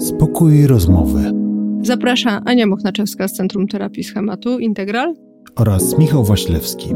Spokój 0.00 0.66
rozmowy 0.66 1.32
Zaprasza 1.82 2.42
Ania 2.44 2.66
Mochnaczewska 2.66 3.28
z 3.28 3.32
Centrum 3.32 3.68
Terapii 3.68 4.04
Schematu 4.04 4.58
Integral 4.58 5.14
oraz 5.56 5.98
Michał 5.98 6.24
Waślewski. 6.24 6.88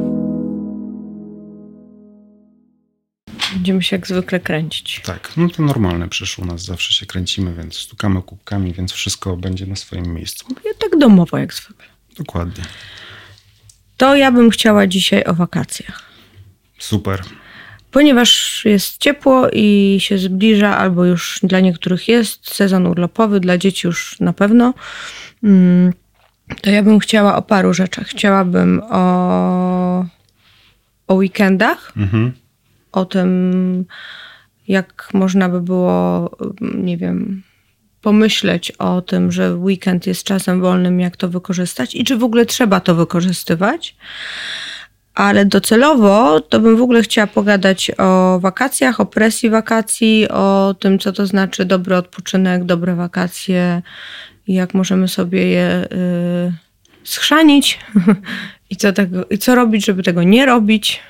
Będziemy 3.53 3.83
się 3.83 3.97
jak 3.97 4.07
zwykle 4.07 4.41
kręcić. 4.41 5.03
Tak, 5.05 5.33
no 5.37 5.49
to 5.49 5.63
normalne 5.63 6.09
przecież 6.09 6.39
u 6.39 6.45
nas 6.45 6.65
zawsze 6.65 6.93
się 6.93 7.07
kręcimy, 7.07 7.55
więc 7.55 7.77
stukamy 7.77 8.23
kubkami, 8.23 8.73
więc 8.73 8.93
wszystko 8.93 9.37
będzie 9.37 9.67
na 9.67 9.77
swoim 9.77 10.15
miejscu. 10.15 10.47
Ja 10.65 10.73
tak 10.79 10.99
domowo 10.99 11.39
jak 11.39 11.55
zwykle. 11.55 11.87
Dokładnie. 12.19 12.65
To 13.97 14.17
ja 14.17 14.33
bym 14.33 14.51
chciała 14.51 14.87
dzisiaj 14.87 15.25
o 15.25 15.35
wakacjach. 15.35 16.03
Super. 16.79 17.23
Ponieważ 17.95 18.63
jest 18.65 18.99
ciepło 18.99 19.49
i 19.53 19.97
się 20.01 20.19
zbliża, 20.19 20.77
albo 20.79 21.05
już 21.05 21.41
dla 21.43 21.61
niektórych 21.61 22.09
jest 22.09 22.55
sezon 22.55 22.87
urlopowy, 22.87 23.41
dla 23.41 23.59
dzieci 23.59 23.87
już 23.87 24.21
na 24.21 24.33
pewno, 24.33 24.75
mm, 25.45 25.93
to 26.61 26.71
ja 26.71 26.83
bym 26.83 26.99
chciała 26.99 27.37
o 27.37 27.43
paru 27.43 27.75
rzeczach. 27.75 28.07
Chciałabym 28.07 28.83
o, 28.91 30.07
o 31.09 31.15
weekendach, 31.15 31.93
Mhm. 31.97 32.33
o 32.93 33.05
tym, 33.05 33.85
jak 34.69 35.09
można 35.13 35.49
by 35.49 35.61
było, 35.61 36.31
nie 36.61 36.97
wiem, 36.97 37.43
pomyśleć 38.01 38.71
o 38.71 39.03
tym, 39.03 39.33
że 39.33 39.55
weekend 39.55 40.07
jest 40.07 40.25
czasem 40.25 40.61
wolnym, 40.61 41.01
jak 41.01 41.17
to 41.17 41.29
wykorzystać 41.29 41.95
i 41.95 42.05
czy 42.05 42.17
w 42.17 42.25
ogóle 42.25 42.47
trzeba 42.47 42.81
to 42.81 42.95
wykorzystywać. 42.95 43.97
Ale 45.15 45.45
docelowo 45.45 46.41
to 46.41 46.61
bym 46.61 46.77
w 46.77 46.83
ogóle 46.83 47.03
chciała 47.03 47.27
pogadać 47.27 47.91
o 47.99 48.39
wakacjach, 48.41 49.01
o 49.01 49.07
presji 49.07 49.51
wakacji, 49.51 50.29
o 50.29 50.75
tym, 50.81 50.99
co 50.99 51.13
to 51.13 51.27
znaczy 51.27 51.65
dobry 51.65 51.97
odpoczynek, 51.97 52.65
dobre 52.65 52.95
wakacje 52.95 53.83
jak 54.49 54.75
możemy 54.75 55.09
sobie 55.09 55.49
je 55.49 55.89
y, 55.93 56.53
schrzanić 57.05 57.79
i 58.71 58.77
co, 58.77 58.93
tego, 58.93 59.25
i 59.31 59.39
co 59.39 59.55
robić, 59.55 59.85
żeby 59.85 60.03
tego 60.03 60.23
nie 60.23 60.47
robić. 60.47 61.01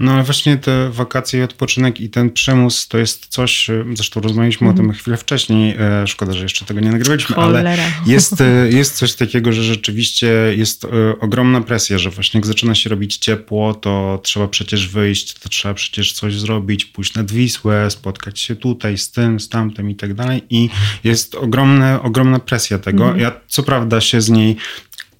No 0.00 0.12
ale 0.12 0.22
właśnie 0.22 0.56
te 0.56 0.90
wakacje 0.90 1.40
i 1.40 1.42
odpoczynek 1.42 2.00
i 2.00 2.10
ten 2.10 2.30
przymus 2.30 2.88
to 2.88 2.98
jest 2.98 3.26
coś, 3.26 3.70
e, 3.70 3.84
zresztą 3.94 4.20
rozmawialiśmy 4.20 4.68
o 4.68 4.72
tym 4.72 4.92
chwilę 4.92 5.16
wcześniej, 5.16 5.76
e, 5.78 6.06
szkoda, 6.06 6.32
że 6.32 6.42
jeszcze 6.42 6.64
tego 6.64 6.80
nie 6.80 6.90
nagrywaliśmy, 6.90 7.36
ale 7.36 7.58
Cholera. 7.58 7.84
jest, 8.06 8.40
e, 8.40 8.68
jest 8.70 8.96
coś 8.96 9.14
takiego, 9.14 9.52
że 9.52 9.62
rzeczywiście 9.62 10.32
jest 10.56 10.86
ogromna 11.20 11.60
presja, 11.60 11.98
że 11.98 12.10
właśnie 12.10 12.38
jak 12.38 12.46
zaczyna 12.46 12.74
się 12.74 12.90
robić 12.90 13.16
ciepło, 13.16 13.74
to 13.74 14.20
trzeba 14.22 14.48
przecież 14.48 14.88
wyjść, 14.88 15.34
to 15.34 15.48
trzeba 15.48 15.74
przecież 15.74 16.12
coś 16.12 16.40
zrobić, 16.40 16.84
pójść 16.84 17.14
nad 17.14 17.32
Wisłę, 17.32 17.90
spotkać 17.90 18.40
się 18.40 18.56
tutaj 18.56 18.98
z 18.98 19.10
tym, 19.10 19.40
z 19.40 19.48
tamtym 19.48 19.90
i 19.90 19.94
tak 19.94 20.14
dalej 20.14 20.42
i 20.50 20.68
jest 21.04 21.34
ogromne, 21.34 22.02
ogromna 22.02 22.38
presja 22.38 22.78
tego. 22.78 23.16
Ja 23.16 23.32
co 23.48 23.62
prawda 23.62 24.00
się 24.00 24.20
z 24.20 24.30
niej 24.30 24.56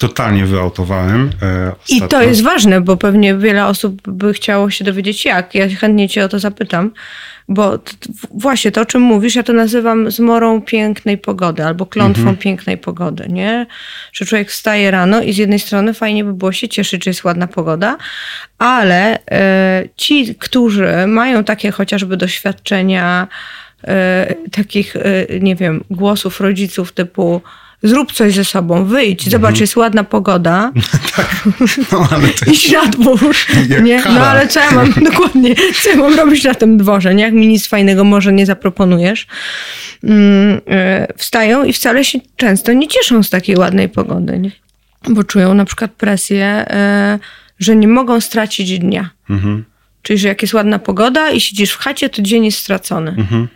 totalnie 0.03 0.47
wyautowałem 0.47 1.31
e, 1.43 1.73
I 1.89 2.03
to 2.03 2.23
jest 2.23 2.43
ważne, 2.43 2.81
bo 2.81 2.97
pewnie 2.97 3.35
wiele 3.35 3.67
osób 3.67 4.09
by 4.09 4.33
chciało 4.33 4.71
się 4.71 4.85
dowiedzieć 4.85 5.25
jak. 5.25 5.55
Ja 5.55 5.69
chętnie 5.69 6.09
cię 6.09 6.25
o 6.25 6.29
to 6.29 6.39
zapytam, 6.39 6.91
bo 7.49 7.79
t- 7.79 7.93
t- 8.01 8.09
właśnie 8.31 8.73
to, 8.73 8.81
o 8.81 8.85
czym 8.85 9.03
mówisz, 9.03 9.35
ja 9.35 9.43
to 9.43 9.53
nazywam 9.53 10.11
zmorą 10.11 10.63
pięknej 10.63 11.19
pogody 11.19 11.65
albo 11.65 11.87
klątwą 11.87 12.37
pięknej 12.37 12.79
pogody, 12.79 13.29
nie? 13.29 13.67
Że 14.13 14.25
człowiek 14.25 14.51
wstaje 14.51 14.91
rano 14.91 15.23
i 15.23 15.33
z 15.33 15.37
jednej 15.37 15.59
strony 15.59 15.95
fajnie 15.95 16.25
by 16.25 16.33
było 16.33 16.53
się 16.53 16.69
cieszyć, 16.69 17.05
że 17.05 17.11
jest 17.11 17.25
ładna 17.25 17.47
pogoda, 17.47 17.97
ale 18.59 19.19
e, 19.31 19.85
ci, 19.97 20.35
którzy 20.35 21.07
mają 21.07 21.45
takie 21.45 21.71
chociażby 21.71 22.17
doświadczenia 22.17 23.29
e, 23.85 24.35
takich, 24.53 24.97
e, 24.97 25.41
nie 25.41 25.57
wiem, 25.57 25.85
głosów 25.91 26.41
rodziców 26.41 26.93
typu 26.93 27.43
zrób 27.83 28.13
coś 28.13 28.35
ze 28.35 28.45
sobą, 28.45 28.85
wyjdź, 28.85 29.31
zobacz, 29.31 29.61
jest 29.61 29.77
ładna 29.77 30.05
pogoda, 30.05 30.73
No, 31.93 32.09
ale 32.11 32.29
to 32.29 32.51
i 32.51 33.05
burz. 33.05 33.47
Jak 33.69 33.85
Nie? 33.85 34.03
No 34.05 34.27
ale 34.27 34.49
co 34.49 34.61
ja 34.61 34.71
mam, 34.71 34.93
dokładnie, 35.11 35.55
co 35.83 35.91
ja 35.91 35.97
mam 35.97 36.15
robić 36.15 36.45
na 36.45 36.55
tym 36.55 36.77
dworze, 36.77 37.15
nie? 37.15 37.25
Jak 37.25 37.35
mi 37.35 37.47
nic 37.47 37.67
fajnego 37.67 38.05
może 38.05 38.33
nie 38.33 38.47
zaproponujesz. 38.47 39.27
Mm, 40.05 40.61
e, 40.69 41.07
wstają 41.17 41.65
i 41.65 41.73
wcale 41.73 42.05
się 42.05 42.19
często 42.37 42.73
nie 42.73 42.89
cieszą 42.89 43.23
z 43.23 43.31
takiej 43.31 43.57
ładnej 43.57 43.89
pogody, 43.89 44.39
nie? 44.39 44.51
Bo 45.09 45.25
czują 45.25 45.55
na 45.55 45.65
przykład 45.65 45.91
presję, 45.93 46.47
e, 46.47 47.19
że 47.59 47.77
nie 47.77 47.89
mogą 47.89 48.21
stracić 48.21 48.79
dnia. 48.79 49.11
Mhm. 49.31 49.65
Czyli, 50.03 50.19
że 50.19 50.29
jak 50.29 50.43
jest 50.43 50.55
ładna 50.55 50.79
pogoda 50.79 51.31
i 51.31 51.41
siedzisz 51.41 51.73
w 51.73 51.79
chacie, 51.79 52.09
to 52.09 52.23
dzień 52.23 52.45
jest 52.45 52.59
stracony. 52.59 53.11
Mhm. 53.19 53.49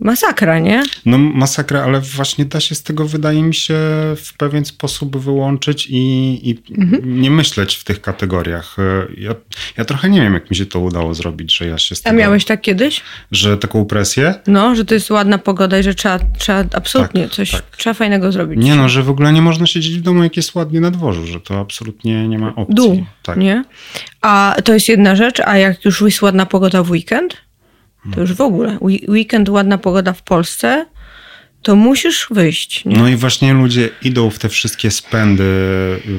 Masakra, 0.00 0.58
nie? 0.58 0.82
No 1.06 1.18
masakra, 1.18 1.82
ale 1.84 2.00
właśnie 2.00 2.44
da 2.44 2.60
się 2.60 2.74
z 2.74 2.82
tego, 2.82 3.06
wydaje 3.08 3.42
mi 3.42 3.54
się, 3.54 3.74
w 4.16 4.30
pewien 4.36 4.64
sposób 4.64 5.16
wyłączyć 5.16 5.86
i, 5.90 5.98
i 6.50 6.58
Mhm. 6.78 7.20
nie 7.22 7.30
myśleć 7.30 7.74
w 7.74 7.84
tych 7.84 8.00
kategoriach. 8.00 8.76
E, 8.78 9.06
Ja, 9.16 9.34
ja 9.76 9.84
trochę 9.84 10.10
nie 10.10 10.20
wiem, 10.20 10.34
jak 10.34 10.50
mi 10.50 10.56
się 10.56 10.66
to 10.66 10.80
udało 10.80 11.14
zrobić, 11.14 11.58
że 11.58 11.66
ja 11.66 11.78
się 11.78 11.94
z 11.94 12.00
A 12.00 12.02
tego, 12.04 12.16
miałeś 12.16 12.44
tak 12.44 12.60
kiedyś? 12.60 13.00
że 13.32 13.56
taką 13.58 13.84
presję, 13.84 14.34
No, 14.46 14.74
że 14.74 14.84
to 14.84 14.94
jest 14.94 15.10
ładna 15.10 15.38
pogoda 15.38 15.78
i 15.78 15.82
że 15.82 15.94
trzeba, 15.94 16.18
trzeba 16.38 16.64
absolutnie 16.74 17.22
Tak, 17.22 17.32
coś, 17.32 17.50
tak. 17.50 17.76
trzeba 17.76 17.94
fajnego 17.94 18.32
zrobić. 18.32 18.64
nie 18.64 18.74
no, 18.76 18.88
że 18.88 19.02
w 19.02 19.10
ogóle 19.10 19.32
nie 19.32 19.42
można 19.42 19.66
siedzieć 19.66 19.98
w 19.98 20.02
domu, 20.02 20.22
jak 20.22 20.36
jest 20.36 20.54
ładnie 20.54 20.80
na 20.80 20.90
dworzu, 20.90 21.26
że 21.26 21.40
to 21.40 21.60
absolutnie 21.60 22.28
nie 22.28 22.38
ma 22.38 22.54
opcji. 22.54 22.74
dół, 22.74 23.04
Tak. 23.22 23.36
nie? 23.38 23.64
A 24.20 24.56
to 24.64 24.74
jest 24.74 24.88
jedna 24.88 25.16
rzecz, 25.16 25.40
a 25.40 25.56
jak 25.58 25.84
już 25.84 26.00
jest 26.00 26.22
ładna 26.22 26.46
pogoda 26.46 26.82
w 26.82 26.90
weekend, 26.90 27.36
to 28.14 28.20
już 28.20 28.32
w 28.34 28.40
ogóle. 28.40 28.78
Weekend, 29.08 29.48
ładna 29.48 29.78
pogoda 29.78 30.12
w 30.12 30.22
Polsce, 30.22 30.86
to 31.62 31.76
musisz 31.76 32.26
wyjść, 32.30 32.84
nie? 32.84 32.96
No 32.96 33.08
i 33.08 33.16
właśnie 33.16 33.54
ludzie 33.54 33.88
idą 34.02 34.30
w 34.30 34.38
te 34.38 34.48
wszystkie 34.48 34.90
spędy, 34.90 35.42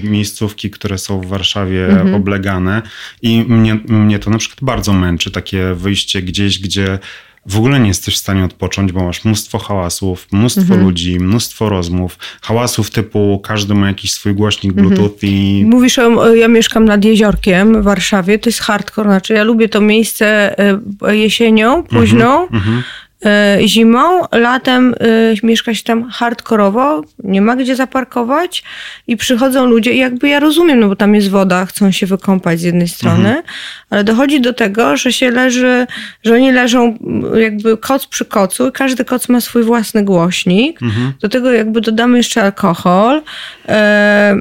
y, 0.04 0.08
miejscówki, 0.08 0.70
które 0.70 0.98
są 0.98 1.22
w 1.22 1.26
Warszawie 1.28 1.88
Mhm. 1.88 2.16
oblegane 2.16 2.82
i 3.22 3.44
mnie, 3.48 3.76
mnie 3.76 4.20
to 4.20 4.30
na 4.30 4.38
przykład 4.38 4.60
bardzo 4.62 4.94
męczy, 4.94 5.32
takie 5.32 5.74
wyjście 5.76 6.22
gdzieś, 6.22 6.60
gdzie 6.60 7.00
w 7.46 7.58
ogóle 7.58 7.80
nie 7.80 7.88
jesteś 7.88 8.16
w 8.16 8.18
stanie 8.18 8.46
odpocząć, 8.46 8.92
bo 8.92 9.04
masz 9.04 9.26
mnóstwo 9.26 9.60
hałasów, 9.60 10.28
mnóstwo 10.32 10.62
Mhm. 10.62 10.82
ludzi, 10.82 11.20
mnóstwo 11.20 11.70
rozmów, 11.70 12.18
hałasów 12.42 12.92
typu 12.92 13.42
każdy 13.46 13.74
ma 13.76 13.88
jakiś 13.88 14.12
swój 14.12 14.34
głośnik 14.34 14.72
Mhm. 14.72 14.88
bluetooth 14.88 15.18
i 15.24 15.64
Mówisz 15.68 16.00
o, 16.00 16.36
ja 16.36 16.48
mieszkam 16.48 16.86
nad 16.86 17.06
jeziorkiem 17.06 17.82
w 17.82 17.84
Warszawie, 17.84 18.40
to 18.40 18.50
jest 18.50 18.60
hardcore, 18.60 19.10
znaczy 19.10 19.34
ja 19.34 19.44
lubię 19.44 19.70
to 19.70 19.82
miejsce 19.82 20.56
e, 21.02 21.16
jesienią, 21.16 21.84
późną, 21.84 22.48
mhm. 22.48 22.84
E, 23.26 23.58
zimą, 23.66 24.22
latem 24.32 24.96
e, 25.00 25.48
mieszka 25.48 25.74
się 25.74 25.84
tam 25.84 26.10
hardkorowo, 26.10 27.02
nie 27.24 27.42
ma 27.42 27.56
gdzie 27.56 27.76
zaparkować 27.76 28.64
i 29.08 29.18
przychodzą 29.18 29.66
ludzie 29.66 29.92
i 29.92 29.98
jakby 29.98 30.30
ja 30.30 30.40
rozumiem, 30.40 30.80
no 30.80 30.88
bo 30.88 30.96
tam 30.96 31.16
jest 31.16 31.30
woda, 31.30 31.66
chcą 31.66 31.92
się 31.92 32.06
wykąpać 32.06 32.60
z 32.60 32.64
jednej 32.64 32.88
strony, 32.88 33.44
ale 33.90 34.04
dochodzi 34.04 34.42
do 34.42 34.54
tego, 34.54 34.98
że 34.98 35.14
się 35.14 35.32
leży, 35.32 35.88
że 36.24 36.36
oni 36.36 36.52
leżą 36.52 36.98
jakby 37.38 37.78
koc 37.78 38.08
przy 38.08 38.26
kocu 38.26 38.68
i 38.68 38.72
każdy 38.72 39.06
koc 39.06 39.30
ma 39.30 39.42
swój 39.42 39.64
własny 39.64 40.04
głośnik. 40.04 40.80
Do 41.22 41.30
tego 41.30 41.52
jakby 41.52 41.82
dodamy 41.82 42.18
jeszcze 42.18 42.44
alkohol, 42.44 43.22
e, 43.68 44.36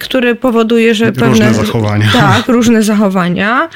który 0.00 0.34
powoduje, 0.34 0.94
że 0.94 1.10
Różne 1.10 1.20
pewne... 1.26 1.54
zachowania. 1.54 2.08
Tak, 2.12 2.48
różne 2.48 2.82
zachowania. 2.82 3.68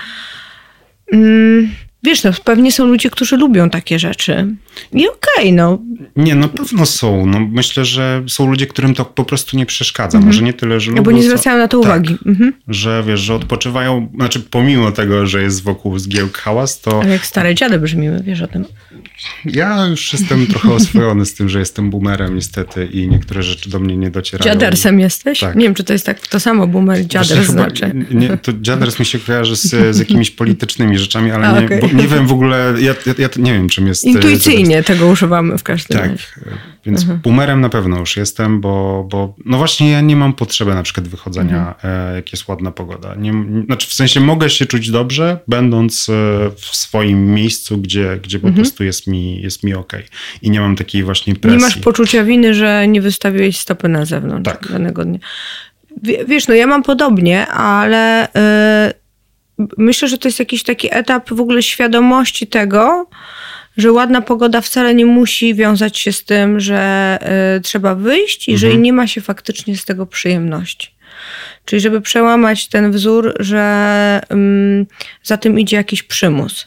Mm, 1.13 1.71
Wiesz, 2.05 2.23
no, 2.25 2.31
pewnie 2.45 2.73
są 2.73 2.87
ludzie, 2.87 3.11
którzy 3.11 3.37
lubią 3.37 3.71
takie 3.71 3.99
rzeczy. 3.99 4.55
I 4.93 5.05
okej, 5.09 5.53
no. 5.53 5.79
Nie, 6.17 6.35
na 6.35 6.49
pewno 6.49 6.87
są. 6.87 7.27
No, 7.27 7.41
myślę, 7.53 7.85
że 7.85 8.23
są 8.29 8.51
ludzie, 8.51 8.67
którym 8.67 8.95
to 8.95 9.05
po 9.05 9.25
prostu 9.25 9.57
nie 9.57 9.67
przeszkadza. 9.67 10.21
Może 10.21 10.43
nie 10.43 10.53
tyle, 10.53 10.81
że 10.81 10.91
lubią, 10.91 11.03
Bo 11.03 11.11
nie 11.11 11.23
zwracają 11.23 11.59
na 11.59 11.69
to 11.69 11.79
Tak. 11.81 11.87
uwagi. 11.89 12.17
Mhm. 12.27 12.53
że 12.69 13.03
wiesz, 13.07 13.21
że 13.21 13.35
odpoczywają, 13.35 14.09
znaczy 14.15 14.41
pomimo 14.41 14.93
tego, 14.93 15.27
że 15.27 15.43
jest 15.43 15.63
wokół 15.63 15.99
zgiełk 15.99 16.39
hałas, 16.39 16.81
to 16.81 17.01
Ale 17.03 17.13
jak 17.13 17.27
stare 17.27 17.55
dziady 17.55 17.79
brzmimy, 17.79 18.23
wiesz 18.25 18.43
o 18.43 18.47
tym. 18.47 18.65
ja 19.45 19.87
już 19.87 20.13
jestem 20.13 20.47
trochę 20.47 20.73
oswojony 20.81 21.27
z 21.27 21.35
tym, 21.35 21.49
że 21.49 21.59
jestem 21.59 21.91
boomerem 21.91 22.35
niestety 22.35 22.87
i 22.87 23.09
niektóre 23.09 23.43
rzeczy 23.43 23.71
do 23.71 23.79
mnie 23.79 23.97
nie 23.97 24.11
docierają. 24.11 24.53
Dziadersem 24.55 25.01
jesteś? 25.01 25.41
Tak. 25.41 25.57
Nie 25.57 25.65
wiem, 25.65 25.75
czy 25.75 25.85
to 25.85 25.93
jest 25.93 26.07
tak 26.07 26.27
to 26.27 26.41
samo, 26.41 26.67
boomer 26.67 27.01
i 27.01 27.07
dziader 27.07 27.27
Właśnie 27.37 27.47
chyba- 27.47 27.63
znaczy. 27.65 27.93
Nie, 28.11 28.37
to 28.37 28.53
dziaders 28.61 28.99
mi 28.99 29.05
się 29.07 29.19
kojarzy 29.19 29.57
z, 29.57 29.97
z 29.97 29.99
jakimiś 29.99 30.31
politycznymi 30.31 30.99
rzeczami, 30.99 31.31
ale 31.31 31.47
A, 31.49 31.61
nie, 31.61 31.67
okej. 31.67 31.81
bo 31.81 31.89
nie 31.93 32.09
wiem 32.09 32.27
w 32.27 32.33
ogóle, 32.33 32.75
ja, 32.79 32.95
ja, 33.07 33.15
ja 33.19 33.29
nie 33.37 33.53
wiem 33.53 33.69
czym 33.69 33.87
jest... 33.87 34.05
e. 34.07 34.09
Intuicyjnie 34.09 34.83
tego 34.83 35.07
używamy 35.07 35.59
w 35.59 35.63
każdym 35.63 35.99
Tak, 35.99 36.11
razie. 36.11 36.25
więc 36.87 37.01
Mhm. 37.03 37.21
boomerem 37.21 37.61
na 37.61 37.69
pewno 37.69 37.99
już 37.99 38.17
jestem, 38.17 38.61
bo, 38.61 39.07
bo 39.11 39.35
no 39.45 39.59
właśnie 39.59 39.91
ja 39.91 40.01
nie 40.01 40.17
mam 40.17 40.33
potrzeby 40.33 40.75
na 40.75 40.83
przykład 40.83 41.09
wychodzenia, 41.09 41.75
Mhm. 41.75 42.11
e, 42.13 42.15
jak 42.17 42.33
jest 42.33 42.49
ładna 42.49 42.71
pogoda. 42.71 43.15
Nie, 43.15 43.33
znaczy 43.67 43.89
w 43.89 43.95
sensie 43.95 44.21
mogę 44.21 44.51
się 44.51 44.67
czuć 44.67 44.91
dobrze, 44.91 45.39
będąc 45.49 46.07
w 46.57 46.77
swoim 46.77 47.35
miejscu, 47.35 47.79
gdzie, 47.79 48.19
gdzie 48.23 48.37
Mhm. 48.37 48.55
po 48.55 48.61
prostu 48.61 48.85
jest 48.85 49.07
mi, 49.07 49.43
jest 49.43 49.63
mi 49.65 49.75
okej. 49.75 50.05
I 50.43 50.51
nie 50.51 50.61
mam 50.61 50.77
takiej 50.77 51.03
właśnie 51.05 51.35
presji. 51.35 51.59
Nie 51.59 51.65
masz 51.65 51.77
poczucia 51.77 52.25
winy, 52.25 52.55
że 52.55 52.89
nie 52.89 53.01
wystawiłeś 53.01 53.59
stopy 53.59 53.89
na 53.89 54.05
zewnątrz 54.05 54.51
Tak. 54.53 54.69
danego 54.73 55.05
dnia. 55.05 55.19
Wie- 56.03 56.25
Wiesz, 56.29 56.49
no 56.49 56.55
ja 56.55 56.67
mam 56.67 56.83
podobnie, 56.83 57.47
ale 57.47 58.29
y, 58.29 58.31
myślę, 59.79 60.09
że 60.09 60.19
to 60.19 60.29
jest 60.29 60.39
jakiś 60.39 60.63
taki 60.63 60.89
etap 60.91 61.31
w 61.31 61.41
ogóle 61.41 61.63
świadomości 61.63 62.47
tego, 62.47 63.07
że 63.77 63.93
ładna 63.93 64.21
pogoda 64.21 64.61
wcale 64.61 64.95
nie 64.95 65.07
musi 65.07 65.55
wiązać 65.55 65.99
się 65.99 66.13
z 66.13 66.25
tym, 66.25 66.61
że 66.61 67.19
y, 67.57 67.61
trzeba 67.61 67.95
wyjść, 67.95 68.49
jeżeli 68.49 68.79
nie 68.79 68.93
ma 68.93 69.07
się 69.07 69.21
faktycznie 69.21 69.77
z 69.77 69.85
tego 69.85 70.07
przyjemności. 70.07 70.89
Czyli 71.65 71.81
żeby 71.81 72.01
przełamać 72.01 72.69
ten 72.69 72.93
wzór, 72.93 73.35
że 73.41 74.21
ym, 74.33 74.87
za 75.23 75.37
tym 75.37 75.59
idzie 75.61 75.77
jakiś 75.77 76.03
przymus. 76.03 76.65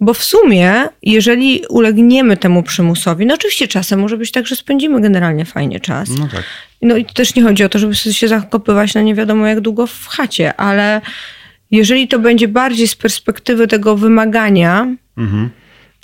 Bo 0.00 0.14
w 0.14 0.24
sumie, 0.24 0.88
jeżeli 1.02 1.62
ulegniemy 1.68 2.36
temu 2.36 2.62
przymusowi, 2.62 3.26
no 3.26 3.34
oczywiście 3.34 3.68
czasem 3.68 4.00
może 4.00 4.16
być 4.16 4.30
tak, 4.30 4.46
że 4.46 4.56
spędzimy 4.56 5.00
generalnie 5.00 5.44
fajnie 5.44 5.80
czas. 5.80 6.08
No 6.18 6.28
tak. 6.32 6.44
No 6.82 6.96
i 6.96 7.04
też 7.04 7.34
nie 7.34 7.42
chodzi 7.42 7.64
o 7.64 7.68
to, 7.68 7.78
żeby 7.78 7.94
się 7.94 8.28
zakopywać 8.28 8.94
na 8.94 9.02
nie 9.02 9.14
wiadomo 9.14 9.46
jak 9.46 9.60
długo 9.60 9.86
w 9.86 10.06
chacie, 10.06 10.56
ale 10.56 11.00
jeżeli 11.70 12.08
to 12.08 12.18
będzie 12.18 12.48
bardziej 12.48 12.88
z 12.88 12.94
perspektywy 12.94 13.66
tego 13.66 13.96
wymagania, 13.96 14.94
Mhm. 15.16 15.50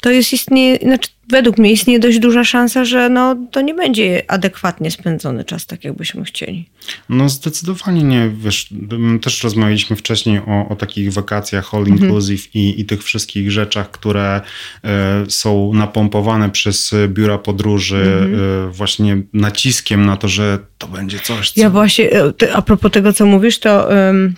to 0.02 0.10
jest 0.10 0.32
istnieje, 0.32 0.78
znaczy 0.82 1.08
według 1.28 1.58
mnie 1.58 1.72
istnieje 1.72 2.00
dość 2.00 2.18
duża 2.18 2.44
szansa, 2.44 2.84
że 2.84 3.08
no, 3.08 3.36
to 3.50 3.60
nie 3.60 3.74
będzie 3.74 4.22
adekwatnie 4.30 4.90
spędzony 4.90 5.44
czas 5.44 5.66
tak, 5.66 5.84
jakbyśmy 5.84 6.24
chcieli. 6.24 6.68
No 7.08 7.28
zdecydowanie 7.28 8.02
nie. 8.02 8.30
Wiesz, 8.44 8.68
m, 8.92 9.18
też 9.22 9.44
rozmawialiśmy 9.44 9.96
wcześniej 9.96 10.38
o, 10.38 10.68
o 10.68 10.76
takich 10.76 11.12
wakacjach 11.12 11.74
all 11.74 11.86
inclusive 11.86 12.54
i, 12.54 12.80
i 12.80 12.84
tych 12.84 13.02
wszystkich 13.04 13.50
rzeczach, 13.50 13.90
które 13.90 14.40
e, 14.84 15.24
są 15.28 15.72
napompowane 15.74 16.50
przez 16.50 16.94
biura 17.08 17.38
podróży 17.38 18.28
e, 18.68 18.70
właśnie 18.72 19.22
naciskiem 19.32 20.06
na 20.06 20.16
to, 20.16 20.28
że 20.28 20.58
to 20.78 20.88
będzie 20.88 21.18
coś, 21.18 21.50
co... 21.50 21.60
Ja 21.60 21.70
właśnie, 21.70 22.10
e, 22.12 22.32
a 22.54 22.62
propos 22.62 22.92
tego, 22.92 23.12
co 23.12 23.26
mówisz, 23.26 23.58
to 23.58 23.96
ym, 24.08 24.34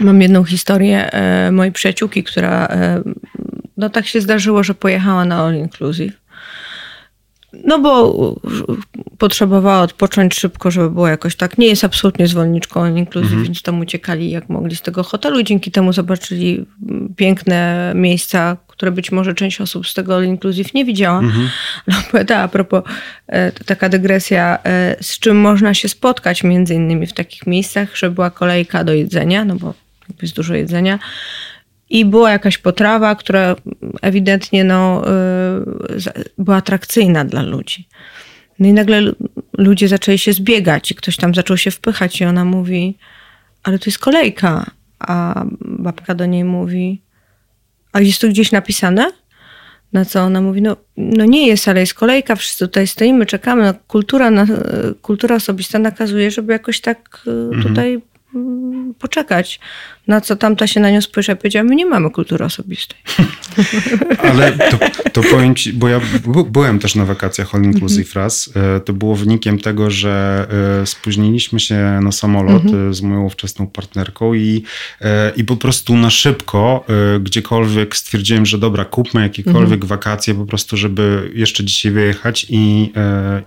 mam 0.00 0.22
jedną 0.22 0.44
historię 0.44 1.12
e, 1.12 1.52
mojej 1.52 1.72
przyjaciółki, 1.72 2.24
która, 2.24 2.66
e, 2.66 3.02
no 3.76 3.90
tak 3.90 4.06
się 4.06 4.20
zdarzyło, 4.20 4.62
że 4.62 4.74
pojechała 4.74 5.24
na 5.24 5.36
All 5.36 5.54
Inclusive. 5.54 6.24
No 7.64 7.78
bo 7.78 8.14
potrzebowała 9.18 9.82
odpocząć 9.82 10.34
szybko, 10.34 10.70
żeby 10.70 10.90
było 10.90 11.08
jakoś 11.08 11.36
tak. 11.36 11.58
Nie 11.58 11.66
jest 11.66 11.84
absolutnie 11.84 12.26
zwolenniczką 12.26 12.82
All 12.82 12.96
Inclusive, 12.96 13.42
więc 13.42 13.62
tam 13.62 13.80
uciekali 13.80 14.30
jak 14.30 14.48
mogli 14.48 14.76
z 14.76 14.82
tego 14.82 15.02
hotelu 15.02 15.38
i 15.38 15.44
dzięki 15.44 15.70
temu 15.70 15.92
zobaczyli 15.92 16.66
piękne 17.16 17.92
miejsca, 17.94 18.56
które 18.66 18.92
być 18.92 19.12
może 19.12 19.34
część 19.34 19.60
osób 19.60 19.88
z 19.88 19.94
tego 19.94 20.16
All 20.16 20.24
Inclusive 20.24 20.74
nie 20.74 20.84
widziała. 20.84 21.22
Ale 21.86 21.98
opowiadała 22.08 22.42
a 22.42 22.48
propos, 22.48 22.82
e, 23.26 23.52
taka 23.52 23.88
dygresja, 23.88 24.58
z 25.00 25.18
czym 25.18 25.36
można 25.36 25.74
się 25.74 25.88
spotkać 25.88 26.44
między 26.44 26.74
innymi 26.74 27.06
w 27.06 27.12
takich 27.12 27.46
miejscach, 27.46 27.96
że 27.96 28.10
była 28.10 28.30
kolejka 28.30 28.84
do 28.84 28.94
jedzenia, 28.94 29.44
no 29.44 29.56
bo 29.56 29.83
jest 30.22 30.34
dużo 30.36 30.54
jedzenia. 30.54 30.98
I 31.90 32.04
była 32.04 32.30
jakaś 32.30 32.58
potrawa, 32.58 33.14
która 33.14 33.56
ewidentnie 34.02 34.64
no, 34.64 35.04
y, 35.08 36.24
była 36.38 36.56
atrakcyjna 36.56 37.24
dla 37.24 37.42
ludzi. 37.42 37.88
No 38.58 38.68
i 38.68 38.72
nagle 38.72 39.00
lu- 39.00 39.14
ludzie 39.58 39.88
zaczęli 39.88 40.18
się 40.18 40.32
zbiegać 40.32 40.90
i 40.90 40.94
ktoś 40.94 41.16
tam 41.16 41.34
zaczął 41.34 41.56
się 41.56 41.70
wpychać 41.70 42.20
i 42.20 42.24
ona 42.24 42.44
mówi, 42.44 42.98
ale 43.62 43.78
to 43.78 43.84
jest 43.86 43.98
kolejka. 43.98 44.70
A 44.98 45.44
babka 45.60 46.14
do 46.14 46.26
niej 46.26 46.44
mówi, 46.44 47.02
a 47.92 48.00
jest 48.00 48.20
tu 48.20 48.28
gdzieś 48.28 48.52
napisane? 48.52 49.12
Na 49.92 50.04
co 50.04 50.20
ona 50.20 50.40
mówi, 50.40 50.62
no, 50.62 50.76
no 50.96 51.24
nie 51.24 51.46
jest, 51.46 51.68
ale 51.68 51.80
jest 51.80 51.94
kolejka, 51.94 52.36
wszyscy 52.36 52.68
tutaj 52.68 52.86
stoimy, 52.86 53.26
czekamy. 53.26 53.62
No, 53.62 53.74
kultura, 53.88 54.30
na, 54.30 54.46
kultura 55.02 55.36
osobista 55.36 55.78
nakazuje, 55.78 56.30
żeby 56.30 56.52
jakoś 56.52 56.80
tak 56.80 57.20
y, 57.26 57.62
tutaj 57.62 58.02
mm, 58.34 58.83
poczekać. 58.98 59.60
Na 60.06 60.20
co 60.20 60.36
tamta 60.36 60.66
się 60.66 60.80
na 60.80 60.90
nią 60.90 61.00
spojrzała 61.00 61.34
i 61.34 61.38
powiedziała, 61.38 61.64
my 61.64 61.74
nie 61.74 61.86
mamy 61.86 62.10
kultury 62.10 62.44
osobistej. 62.44 62.98
Ale 64.22 64.52
to, 64.52 64.78
to 65.12 65.22
powiem 65.22 65.54
ci, 65.54 65.72
bo 65.72 65.88
ja 65.88 66.00
byłem 66.50 66.78
też 66.78 66.94
na 66.94 67.04
wakacjach 67.04 67.54
All 67.54 67.64
Inclusive 67.64 68.14
raz. 68.14 68.50
E, 68.76 68.80
To 68.80 68.92
było 68.92 69.16
wynikiem 69.16 69.58
tego, 69.58 69.90
że 69.90 70.46
e, 70.82 70.86
spóźniliśmy 70.86 71.60
się 71.60 71.98
na 72.02 72.12
samolot 72.12 72.62
e, 72.90 72.94
z 72.94 73.02
moją 73.02 73.28
wczesną 73.28 73.66
partnerką 73.66 74.34
i, 74.34 74.62
i 75.36 75.44
po 75.44 75.56
prostu 75.56 75.96
na 75.96 76.10
szybko 76.10 76.84
gdziekolwiek 77.20 77.96
stwierdziłem, 77.96 78.46
że 78.46 78.58
dobra, 78.58 78.84
kupmy 78.84 79.22
jakiekolwiek 79.22 79.84
wakacje 79.84 80.34
po 80.34 80.46
prostu, 80.46 80.76
żeby 80.76 81.30
jeszcze 81.34 81.64
dzisiaj 81.64 81.92
wyjechać 81.92 82.46
i, 82.48 82.92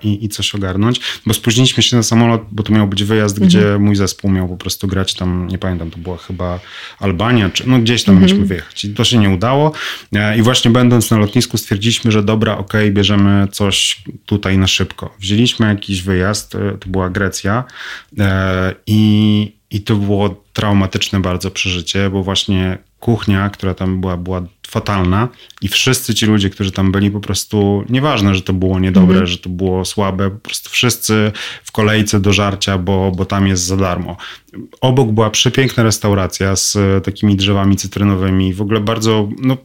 i, 0.04 0.26
i 0.26 0.30
coś 0.30 0.56
ogarnąć. 0.56 1.00
Bo 1.26 1.34
spóźniliśmy 1.34 1.84
się 1.84 1.96
na 1.98 2.04
samolot, 2.04 2.42
bo 2.52 2.64
to 2.64 2.74
miał 2.74 2.88
być 2.88 3.04
wyjazd, 3.04 3.40
gdzie 3.40 3.78
mój 3.80 3.96
zespół 3.96 4.32
miał 4.32 4.48
po 4.48 4.58
prostu 4.58 4.88
grać 4.88 5.14
tam, 5.14 5.48
nie 5.48 5.58
pamiętam, 5.58 5.92
to 5.92 5.98
była 5.98 6.18
chyba 6.18 6.60
Albania, 7.00 7.50
czy 7.50 7.70
no 7.70 7.80
gdzieś 7.80 8.04
tam 8.04 8.16
mieliśmy 8.16 8.46
wyjechać. 8.46 8.86
I 8.86 8.90
to 8.90 9.04
się 9.04 9.18
nie 9.18 9.30
udało. 9.30 9.72
E, 10.14 10.38
I 10.38 10.42
właśnie 10.42 10.72
będąc 10.72 11.12
na 11.12 11.18
lotnisku 11.18 11.58
stwierdziliśmy, 11.58 12.12
że 12.12 12.24
dobra, 12.24 12.58
okej, 12.58 12.92
bierzemy 12.92 13.48
coś 13.52 14.04
tutaj 14.26 14.58
na 14.58 14.68
szybko. 14.68 15.16
Wzięliśmy 15.20 15.68
jakiś 15.68 16.02
wyjazd, 16.02 16.56
e, 16.56 16.78
to 16.78 16.90
była 16.90 17.10
Grecja 17.10 17.64
e, 18.20 18.74
i, 18.88 19.54
i 19.72 19.82
to 19.82 19.96
było 19.96 20.44
traumatyczne 20.54 21.20
bardzo 21.20 21.52
przeżycie, 21.52 22.10
bo 22.10 22.24
właśnie 22.24 22.78
kuchnia, 23.00 23.50
która 23.50 23.74
tam 23.74 24.02
była, 24.02 24.18
była 24.18 24.42
fatalna 24.68 25.28
i 25.62 25.68
wszyscy 25.68 26.16
ci 26.16 26.26
ludzie, 26.26 26.50
którzy 26.50 26.72
tam 26.72 26.92
byli, 26.92 27.12
po 27.12 27.20
prostu 27.20 27.84
nieważne, 27.90 28.36
że 28.36 28.42
to 28.42 28.54
było 28.54 28.80
niedobre, 28.80 29.28
że 29.28 29.38
to 29.38 29.50
było 29.50 29.86
słabe, 29.86 30.30
po 30.30 30.40
prostu 30.40 30.70
wszyscy 30.70 31.32
w 31.64 31.72
kolejce 31.72 32.20
do 32.20 32.34
żarcia, 32.34 32.78
bo, 32.78 33.12
bo 33.12 33.26
tam 33.26 33.48
jest 33.48 33.64
za 33.64 33.78
darmo. 33.78 34.18
Obok 34.82 35.12
była 35.12 35.30
przepiękna 35.30 35.84
restauracja 35.84 36.56
z 36.56 36.76
e, 36.76 37.02
takimi 37.02 37.36
drzewami 37.36 37.76
cytrynowymi, 37.76 38.54
w 38.54 38.62
ogóle 38.62 38.80
bardzo 38.80 39.30
no, 39.40 39.58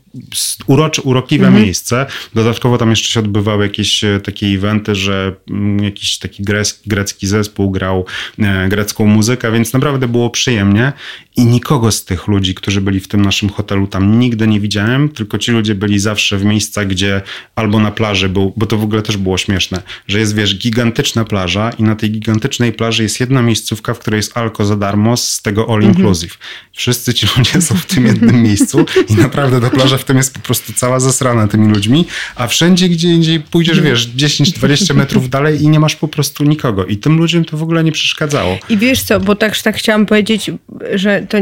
urocze, 0.67 1.03
urokliwe 1.03 1.51
miejsce. 1.51 2.07
Dodatkowo 2.35 2.79
tam 2.79 2.91
jeszcze 2.91 3.09
się 3.09 3.21
odbywały 3.21 3.65
jakieś 3.65 4.05
e, 4.05 4.21
takie 4.21 4.47
eventy, 4.47 4.95
że 4.95 5.37
mm, 5.51 5.85
jakiś 5.85 6.19
taki 6.19 6.43
grecki, 6.43 6.91
grecki 6.91 7.27
zespół 7.27 7.71
grał 7.71 8.05
e, 8.39 8.69
grecką 8.69 9.07
muzykę, 9.07 9.53
więc 9.53 9.73
naprawdę 9.73 10.09
było 10.09 10.31
przyjemnie 10.31 10.93
i 11.37 11.45
nikogo 11.45 11.93
z 11.93 12.05
tych 12.05 12.29
ludzi, 12.29 12.55
którzy 12.55 12.81
byli 12.81 13.01
w 13.01 13.09
tym 13.09 13.23
naszym 13.23 13.49
hotelu 13.49 13.87
tam 13.87 14.19
nigdy 14.19 14.47
nie 14.47 14.61
widziałem, 14.61 15.09
tylko 15.09 15.39
ci 15.39 15.53
ludzie 15.53 15.75
byli 15.75 15.99
zawsze 15.99 16.39
w 16.39 16.45
miejscach, 16.45 16.87
gdzie 16.87 17.23
albo 17.55 17.81
na 17.81 17.91
plaży 17.91 18.29
był, 18.29 18.53
bo 18.57 18.67
to 18.67 18.77
w 18.77 18.85
ogóle 18.85 19.03
też 19.03 19.17
było 19.17 19.39
śmieszne, 19.39 19.83
że 20.09 20.19
jest 20.19 20.35
wiesz, 20.35 20.59
gigantyczna 20.59 21.25
plaża 21.25 21.71
i 21.79 21.83
na 21.83 21.97
tej 21.97 22.11
gigantycznej 22.11 22.73
plaży 22.73 23.03
jest 23.03 23.21
jedna 23.21 23.43
miejscówka, 23.43 23.95
w 23.95 23.99
której 23.99 24.19
jest 24.19 24.37
alko 24.37 24.65
za 24.65 24.77
darmo 24.83 25.17
z 25.17 25.43
tego 25.43 25.67
all 25.75 25.83
inclusive. 25.83 26.39
Wszyscy 26.73 27.15
ci 27.15 27.27
ludzie 27.37 27.61
są 27.61 27.75
w 27.75 27.87
tym 27.87 28.07
jednym 28.07 28.43
miejscu 28.49 28.87
i 29.09 29.15
naprawdę 29.15 29.61
ta 29.61 29.71
plaża 29.71 29.99
w 29.99 30.05
tym 30.05 30.17
jest 30.17 30.35
po 30.35 30.41
prostu 30.41 30.73
cała 30.73 31.01
zasrana 31.01 31.49
tymi 31.49 31.69
ludźmi, 31.75 32.07
a 32.35 32.47
wszędzie 32.47 32.89
gdzie 32.89 33.09
indziej 33.09 33.41
pójdziesz, 33.41 33.81
wiesz, 33.81 34.09
10-20 34.09 34.95
metrów 34.95 35.31
dalej 35.31 35.63
i 35.63 35.69
nie 35.69 35.81
masz 35.81 35.97
po 35.97 36.09
prostu 36.09 36.45
nikogo 36.45 36.85
i 36.85 36.97
tym 36.97 37.19
ludziom 37.19 37.45
to 37.45 37.57
w 37.57 37.63
ogóle 37.63 37.85
nie 37.85 37.93
przeszkadzało. 37.93 38.59
I 38.69 38.77
wiesz 38.77 39.03
co, 39.03 39.21
bo 39.21 39.37
tak, 39.37 39.59
tak 39.59 39.77
chciałam 39.77 40.07
powiedzieć, 40.07 40.51
że, 40.95 41.27
to, 41.29 41.39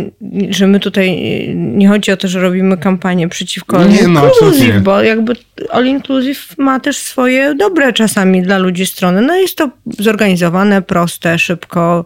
że 0.50 0.66
my 0.66 0.80
tutaj 0.80 1.18
nie 1.54 1.88
chodzi 1.88 2.12
o 2.12 2.16
to, 2.16 2.28
że 2.28 2.40
robimy 2.40 2.78
kampanię 2.78 3.28
przeciwko 3.28 3.78
No 3.78 3.85
All 3.85 3.92
nie, 3.92 4.09
no, 4.09 4.20
absolutnie. 4.20 4.59
Inclusive, 4.59 4.82
bo 4.82 5.02
jakby 5.02 5.37
All 5.70 5.87
Inclusive 5.87 6.59
ma 6.59 6.80
też 6.80 6.97
swoje 6.97 7.54
dobre 7.54 7.92
czasami 7.92 8.42
dla 8.42 8.59
ludzi 8.59 8.87
strony. 8.87 9.23
No 9.23 9.37
jest 9.37 9.56
to 9.56 9.70
zorganizowane, 9.99 10.82
proste, 10.82 11.38
szybko, 11.38 12.04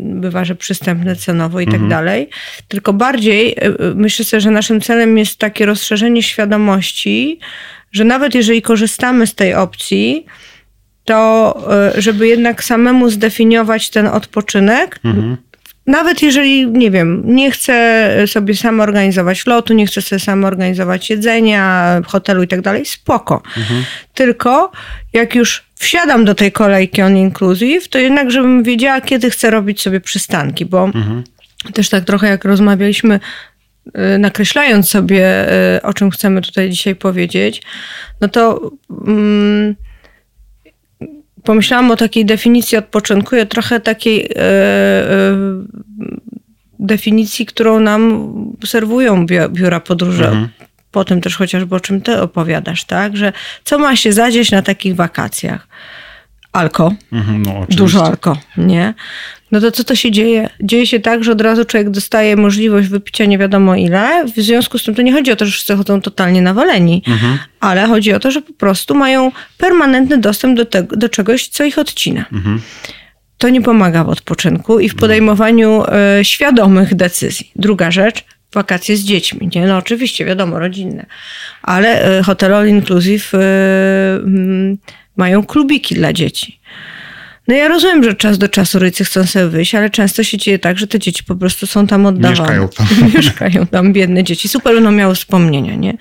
bywa, 0.00 0.44
że 0.44 0.54
przystępne 0.54 1.16
cenowo 1.16 1.60
i 1.60 1.66
tak 1.66 1.88
dalej. 1.88 2.28
Tylko 2.68 2.92
bardziej 2.92 3.56
yy, 3.80 3.94
myślę 3.94 4.24
sobie, 4.24 4.40
że 4.40 4.50
naszym 4.50 4.80
celem 4.80 5.18
jest 5.18 5.38
takie 5.38 5.66
rozszerzenie 5.66 6.22
świadomości, 6.22 7.38
że 7.92 8.04
nawet 8.04 8.34
jeżeli 8.34 8.62
korzystamy 8.62 9.26
z 9.26 9.34
tej 9.34 9.54
opcji, 9.54 10.26
to 11.04 11.56
y, 11.96 12.02
żeby 12.02 12.28
jednak 12.28 12.64
samemu 12.64 13.10
zdefiniować 13.10 13.90
ten 13.90 14.06
odpoczynek, 14.06 15.00
nawet 15.86 16.22
jeżeli, 16.22 16.66
nie 16.66 16.90
wiem, 16.90 17.22
nie 17.24 17.50
chcę 17.50 18.06
sobie 18.26 18.56
sam 18.56 18.80
organizować 18.80 19.46
lotu, 19.46 19.74
nie 19.74 19.86
chcę 19.86 20.02
sobie 20.02 20.20
sam 20.20 20.44
organizować 20.44 21.10
jedzenia, 21.10 22.00
hotelu 22.06 22.42
i 22.42 22.48
tak 22.48 22.60
dalej, 22.60 22.86
spoko. 22.86 23.42
Tylko 24.14 24.72
jak 25.12 25.34
już 25.34 25.69
wsiadam 25.80 26.24
do 26.24 26.34
tej 26.34 26.52
kolejki 26.52 27.02
on 27.02 27.16
inclusive, 27.16 27.88
to 27.88 27.98
jednak 27.98 28.30
żebym 28.30 28.62
wiedziała, 28.62 29.00
kiedy 29.00 29.30
chcę 29.30 29.50
robić 29.50 29.82
sobie 29.82 30.00
przystanki, 30.00 30.66
bo 30.66 30.90
też 31.72 31.88
tak 31.88 32.04
trochę 32.04 32.28
jak 32.28 32.44
rozmawialiśmy, 32.44 33.20
y, 33.88 34.18
nakreślając 34.18 34.90
sobie, 34.90 35.52
y, 35.76 35.82
o 35.82 35.94
czym 35.94 36.10
chcemy 36.10 36.42
tutaj 36.42 36.70
dzisiaj 36.70 36.96
powiedzieć, 36.96 37.62
no 38.20 38.28
to 38.28 38.70
mm, 39.06 39.74
pomyślałam 41.44 41.90
o 41.90 41.96
takiej 41.96 42.24
definicji 42.24 42.78
odpoczynku 42.78 43.36
o 43.42 43.46
trochę 43.46 43.80
takiej 43.80 44.24
e, 44.24 44.36
e, 44.36 45.36
definicji, 46.78 47.46
którą 47.46 47.80
nam 47.80 48.32
serwują 48.64 49.26
biura 49.26 49.80
podróży. 49.80 50.24
Po 50.90 51.04
tym 51.04 51.20
też 51.20 51.36
chociażby 51.36 51.74
o 51.76 51.80
czym 51.80 52.00
ty 52.00 52.20
opowiadasz, 52.20 52.84
tak? 52.84 53.16
Że 53.16 53.32
co 53.64 53.78
ma 53.78 53.96
się 53.96 54.12
zadzieć 54.12 54.50
na 54.50 54.62
takich 54.62 54.94
wakacjach? 54.96 55.68
alko, 56.52 56.92
Mhm, 57.12 57.42
no, 57.42 57.66
dużo 57.68 58.06
alko, 58.06 58.36
nie? 58.56 58.94
No 59.52 59.60
to 59.60 59.70
co 59.72 59.84
to 59.84 59.94
się 59.94 60.10
dzieje? 60.10 60.48
Dzieje 60.62 60.86
się 60.86 61.00
tak, 61.00 61.24
że 61.24 61.32
od 61.32 61.40
razu 61.40 61.64
człowiek 61.64 61.90
dostaje 61.90 62.36
możliwość 62.36 62.88
wypicia 62.88 63.24
nie 63.24 63.38
wiadomo 63.38 63.74
ile. 63.76 64.24
W 64.36 64.40
związku 64.40 64.78
z 64.78 64.84
tym 64.84 64.94
to 64.94 65.02
nie 65.02 65.12
chodzi 65.12 65.32
o 65.32 65.36
to, 65.36 65.46
że 65.46 65.52
wszyscy 65.52 65.76
chodzą 65.76 66.00
totalnie 66.00 66.42
nawaleni, 66.42 67.02
Mhm. 67.06 67.38
ale 67.60 67.86
chodzi 67.86 68.12
o 68.12 68.20
to, 68.20 68.30
że 68.30 68.42
po 68.42 68.52
prostu 68.52 68.94
mają 68.94 69.32
permanentny 69.58 70.18
dostęp 70.18 70.56
do, 70.56 70.64
tego, 70.64 70.96
do 70.96 71.08
czegoś, 71.08 71.48
co 71.48 71.64
ich 71.64 71.78
odcina. 71.78 72.24
Mhm. 72.32 72.60
To 73.38 73.48
nie 73.48 73.62
pomaga 73.62 74.04
w 74.04 74.08
odpoczynku 74.08 74.80
i 74.80 74.88
w 74.88 74.94
podejmowaniu 74.94 75.82
e, 75.88 76.24
świadomych 76.24 76.94
decyzji. 76.94 77.50
Druga 77.56 77.90
rzecz, 77.90 78.24
wakacje 78.54 78.96
z 78.96 79.00
dziećmi. 79.00 79.50
Nie? 79.54 79.66
No 79.66 79.76
oczywiście, 79.76 80.24
wiadomo, 80.24 80.58
rodzinne. 80.58 81.06
Ale 81.62 82.18
e, 82.18 82.22
hotele 82.22 82.56
all 82.56 82.68
inclusive 82.68 83.34
e, 83.34 83.38
mm, 84.16 84.78
mają 85.16 85.46
klubiki 85.46 85.94
dla 85.94 86.12
dzieci. 86.12 86.60
No 87.48 87.56
ja 87.56 87.68
rozumiem, 87.68 88.04
że 88.04 88.14
czas 88.14 88.38
do 88.38 88.48
czasu 88.48 88.78
rodzice 88.78 89.04
chcą 89.04 89.26
sobie 89.26 89.46
wyjść, 89.46 89.74
ale 89.74 89.90
często 89.90 90.22
się 90.22 90.38
dzieje 90.38 90.58
tak, 90.58 90.78
że 90.78 90.86
te 90.86 90.98
dzieci 90.98 91.24
po 91.24 91.36
prostu 91.36 91.66
są 91.66 91.86
tam 91.86 92.06
oddawane. 92.06 92.30
Mieszkają 92.30 92.68
tam. 92.68 92.86
Mieszkają 93.16 93.66
tam 93.66 93.92
biedne 93.92 94.24
dzieci. 94.24 94.48
Super 94.48 94.74
będą 94.74 94.92
miały 94.92 95.14
wspomnienia, 95.14 95.74
nie? 95.74 95.94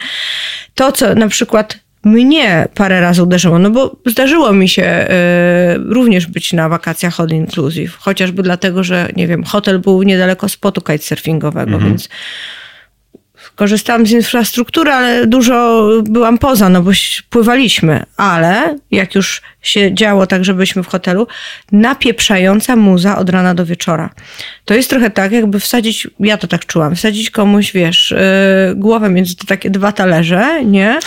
To, 0.75 0.91
co 0.91 1.15
na 1.15 1.27
przykład 1.27 1.79
mnie 2.03 2.67
parę 2.73 3.01
razy 3.01 3.23
uderzyło, 3.23 3.59
no 3.59 3.69
bo 3.69 3.95
zdarzyło 4.05 4.53
mi 4.53 4.69
się 4.69 4.83
e, 4.83 5.77
również 5.77 6.27
być 6.27 6.53
na 6.53 6.69
wakacjach 6.69 7.19
all 7.19 7.29
inclusive, 7.29 7.95
chociażby 7.95 8.43
dlatego, 8.43 8.83
że 8.83 9.09
nie 9.15 9.27
wiem, 9.27 9.43
hotel 9.43 9.79
był 9.79 10.03
niedaleko 10.03 10.49
spotu 10.49 10.81
kitesurfingowego, 10.81 11.79
więc 11.79 12.09
korzystałam 13.59 14.07
z 14.07 14.11
infrastruktury, 14.11 14.91
ale 14.91 15.27
dużo 15.27 15.87
byłam 16.03 16.37
poza, 16.37 16.69
no 16.69 16.81
bo 16.81 16.91
pływaliśmy. 17.29 18.03
Ale 18.17 18.77
jak 18.91 19.15
już 19.15 19.41
się 19.61 19.93
działo 19.95 20.27
tak, 20.27 20.45
że 20.45 20.53
byliśmy 20.53 20.83
w 20.83 20.87
hotelu, 20.87 21.27
napieprzająca 21.71 22.75
muza 22.75 23.17
od 23.17 23.29
rana 23.29 23.55
do 23.55 23.65
wieczora. 23.65 24.09
To 24.65 24.73
jest 24.73 24.89
trochę 24.89 25.09
tak, 25.09 25.31
jakby 25.31 25.59
wsadzić, 25.59 26.07
ja 26.19 26.37
to 26.37 26.47
tak 26.47 26.65
czułam, 26.65 26.95
wsadzić 26.95 27.29
komuś, 27.29 27.71
wiesz, 27.71 28.11
yy, 28.67 28.75
głowę 28.75 29.09
między 29.09 29.35
te 29.35 29.45
takie 29.45 29.69
dwa 29.69 29.91
talerze, 29.91 30.65
nie? 30.65 30.99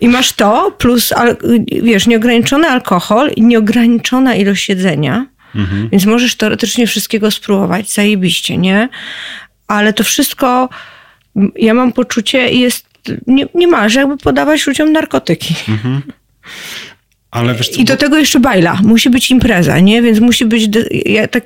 I 0.00 0.08
masz 0.08 0.32
to, 0.32 0.70
plus, 0.78 1.12
al, 1.12 1.36
wiesz, 1.82 2.06
nieograniczony 2.06 2.66
alkohol 2.68 3.30
i 3.36 3.42
nieograniczona 3.42 4.34
ilość 4.34 4.68
jedzenia. 4.68 5.26
Więc 5.92 6.04
możesz 6.04 6.34
teoretycznie 6.34 6.86
wszystkiego 6.86 7.30
spróbować, 7.30 7.92
zajebiście, 7.92 8.56
nie? 8.56 8.88
Ale 9.68 9.92
to 9.92 10.04
wszystko, 10.04 10.68
ja 11.56 11.74
mam 11.74 11.92
poczucie, 11.92 12.38
jest 12.38 12.86
nie, 13.26 13.46
niemalże 13.54 14.00
jakby 14.00 14.16
podawać 14.16 14.66
ludziom 14.66 14.92
narkotyki. 14.92 15.54
Wiesz 17.58 17.68
co, 17.68 17.80
I 17.80 17.84
do 17.84 17.96
tego 17.96 18.18
jeszcze 18.18 18.40
bajla. 18.40 18.78
Musi 18.82 19.10
być 19.10 19.30
impreza, 19.30 19.80
nie? 19.80 20.02
Więc 20.02 20.20
musi 20.20 20.44
być. 20.44 20.68
Ja 21.04 21.28
tak 21.28 21.44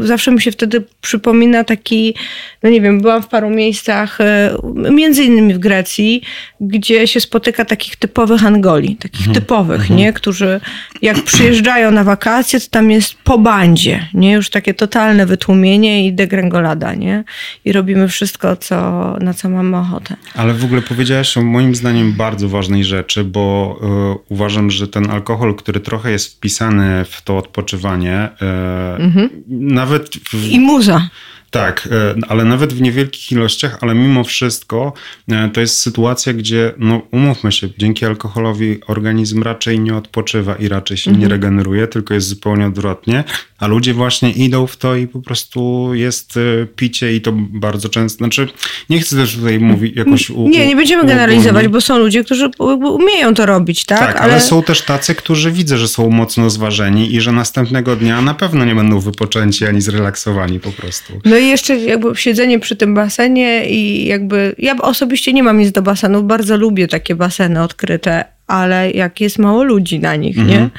zawsze 0.00 0.32
mi 0.32 0.40
się 0.40 0.52
wtedy 0.52 0.84
przypomina 1.00 1.64
taki, 1.64 2.14
no 2.62 2.70
nie 2.70 2.80
wiem, 2.80 3.00
byłam 3.00 3.22
w 3.22 3.26
paru 3.26 3.50
miejscach, 3.50 4.20
e, 4.20 4.56
między 4.90 5.24
innymi 5.24 5.54
w 5.54 5.58
Grecji, 5.58 6.22
gdzie 6.60 7.06
się 7.06 7.20
spotyka 7.20 7.64
takich 7.64 7.96
typowych 7.96 8.46
Angoli, 8.46 8.96
takich 8.96 9.32
typowych, 9.32 9.90
nie? 9.90 10.12
Którzy 10.12 10.60
jak 11.02 11.22
przyjeżdżają 11.22 11.90
na 11.90 12.04
wakacje, 12.04 12.60
to 12.60 12.66
tam 12.70 12.90
jest 12.90 13.14
po 13.24 13.38
bandzie, 13.38 14.08
nie? 14.14 14.32
Już 14.32 14.50
takie 14.50 14.74
totalne 14.74 15.26
wytłumienie 15.26 16.06
i 16.06 16.12
degrengolada, 16.12 16.94
nie? 16.94 17.24
I 17.64 17.72
robimy 17.72 18.08
wszystko, 18.08 18.56
co, 18.56 18.76
na 19.20 19.34
co 19.34 19.48
mamy 19.48 19.76
ochotę. 19.76 20.16
Ale 20.34 20.54
w 20.54 20.64
ogóle 20.64 20.82
powiedziałaś 20.82 21.36
o 21.36 21.42
moim 21.42 21.74
zdaniem 21.74 22.12
bardzo 22.12 22.48
ważnej 22.48 22.84
rzeczy, 22.84 23.24
bo 23.24 23.76
e, 23.82 24.16
uważam, 24.28 24.70
że 24.70 24.88
ten 24.88 25.10
alkohol, 25.10 25.54
który 25.54 25.80
trochę 25.80 26.10
jest 26.10 26.36
wpisany 26.36 27.04
w 27.04 27.22
to 27.22 27.38
odpoczywanie, 27.38 28.28
e, 28.42 29.12
nawet 29.48 30.16
w, 30.16 30.48
I 30.50 30.60
muza. 30.60 31.08
Tak, 31.56 31.88
e, 31.92 32.14
ale 32.28 32.44
nawet 32.44 32.72
w 32.72 32.80
niewielkich 32.80 33.32
ilościach, 33.32 33.78
ale 33.80 33.94
mimo 33.94 34.24
wszystko 34.24 34.92
e, 35.28 35.50
to 35.52 35.60
jest 35.60 35.78
sytuacja, 35.78 36.32
gdzie, 36.32 36.72
no 36.78 37.02
umówmy 37.10 37.52
się, 37.52 37.68
dzięki 37.78 38.06
alkoholowi 38.06 38.78
organizm 38.86 39.42
raczej 39.42 39.80
nie 39.80 39.94
odpoczywa 39.94 40.54
i 40.54 40.68
raczej 40.68 40.96
się 40.96 41.12
nie 41.12 41.28
regeneruje, 41.28 41.86
tylko 41.86 42.14
jest 42.14 42.28
zupełnie 42.28 42.66
odwrotnie, 42.66 43.24
a 43.58 43.66
ludzie 43.66 43.94
właśnie 43.94 44.30
idą 44.30 44.66
w 44.66 44.76
to 44.76 44.96
i 44.96 45.06
po 45.06 45.20
prostu 45.20 45.90
jest 45.94 46.36
e, 46.36 46.66
picie 46.66 47.14
i 47.14 47.20
to 47.20 47.32
bardzo 47.36 47.88
często, 47.88 48.18
znaczy 48.18 48.48
nie 48.90 49.00
chcę 49.00 49.16
też 49.16 49.36
tutaj 49.36 49.58
mówić 49.58 49.96
jakoś 49.96 50.30
u, 50.30 50.48
Nie, 50.48 50.66
nie 50.66 50.76
będziemy 50.76 51.06
generalizować, 51.06 51.68
bo 51.68 51.80
są 51.80 51.98
ludzie, 51.98 52.24
którzy 52.24 52.50
umieją 52.58 53.34
to 53.34 53.46
robić, 53.46 53.84
tak? 53.84 53.98
Tak, 53.98 54.20
ale... 54.20 54.40
są 54.40 54.62
też 54.62 54.82
tacy, 54.82 55.14
którzy 55.14 55.52
widzę, 55.52 55.78
że 55.78 55.88
są 55.88 56.10
mocno 56.10 56.50
zważeni 56.50 57.14
i 57.14 57.20
że 57.20 57.32
następnego 57.32 57.96
dnia 57.96 58.22
na 58.22 58.34
pewno 58.34 58.64
nie 58.64 58.74
będą 58.74 59.00
wypoczęci 59.00 59.66
ani 59.66 59.80
zrelaksowani 59.80 60.60
po 60.60 60.72
prostu. 60.72 61.20
No 61.24 61.36
i 61.36 61.45
jeszcze 61.46 61.76
jakby 61.76 62.16
siedzenie 62.16 62.58
przy 62.58 62.76
tym 62.76 62.94
basenie 62.94 63.66
i 63.70 64.06
jakby, 64.06 64.54
ja 64.58 64.76
osobiście 64.76 65.32
nie 65.32 65.42
mam 65.42 65.58
nic 65.58 65.72
do 65.72 65.82
basenów, 65.82 66.26
bardzo 66.26 66.56
lubię 66.56 66.88
takie 66.88 67.14
baseny 67.14 67.62
odkryte, 67.62 68.24
ale 68.46 68.90
jak 68.90 69.20
jest 69.20 69.38
mało 69.38 69.64
ludzi 69.64 70.00
na 70.00 70.16
nich, 70.16 70.36
nie? 70.36 70.70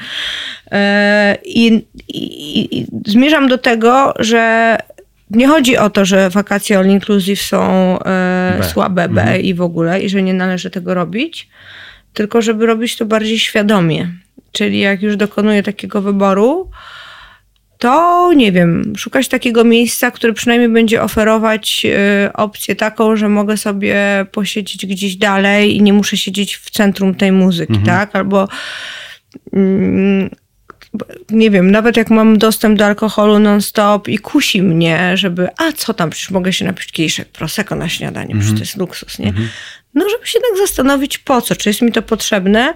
E, 0.71 1.37
I, 1.45 1.85
i, 2.07 2.79
I 2.79 2.87
zmierzam 3.05 3.47
do 3.47 3.57
tego, 3.57 4.13
że 4.19 4.77
nie 5.31 5.47
chodzi 5.47 5.77
o 5.77 5.89
to, 5.89 6.05
że 6.05 6.29
wakacje 6.29 6.77
all 6.77 6.87
inclusive 6.87 7.41
są 7.41 7.59
e, 7.99 8.55
B. 8.59 8.63
słabe 8.63 9.09
B 9.09 9.39
i 9.39 9.53
w 9.53 9.61
ogóle 9.61 10.01
i 10.01 10.09
że 10.09 10.21
nie 10.21 10.33
należy 10.33 10.69
tego 10.69 10.93
robić, 10.93 11.49
tylko 12.13 12.41
żeby 12.41 12.65
robić 12.65 12.97
to 12.97 13.05
bardziej 13.05 13.39
świadomie. 13.39 14.11
Czyli 14.51 14.79
jak 14.79 15.01
już 15.01 15.17
dokonuję 15.17 15.63
takiego 15.63 16.01
wyboru, 16.01 16.69
to 17.77 18.33
nie 18.33 18.51
wiem, 18.51 18.93
szukać 18.97 19.27
takiego 19.27 19.63
miejsca, 19.63 20.11
które 20.11 20.33
przynajmniej 20.33 20.69
będzie 20.69 21.01
oferować 21.01 21.85
y, 21.85 22.33
opcję 22.33 22.75
taką, 22.75 23.15
że 23.15 23.29
mogę 23.29 23.57
sobie 23.57 24.25
posiedzieć 24.31 24.85
gdzieś 24.85 25.15
dalej 25.15 25.75
i 25.75 25.81
nie 25.81 25.93
muszę 25.93 26.17
siedzieć 26.17 26.55
w 26.55 26.69
centrum 26.69 27.15
tej 27.15 27.31
muzyki, 27.31 27.79
tak? 27.85 28.15
Albo 28.15 28.47
mm, 29.53 30.29
nie 31.29 31.51
wiem, 31.51 31.71
nawet 31.71 31.97
jak 31.97 32.09
mam 32.09 32.37
dostęp 32.37 32.79
do 32.79 32.85
alkoholu 32.85 33.39
non-stop 33.39 34.07
i 34.07 34.17
kusi 34.17 34.61
mnie, 34.61 35.17
żeby, 35.17 35.47
a 35.57 35.71
co 35.71 35.93
tam, 35.93 36.09
przecież 36.09 36.31
mogę 36.31 36.53
się 36.53 36.65
napić 36.65 36.91
kieliszek 36.91 37.27
prosecco 37.27 37.75
na 37.75 37.89
śniadanie, 37.89 38.35
przecież 38.35 38.53
to 38.53 38.59
jest 38.59 38.77
luksus, 38.77 39.19
nie? 39.19 39.33
No, 39.93 40.09
żeby 40.09 40.27
się 40.27 40.39
jednak 40.39 40.67
zastanowić 40.67 41.17
po 41.17 41.41
co, 41.41 41.55
czy 41.55 41.69
jest 41.69 41.81
mi 41.81 41.91
to 41.91 42.01
potrzebne, 42.01 42.73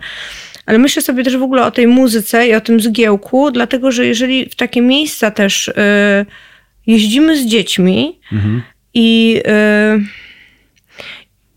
ale 0.65 0.77
myślę 0.77 1.01
sobie 1.01 1.23
też 1.23 1.37
w 1.37 1.43
ogóle 1.43 1.65
o 1.65 1.71
tej 1.71 1.87
muzyce 1.87 2.47
i 2.47 2.53
o 2.53 2.61
tym 2.61 2.79
zgiełku, 2.79 3.51
dlatego 3.51 3.91
że 3.91 4.05
jeżeli 4.05 4.49
w 4.49 4.55
takie 4.55 4.81
miejsca 4.81 5.31
też 5.31 5.67
y, 5.67 5.73
jeździmy 6.87 7.37
z 7.37 7.45
dziećmi 7.45 8.19
i, 8.93 9.41
y, 9.47 10.05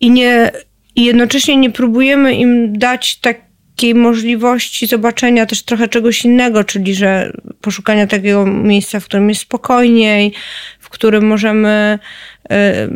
i, 0.01 0.11
nie, 0.11 0.51
i 0.97 1.05
jednocześnie 1.05 1.57
nie 1.57 1.71
próbujemy 1.71 2.35
im 2.35 2.79
dać 2.79 3.17
takiej 3.17 3.95
możliwości 3.95 4.87
zobaczenia 4.87 5.47
też 5.47 5.63
trochę 5.63 5.89
czegoś 5.89 6.25
innego, 6.25 6.65
czyli 6.65 6.95
że 6.95 7.33
poszukania 7.61 8.07
takiego 8.07 8.47
miejsca, 8.47 9.01
w 9.01 9.05
którym 9.05 9.29
jest 9.29 9.41
spokojniej, 9.41 10.33
w 10.81 10.89
którym 10.89 11.27
możemy 11.27 11.99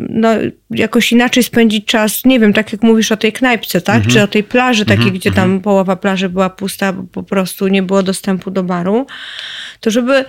no, 0.09 0.29
jakoś 0.71 1.11
inaczej 1.11 1.43
spędzić 1.43 1.85
czas, 1.85 2.25
nie 2.25 2.39
wiem, 2.39 2.53
tak 2.53 2.71
jak 2.71 2.83
mówisz 2.83 3.11
o 3.11 3.17
tej 3.17 3.33
knajpce, 3.33 3.81
tak? 3.81 4.07
Czy 4.07 4.23
o 4.23 4.27
tej 4.27 4.43
plaży 4.43 4.85
takiej, 4.85 5.11
gdzie 5.11 5.31
tam 5.31 5.59
połowa 5.61 5.95
plaży 5.95 6.29
była 6.29 6.49
pusta, 6.49 6.93
bo 6.93 7.03
po 7.03 7.23
prostu 7.23 7.67
nie 7.67 7.83
było 7.83 8.03
dostępu 8.03 8.51
do 8.51 8.63
baru, 8.63 9.07
to 9.79 9.91
żeby 9.91 10.25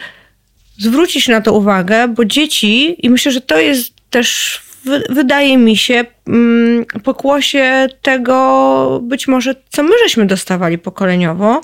zwrócić 0.78 1.28
na 1.28 1.40
to 1.40 1.52
uwagę, 1.52 2.08
bo 2.08 2.24
dzieci, 2.24 3.06
i 3.06 3.10
myślę, 3.10 3.32
że 3.32 3.40
to 3.40 3.60
jest 3.60 3.92
też, 4.10 4.60
wy, 4.84 5.02
wydaje 5.10 5.58
mi 5.58 5.76
się, 5.76 6.04
mm, 6.28 6.84
pokłosie 7.04 7.88
tego 8.02 9.00
być 9.02 9.28
może, 9.28 9.54
co 9.68 9.82
my 9.82 9.92
żeśmy 10.02 10.26
dostawali 10.26 10.78
pokoleniowo, 10.78 11.60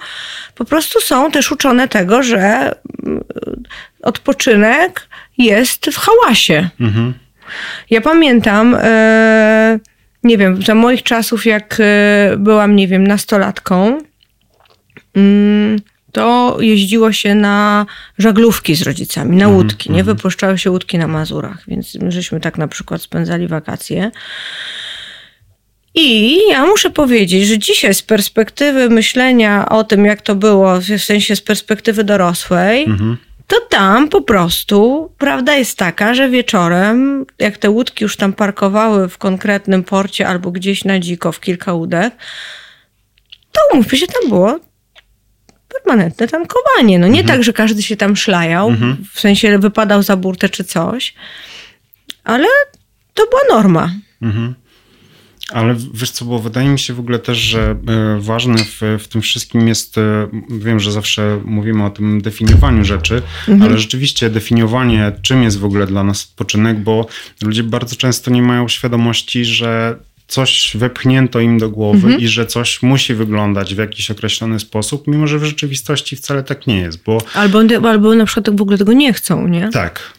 po 0.54 0.64
prostu 0.64 1.00
są 1.00 1.30
też 1.30 1.52
uczone 1.52 1.88
tego, 1.88 2.22
że 2.22 2.74
mm, 3.06 3.24
odpoczynek 4.02 5.08
jest 5.38 5.86
w 5.86 5.96
hałasie. 5.96 6.68
Ja 7.90 8.00
pamiętam, 8.00 8.76
e, 8.80 9.78
nie 10.22 10.38
wiem, 10.38 10.62
za 10.62 10.74
moich 10.74 11.02
czasów, 11.02 11.46
jak 11.46 11.76
e, 11.80 12.36
byłam, 12.38 12.76
nie 12.76 12.88
wiem, 12.88 13.06
nastolatką, 13.06 13.98
mm, 15.16 15.78
to 16.12 16.56
jeździło 16.60 17.12
się 17.12 17.34
na 17.34 17.86
żaglówki 18.18 18.74
z 18.74 18.82
rodzicami, 18.82 19.36
na 19.36 19.48
łódki, 19.48 19.92
nie? 19.92 20.04
Wypuszczały 20.04 20.58
się 20.58 20.70
łódki 20.70 20.98
na 20.98 21.06
Mazurach, 21.06 21.62
więc 21.68 21.98
żeśmy 22.08 22.40
tak 22.40 22.58
na 22.58 22.68
przykład 22.68 23.02
spędzali 23.02 23.48
wakacje. 23.48 24.10
I 25.94 26.38
ja 26.48 26.66
muszę 26.66 26.90
powiedzieć, 26.90 27.46
że 27.46 27.58
dzisiaj 27.58 27.94
z 27.94 28.02
perspektywy 28.02 28.90
myślenia 28.90 29.68
o 29.68 29.84
tym, 29.84 30.04
jak 30.04 30.22
to 30.22 30.34
było, 30.34 30.80
w 30.80 30.84
sensie 30.98 31.36
z 31.36 31.40
perspektywy 31.40 32.04
dorosłej, 32.04 32.86
to 33.46 33.60
tam 33.60 34.08
po 34.08 34.22
prostu 34.22 35.10
prawda 35.18 35.54
jest 35.54 35.78
taka, 35.78 36.14
że 36.14 36.28
wieczorem, 36.28 37.26
jak 37.38 37.58
te 37.58 37.70
łódki 37.70 38.04
już 38.04 38.16
tam 38.16 38.32
parkowały 38.32 39.08
w 39.08 39.18
konkretnym 39.18 39.84
porcie 39.84 40.28
albo 40.28 40.50
gdzieś 40.50 40.84
na 40.84 40.98
dziko 40.98 41.32
w 41.32 41.40
kilka 41.40 41.72
łódek, 41.72 42.14
to 43.52 43.60
umówmy 43.72 43.98
się, 43.98 44.06
tam 44.06 44.28
było 44.28 44.60
permanentne 45.68 46.28
tankowanie. 46.28 46.98
No 46.98 47.08
nie 47.08 47.24
tak, 47.24 47.44
że 47.44 47.52
każdy 47.52 47.82
się 47.82 47.96
tam 47.96 48.16
szlajał, 48.16 48.72
w 49.12 49.20
sensie 49.20 49.58
wypadał 49.58 50.02
za 50.02 50.16
burtę 50.16 50.48
czy 50.48 50.64
coś, 50.64 51.14
ale 52.24 52.46
to 53.14 53.26
była 53.26 53.58
norma. 53.58 53.90
Mhm. 54.22 54.54
Ale 55.52 55.76
wiesz 55.94 56.10
co, 56.10 56.24
bo 56.24 56.38
wydaje 56.38 56.68
mi 56.68 56.78
się 56.78 56.94
w 56.94 57.00
ogóle 57.00 57.18
też, 57.18 57.38
że 57.38 57.76
e, 57.88 58.20
ważne 58.20 58.58
w, 58.58 58.80
w 58.98 59.08
tym 59.08 59.22
wszystkim 59.22 59.68
jest, 59.68 59.98
e, 59.98 60.28
wiem, 60.50 60.80
że 60.80 60.92
zawsze 60.92 61.40
mówimy 61.44 61.84
o 61.84 61.90
tym 61.90 62.20
definiowaniu 62.20 62.84
rzeczy, 62.84 63.22
ale 63.62 63.78
rzeczywiście 63.78 64.30
definiowanie, 64.30 65.12
czym 65.22 65.42
jest 65.42 65.58
w 65.58 65.64
ogóle 65.64 65.86
dla 65.86 66.04
nas 66.04 66.28
odpoczynek, 66.30 66.80
bo 66.80 67.06
ludzie 67.42 67.62
bardzo 67.62 67.96
często 67.96 68.30
nie 68.30 68.42
mają 68.42 68.68
świadomości, 68.68 69.44
że 69.44 69.96
coś 70.28 70.72
wepchnięto 70.74 71.40
im 71.40 71.58
do 71.58 71.70
głowy 71.70 72.14
i 72.18 72.28
że 72.28 72.46
coś 72.46 72.82
musi 72.82 73.14
wyglądać 73.14 73.74
w 73.74 73.78
jakiś 73.78 74.10
określony 74.10 74.60
sposób, 74.60 75.06
mimo 75.06 75.26
że 75.26 75.38
w 75.38 75.44
rzeczywistości 75.44 76.16
wcale 76.16 76.42
tak 76.42 76.66
nie 76.66 76.78
jest, 76.78 77.02
bo 77.04 77.18
Albo, 77.34 77.58
albo 77.88 78.14
na 78.14 78.24
przykład 78.24 78.56
w 78.56 78.62
ogóle 78.62 78.78
tego 78.78 78.92
nie 78.92 79.12
chcą, 79.12 79.48
nie? 79.48 79.68
tak. 79.72 80.12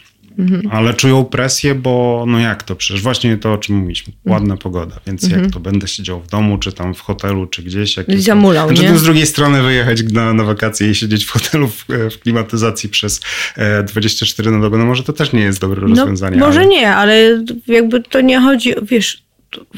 Ale 0.71 0.93
czują 0.93 1.25
presję, 1.25 1.75
bo 1.75 2.25
no 2.27 2.39
jak 2.39 2.63
to? 2.63 2.75
Przecież 2.75 3.03
właśnie 3.03 3.37
to, 3.37 3.53
o 3.53 3.57
czym 3.57 3.75
mówiliśmy. 3.75 4.13
Ładna 4.25 4.57
pogoda, 4.57 4.99
więc 5.07 5.29
jak 5.29 5.51
to 5.51 5.59
będę 5.59 5.87
siedział 5.87 6.21
w 6.21 6.27
domu, 6.27 6.57
czy 6.57 6.73
tam 6.73 6.93
w 6.93 7.01
hotelu, 7.01 7.47
czy 7.47 7.63
gdzieś. 7.63 7.97
Jak 7.97 8.21
Zamulał, 8.21 8.67
znaczy, 8.67 8.83
nie? 8.83 8.97
z 8.97 9.03
drugiej 9.03 9.25
strony 9.25 9.63
wyjechać 9.63 10.03
na, 10.03 10.33
na 10.33 10.43
wakacje 10.43 10.89
i 10.89 10.95
siedzieć 10.95 11.25
w 11.25 11.29
hotelu 11.29 11.67
w, 11.67 11.85
w 12.11 12.19
klimatyzacji 12.19 12.89
przez 12.89 13.21
e, 13.55 13.83
24 13.83 14.51
na 14.51 14.59
dobę, 14.59 14.77
no 14.77 14.85
może 14.85 15.03
to 15.03 15.13
też 15.13 15.33
nie 15.33 15.41
jest 15.41 15.61
dobre 15.61 15.81
rozwiązanie. 15.81 16.37
No, 16.37 16.45
może 16.45 16.59
ale... 16.59 16.69
nie, 16.69 16.95
ale 16.95 17.43
jakby 17.67 18.03
to 18.03 18.21
nie 18.21 18.39
chodzi, 18.39 18.73
wiesz, 18.81 19.26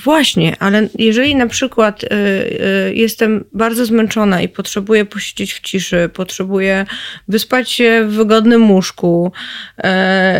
właśnie, 0.03 0.55
ale 0.59 0.89
jeżeli 0.99 1.35
na 1.35 1.47
przykład 1.47 2.03
y, 2.03 2.07
y, 2.07 2.93
jestem 2.95 3.43
bardzo 3.53 3.85
zmęczona 3.85 4.41
i 4.41 4.49
potrzebuję 4.49 5.05
posiedzieć 5.05 5.53
w 5.53 5.59
ciszy, 5.59 6.09
potrzebuję 6.13 6.85
wyspać 7.27 7.71
się 7.71 8.05
w 8.07 8.11
wygodnym 8.11 8.71
łóżku 8.71 9.31
y, 9.77 9.83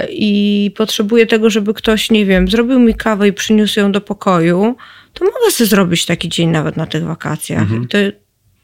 i 0.09 0.71
potrzebuję 0.77 1.27
tego, 1.27 1.50
żeby 1.50 1.74
ktoś, 1.74 2.12
nie 2.12 2.25
wiem, 2.25 2.48
zrobił 2.48 2.79
mi 2.79 2.95
kawę 2.95 3.27
i 3.27 3.33
przyniósł 3.33 3.79
ją 3.79 3.91
do 3.91 4.01
pokoju, 4.01 4.75
to 5.13 5.25
mogę 5.25 5.51
sobie 5.51 5.67
zrobić 5.67 6.05
taki 6.05 6.29
dzień 6.29 6.50
nawet 6.50 6.77
na 6.77 6.86
tych 6.86 7.03
wakacjach. 7.03 7.67
I 7.83 7.88
To, 7.88 7.98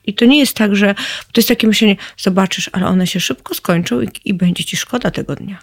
i 0.05 0.13
to 0.13 0.25
nie 0.25 0.39
jest 0.39 0.57
tak, 0.57 0.75
że 0.75 0.95
to 1.31 1.41
jest 1.41 1.49
takie 1.49 1.67
myślenie, 1.67 1.95
zobaczysz, 2.17 2.69
ale 2.73 2.87
one 2.87 3.07
się 3.07 3.19
szybko 3.19 3.53
skończą 3.53 4.01
i, 4.01 4.09
i 4.25 4.33
będzie 4.33 4.63
ci 4.63 4.77
szkoda 4.77 5.11
tego 5.11 5.35
dnia. 5.35 5.59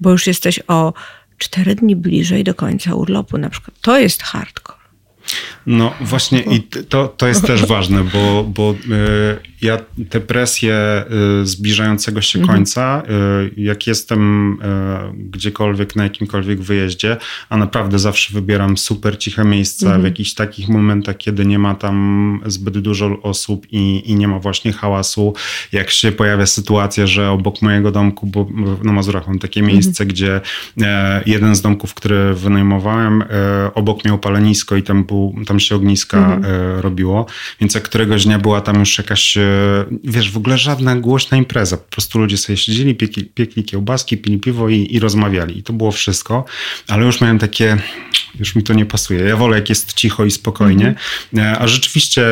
Bo 0.00 0.10
już 0.10 0.26
jesteś 0.26 0.60
o 0.68 0.92
cztery 1.42 1.74
dni 1.74 1.96
bliżej 1.96 2.44
do 2.44 2.54
końca 2.54 2.94
urlopu 2.94 3.38
na 3.38 3.50
przykład. 3.50 3.80
To 3.80 3.98
jest 3.98 4.22
hardcore. 4.22 4.81
No 5.66 5.94
właśnie 6.00 6.40
i 6.40 6.62
to, 6.62 7.08
to 7.08 7.28
jest 7.28 7.46
też 7.46 7.66
ważne, 7.66 8.04
bo, 8.04 8.44
bo 8.44 8.72
y, 8.72 8.76
ja 9.62 9.78
te 10.08 10.20
presje 10.20 11.04
y, 11.42 11.46
zbliżającego 11.46 12.22
się 12.22 12.46
końca, 12.46 13.02
y, 13.56 13.60
jak 13.60 13.86
jestem 13.86 14.58
gdziekolwiek, 15.14 15.96
na 15.96 16.02
jakimkolwiek 16.02 16.60
wyjeździe, 16.60 17.16
a 17.48 17.56
naprawdę 17.56 17.98
zawsze 17.98 18.34
wybieram 18.34 18.78
super 18.78 19.18
ciche 19.18 19.44
miejsca 19.44 19.98
w 19.98 20.04
jakichś 20.04 20.34
takich 20.34 20.68
momentach, 20.68 21.16
kiedy 21.16 21.46
nie 21.46 21.58
ma 21.58 21.74
tam 21.74 22.40
zbyt 22.46 22.78
dużo 22.78 23.22
osób 23.22 23.66
i, 23.70 24.10
i 24.10 24.16
nie 24.16 24.28
ma 24.28 24.38
właśnie 24.38 24.72
hałasu. 24.72 25.34
Jak 25.72 25.90
się 25.90 26.12
pojawia 26.12 26.46
sytuacja, 26.46 27.06
że 27.06 27.30
obok 27.30 27.62
mojego 27.62 27.92
domku, 27.92 28.26
bo 28.26 28.46
na 28.82 28.92
Mazurach 28.92 29.26
mam 29.26 29.38
takie 29.38 29.62
miejsce, 29.62 30.06
gdzie 30.06 30.40
e, 30.82 31.22
jeden 31.26 31.54
z 31.54 31.60
domków, 31.60 31.94
który 31.94 32.34
wynajmowałem, 32.34 33.22
e, 33.22 33.26
obok 33.74 34.04
miał 34.04 34.18
palenisko 34.18 34.76
i 34.76 34.82
tam, 34.82 35.04
był, 35.12 35.44
tam 35.46 35.60
się 35.60 35.76
ogniska 35.76 36.40
e, 36.44 36.82
robiło, 36.82 37.26
więc 37.60 37.74
jak 37.74 37.84
któregoś 37.84 38.24
dnia 38.24 38.38
była 38.38 38.60
tam 38.60 38.80
już 38.80 38.98
jakaś, 38.98 39.36
e, 39.36 39.42
wiesz, 40.04 40.30
w 40.30 40.36
ogóle 40.36 40.58
żadna 40.58 40.96
głośna 40.96 41.36
impreza, 41.36 41.76
po 41.76 41.90
prostu 41.90 42.18
ludzie 42.18 42.36
sobie 42.36 42.56
siedzieli, 42.56 42.94
piekli, 42.94 43.24
piekli 43.24 43.64
kiełbaski, 43.64 44.18
pili 44.18 44.38
piwo 44.38 44.68
i, 44.68 44.94
i 44.94 45.00
rozmawiali. 45.00 45.58
I 45.58 45.62
to 45.62 45.72
było 45.72 45.92
wszystko, 45.92 46.44
ale 46.88 47.06
już 47.06 47.20
miałem 47.20 47.38
takie, 47.38 47.76
już 48.38 48.56
mi 48.56 48.62
to 48.62 48.74
nie 48.74 48.86
pasuje, 48.86 49.20
ja 49.20 49.36
wolę 49.36 49.56
jak 49.56 49.68
jest 49.68 49.92
cicho 49.92 50.24
i 50.24 50.30
spokojnie, 50.30 50.94
E, 51.36 51.58
a 51.58 51.66
rzeczywiście 51.66 52.22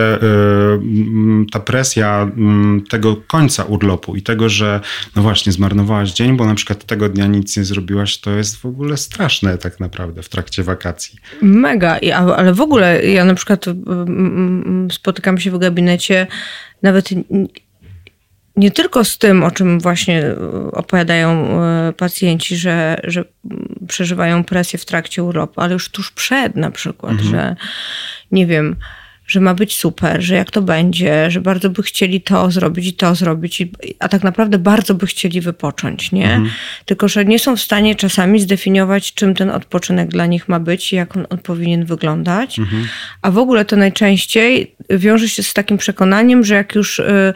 ta 1.52 1.60
presja 1.60 2.30
tego 2.90 3.16
końca 3.16 3.64
urlopu 3.64 4.16
i 4.16 4.22
tego, 4.22 4.48
że 4.48 4.80
no 5.16 5.22
właśnie 5.22 5.52
zmarnowałaś 5.52 6.12
dzień, 6.12 6.36
bo 6.36 6.46
na 6.46 6.54
przykład 6.54 6.84
tego 6.84 7.08
dnia 7.08 7.26
nic 7.26 7.56
nie 7.56 7.64
zrobiłaś, 7.64 8.18
to 8.18 8.30
jest 8.30 8.56
w 8.56 8.66
ogóle 8.66 8.96
straszne 8.96 9.58
tak 9.58 9.80
naprawdę 9.80 10.22
w 10.22 10.28
trakcie 10.28 10.62
wakacji. 10.62 11.18
Mega, 11.42 11.98
ale 12.36 12.54
w 12.54 12.60
ogóle 12.60 12.69
ja 13.02 13.24
na 13.24 13.34
przykład 13.34 13.68
mm, 13.68 13.82
mm, 14.06 14.90
spotykam 14.90 15.38
się 15.38 15.50
w 15.50 15.58
gabinecie 15.58 16.26
nawet 16.82 17.08
nie 18.56 18.70
tylko 18.70 19.04
z 19.04 19.18
tym, 19.18 19.42
o 19.44 19.50
czym 19.50 19.80
właśnie 19.80 20.22
e, 20.22 20.36
opowiadają 20.72 21.62
e, 21.62 21.92
pacjenci, 21.92 22.56
że, 22.56 23.00
że 23.04 23.24
przeżywają 23.88 24.44
presję 24.44 24.78
w 24.78 24.84
trakcie 24.84 25.22
urlopu, 25.22 25.60
ale 25.60 25.72
już 25.72 25.88
tuż 25.88 26.10
przed 26.10 26.56
na 26.56 26.70
przykład, 26.70 27.20
że 27.20 27.56
nie 28.30 28.46
wiem, 28.46 28.76
że 29.30 29.40
ma 29.40 29.54
być 29.54 29.76
super, 29.76 30.22
że 30.22 30.34
jak 30.34 30.50
to 30.50 30.62
będzie, 30.62 31.30
że 31.30 31.40
bardzo 31.40 31.70
by 31.70 31.82
chcieli 31.82 32.20
to 32.20 32.50
zrobić 32.50 32.86
i 32.86 32.92
to 32.92 33.14
zrobić, 33.14 33.62
a 33.98 34.08
tak 34.08 34.22
naprawdę 34.22 34.58
bardzo 34.58 34.94
by 34.94 35.06
chcieli 35.06 35.40
wypocząć, 35.40 36.12
nie? 36.12 36.40
Tylko, 36.84 37.08
że 37.08 37.24
nie 37.24 37.38
są 37.38 37.56
w 37.56 37.60
stanie 37.60 37.94
czasami 37.94 38.40
zdefiniować, 38.40 39.14
czym 39.14 39.34
ten 39.34 39.50
odpoczynek 39.50 40.08
dla 40.08 40.26
nich 40.26 40.48
ma 40.48 40.60
być 40.60 40.92
i 40.92 40.96
jak 40.96 41.16
on, 41.16 41.26
on 41.30 41.38
powinien 41.38 41.84
wyglądać. 41.84 42.58
A 43.22 43.30
w 43.30 43.38
ogóle 43.38 43.64
to 43.64 43.76
najczęściej 43.76 44.74
wiąże 44.90 45.28
się 45.28 45.42
z 45.42 45.54
takim 45.54 45.78
przekonaniem, 45.78 46.44
że 46.44 46.54
jak 46.54 46.74
już 46.74 46.98
y, 46.98 47.34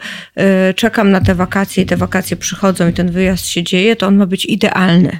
y, 0.69 0.73
czekam 0.73 1.11
na 1.11 1.21
te 1.21 1.35
wakacje 1.35 1.83
i 1.83 1.85
te 1.85 1.97
wakacje 1.97 2.37
przychodzą 2.37 2.89
i 2.89 2.93
ten 2.93 3.11
wyjazd 3.11 3.47
się 3.47 3.63
dzieje, 3.63 3.95
to 3.95 4.07
on 4.07 4.15
ma 4.15 4.25
być 4.25 4.45
idealny. 4.45 5.17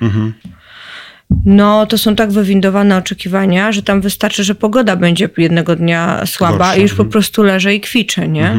No, 1.46 1.86
to 1.86 1.98
są 1.98 2.16
tak 2.16 2.32
wywindowane 2.32 2.98
oczekiwania, 2.98 3.72
że 3.72 3.84
tam 3.84 4.02
wystarczy, 4.02 4.44
że 4.44 4.56
pogoda 4.56 4.96
będzie 4.96 5.30
jednego 5.38 5.76
dnia 5.76 6.26
słaba 6.26 6.58
Gorsza, 6.58 6.76
i 6.76 6.82
już 6.82 6.92
po 6.92 7.04
mhm. 7.04 7.10
prostu 7.10 7.44
leżę 7.44 7.76
i 7.76 7.82
kwiczę, 7.82 8.28
nie? 8.28 8.58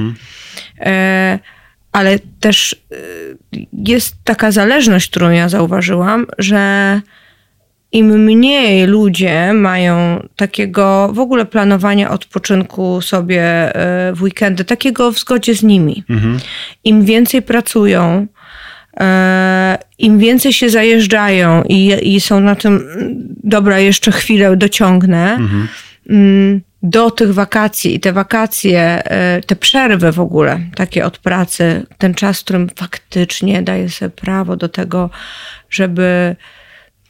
E, 0.80 1.38
ale 1.92 2.18
też 2.40 2.76
e, 2.92 2.96
jest 3.72 4.14
taka 4.24 4.50
zależność, 4.50 5.10
którą 5.10 5.30
ja 5.30 5.48
zauważyłam, 5.48 6.26
że 6.38 7.00
im 7.92 8.24
mniej 8.24 8.86
ludzie 8.86 9.52
mają 9.52 10.26
takiego 10.36 11.10
w 11.12 11.18
ogóle 11.18 11.44
planowania 11.46 12.10
odpoczynku 12.10 13.00
sobie 13.00 13.42
e, 13.42 14.12
w 14.12 14.22
weekendy, 14.22 14.64
takiego 14.64 15.12
w 15.12 15.18
zgodzie 15.18 15.54
z 15.54 15.62
nimi, 15.62 16.04
im 16.84 17.04
więcej 17.04 17.42
pracują, 17.42 18.26
im 19.98 20.18
więcej 20.18 20.52
się 20.52 20.70
zajeżdżają 20.70 21.62
i, 21.68 22.14
i 22.14 22.20
są 22.20 22.40
na 22.40 22.54
tym, 22.54 22.84
dobra, 23.44 23.78
jeszcze 23.78 24.12
chwilę 24.12 24.56
dociągnę, 24.56 25.38
mm, 26.10 26.60
do 26.82 27.10
tych 27.10 27.34
wakacji 27.34 27.94
i 27.94 28.00
te 28.00 28.12
wakacje, 28.12 28.80
e, 28.80 29.40
te 29.40 29.56
przerwy 29.56 30.12
w 30.12 30.20
ogóle, 30.20 30.60
takie 30.74 31.04
od 31.04 31.18
pracy, 31.18 31.86
ten 31.98 32.14
czas, 32.14 32.40
w 32.40 32.44
którym 32.44 32.68
faktycznie 32.76 33.62
daje 33.62 33.88
sobie 33.88 34.10
prawo 34.10 34.56
do 34.56 34.68
tego, 34.68 35.10
żeby 35.70 36.36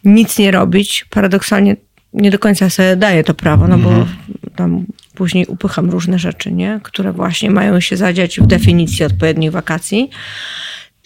nic 0.05 0.39
nie 0.39 0.51
robić, 0.51 1.07
paradoksalnie 1.11 1.77
nie 2.13 2.31
do 2.31 2.39
końca 2.39 2.71
sobie 2.71 2.97
daję 2.97 3.25
to 3.25 3.35
prawo, 3.35 3.69
no 3.69 3.79
bo 3.79 4.07
tam 4.57 4.87
później 5.15 5.47
upycham 5.47 5.91
różne 5.91 6.19
rzeczy, 6.19 6.53
nie? 6.53 6.81
które 6.83 7.13
właśnie 7.13 7.51
mają 7.51 7.81
się 7.81 7.97
zadziać 7.97 8.41
w 8.41 8.47
definicji 8.47 9.05
odpowiednich 9.05 9.51
wakacji, 9.51 10.11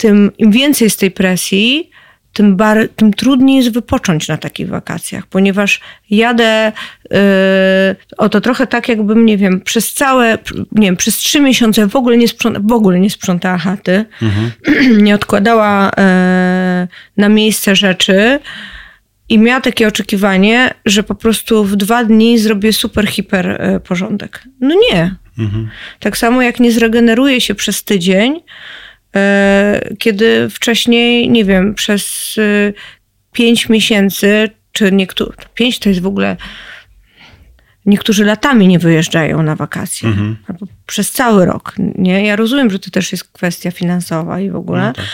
tym 0.00 0.30
im 0.38 0.50
więcej 0.50 0.86
jest 0.86 1.00
tej 1.00 1.10
presji, 1.10 1.90
tym, 2.32 2.56
bar, 2.56 2.88
tym 2.96 3.12
trudniej 3.12 3.56
jest 3.56 3.70
wypocząć 3.70 4.28
na 4.28 4.36
takich 4.36 4.68
wakacjach, 4.68 5.26
ponieważ 5.26 5.80
jadę 6.10 6.72
yy, 7.10 7.18
o 8.18 8.28
to 8.28 8.40
trochę 8.40 8.66
tak, 8.66 8.88
jakbym, 8.88 9.26
nie 9.26 9.36
wiem, 9.36 9.60
przez 9.60 9.92
całe, 9.92 10.38
nie 10.72 10.86
wiem, 10.86 10.96
przez 10.96 11.16
trzy 11.16 11.40
miesiące 11.40 11.86
w 11.86 11.96
ogóle 11.96 12.16
nie, 12.16 12.28
sprząta, 12.28 12.60
w 12.64 12.72
ogóle 12.72 13.00
nie 13.00 13.10
sprzątała 13.10 13.58
chaty, 13.58 14.04
nie 15.06 15.14
odkładała 15.14 15.90
yy, 15.96 16.88
na 17.16 17.28
miejsce 17.28 17.76
rzeczy 17.76 18.38
i 19.28 19.38
miała 19.38 19.60
takie 19.60 19.88
oczekiwanie, 19.88 20.74
że 20.86 21.02
po 21.02 21.14
prostu 21.14 21.64
w 21.64 21.76
dwa 21.76 22.04
dni 22.04 22.38
zrobię 22.38 22.72
super, 22.72 23.06
hiper 23.06 23.70
yy, 23.72 23.80
porządek. 23.80 24.42
No 24.60 24.74
nie. 24.90 25.14
Tak 26.00 26.16
samo 26.16 26.42
jak 26.42 26.60
nie 26.60 26.72
zregeneruje 26.72 27.40
się 27.40 27.54
przez 27.54 27.84
tydzień, 27.84 28.32
e, 28.36 28.40
kiedy 29.98 30.50
wcześniej, 30.50 31.30
nie 31.30 31.44
wiem, 31.44 31.74
przez 31.74 32.36
e, 32.38 32.72
pięć 33.32 33.68
miesięcy, 33.68 34.50
czy 34.72 34.92
niektóre, 34.92 35.32
pięć 35.54 35.78
to 35.78 35.88
jest 35.88 36.00
w 36.00 36.06
ogóle 36.06 36.36
Niektórzy 37.86 38.24
latami 38.24 38.68
nie 38.68 38.78
wyjeżdżają 38.78 39.42
na 39.42 39.56
wakacje. 39.56 40.08
Mhm. 40.08 40.36
Albo 40.48 40.66
przez 40.86 41.12
cały 41.12 41.46
rok. 41.46 41.74
Nie? 41.78 42.24
Ja 42.26 42.36
rozumiem, 42.36 42.70
że 42.70 42.78
to 42.78 42.90
też 42.90 43.12
jest 43.12 43.24
kwestia 43.24 43.70
finansowa 43.70 44.40
i 44.40 44.50
w 44.50 44.56
ogóle, 44.56 44.80
No 44.86 44.92
tak. 44.92 45.04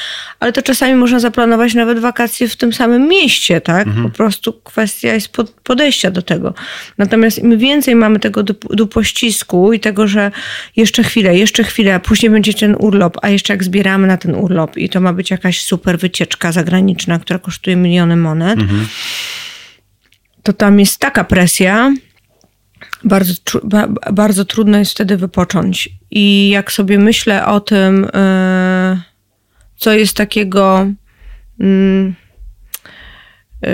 ale 0.41 0.53
to 0.53 0.63
czasami 0.63 0.95
można 0.95 1.21
zaplanować 1.21 1.75
nawet 1.75 1.99
wakacje 1.99 2.49
w 2.49 2.57
tym 2.57 2.73
samym 2.73 3.09
mieście, 3.09 3.61
tak? 3.61 3.87
Mhm. 3.87 4.11
Po 4.11 4.17
prostu 4.17 4.53
kwestia 4.53 5.13
jest 5.13 5.29
pod, 5.29 5.51
podejścia 5.51 6.11
do 6.11 6.23
tego. 6.23 6.55
Natomiast 6.99 7.39
im 7.39 7.59
więcej 7.59 7.95
mamy 7.95 8.19
tego 8.21 8.43
dup- 8.43 8.75
dupościsku 8.77 9.73
i 9.73 9.81
tego, 9.81 10.07
że 10.09 10.31
jeszcze 10.77 11.03
chwilę, 11.03 11.37
jeszcze 11.37 11.65
chwilę, 11.65 11.95
a 11.95 12.01
później 12.01 12.31
będzie 12.31 12.55
ten 12.55 12.77
urlop, 12.79 13.19
a 13.23 13.29
jeszcze 13.29 13.53
jak 13.53 13.65
zbieramy 13.65 14.07
na 14.07 14.17
ten 14.17 14.35
urlop 14.35 14.77
i 14.77 14.89
to 14.89 15.01
ma 15.01 15.13
być 15.13 15.31
jakaś 15.31 15.61
super 15.61 15.99
wycieczka 15.99 16.53
zagraniczna, 16.53 17.19
która 17.19 17.39
kosztuje 17.39 17.77
miliony 17.77 18.17
monet, 18.17 18.59
Mhm. 18.59 18.87
to 20.43 20.53
tam 20.53 20.81
jest 20.81 21.01
taka 21.01 21.25
presja, 21.25 21.93
bardzo, 23.05 23.33
bardzo 24.13 24.45
trudno 24.45 24.79
jest 24.79 24.91
wtedy 24.91 25.17
wypocząć. 25.17 25.89
I 26.11 26.49
jak 26.49 26.73
sobie 26.73 26.99
myślę 26.99 27.47
o 27.47 27.61
tym, 27.61 28.03
yy, 28.03 29.03
co 29.77 29.93
jest 29.93 30.17
takiego 30.17 30.87
mm, 31.61 32.15
yy, 33.63 33.71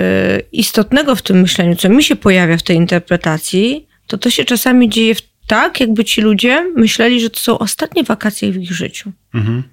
istotnego 0.51 1.15
w 1.15 1.21
tym 1.21 1.41
myśleniu, 1.41 1.75
co 1.75 1.89
mi 1.89 2.03
się 2.03 2.15
pojawia 2.15 2.57
w 2.57 2.63
tej 2.63 2.77
interpretacji, 2.77 3.87
to 4.07 4.17
to 4.17 4.29
się 4.29 4.45
czasami 4.45 4.89
dzieje 4.89 5.15
tak, 5.47 5.79
jakby 5.79 6.05
ci 6.05 6.21
ludzie 6.21 6.71
myśleli, 6.75 7.21
że 7.21 7.29
to 7.29 7.39
są 7.39 7.59
ostatnie 7.59 8.03
wakacje 8.03 8.51
w 8.51 8.57
ich 8.57 8.71
życiu. 8.71 9.11
Mhm. 9.33 9.63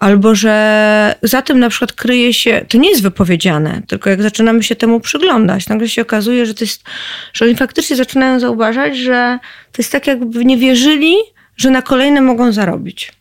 Albo 0.00 0.34
że 0.34 1.14
za 1.22 1.42
tym 1.42 1.58
na 1.58 1.68
przykład 1.68 1.92
kryje 1.92 2.34
się, 2.34 2.64
to 2.68 2.78
nie 2.78 2.90
jest 2.90 3.02
wypowiedziane, 3.02 3.82
tylko 3.86 4.10
jak 4.10 4.22
zaczynamy 4.22 4.62
się 4.62 4.76
temu 4.76 5.00
przyglądać, 5.00 5.68
nagle 5.68 5.88
się 5.88 6.02
okazuje, 6.02 6.46
że 6.46 6.54
to 6.54 6.64
jest, 6.64 6.84
że 7.32 7.44
oni 7.44 7.56
faktycznie 7.56 7.96
zaczynają 7.96 8.40
zauważać, 8.40 8.98
że 8.98 9.38
to 9.72 9.82
jest 9.82 9.92
tak, 9.92 10.06
jakby 10.06 10.44
nie 10.44 10.56
wierzyli, 10.56 11.14
że 11.56 11.70
na 11.70 11.82
kolejne 11.82 12.20
mogą 12.20 12.52
zarobić. 12.52 13.12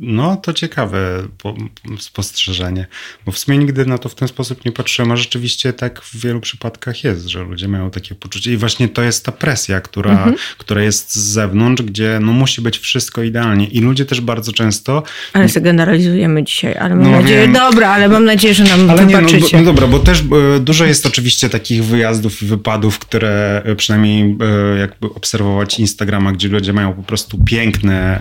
No, 0.00 0.36
to 0.36 0.52
ciekawe 0.52 0.98
po, 1.42 1.54
spostrzeżenie, 1.98 2.86
bo 3.26 3.32
w 3.32 3.38
sumie 3.38 3.58
nigdy 3.58 3.86
na 3.86 3.98
to 3.98 4.08
w 4.08 4.14
ten 4.14 4.28
sposób 4.28 4.64
nie 4.64 4.72
patrzyłem, 4.72 5.12
a 5.12 5.16
rzeczywiście 5.16 5.72
tak 5.72 6.00
w 6.02 6.16
wielu 6.20 6.40
przypadkach 6.40 7.04
jest, 7.04 7.26
że 7.26 7.42
ludzie 7.42 7.68
mają 7.68 7.90
takie 7.90 8.14
poczucie 8.14 8.52
i 8.52 8.56
właśnie 8.56 8.88
to 8.88 9.02
jest 9.02 9.24
ta 9.24 9.32
presja, 9.32 9.80
która, 9.80 10.10
Mhm. 10.10 10.36
która 10.58 10.82
jest 10.82 11.14
z 11.14 11.18
zewnątrz, 11.18 11.82
gdzie 11.82 12.18
no 12.22 12.32
musi 12.32 12.60
być 12.60 12.78
wszystko 12.78 13.22
idealnie 13.22 13.66
i 13.66 13.80
ludzie 13.80 14.04
też 14.04 14.20
bardzo 14.20 14.52
często 14.52 15.02
Ale 15.32 15.48
sobie 15.48 15.64
generalizujemy 15.64 16.44
dzisiaj, 16.44 16.76
ale 16.76 16.94
mam 16.94 17.04
No 17.04 17.10
nadzieję, 17.10 17.40
wiem. 17.42 17.52
dobra, 17.52 17.88
ale 17.90 18.08
mam 18.08 18.24
nadzieję, 18.24 18.54
że 18.54 18.64
nam 18.64 18.90
Ale 18.90 19.06
nie, 19.06 19.12
no, 19.12 19.18
wybaczycie. 19.20 19.56
bo- 19.56 19.58
no 19.58 19.64
dobra, 19.64 19.86
bo 19.86 19.98
też 19.98 20.20
e, 20.56 20.60
dużo 20.60 20.84
jest 20.84 21.06
oczywiście 21.06 21.48
takich 21.50 21.84
wyjazdów 21.84 22.42
i 22.42 22.46
wypadów, 22.46 22.98
które 22.98 23.62
e, 23.64 23.76
przynajmniej 23.76 24.36
e, 24.74 24.78
jakby 24.78 25.06
obserwować 25.14 25.78
Instagrama, 25.80 26.32
gdzie 26.32 26.48
ludzie 26.48 26.72
mają 26.72 26.92
po 26.94 27.02
prostu 27.02 27.38
piękne 27.46 28.20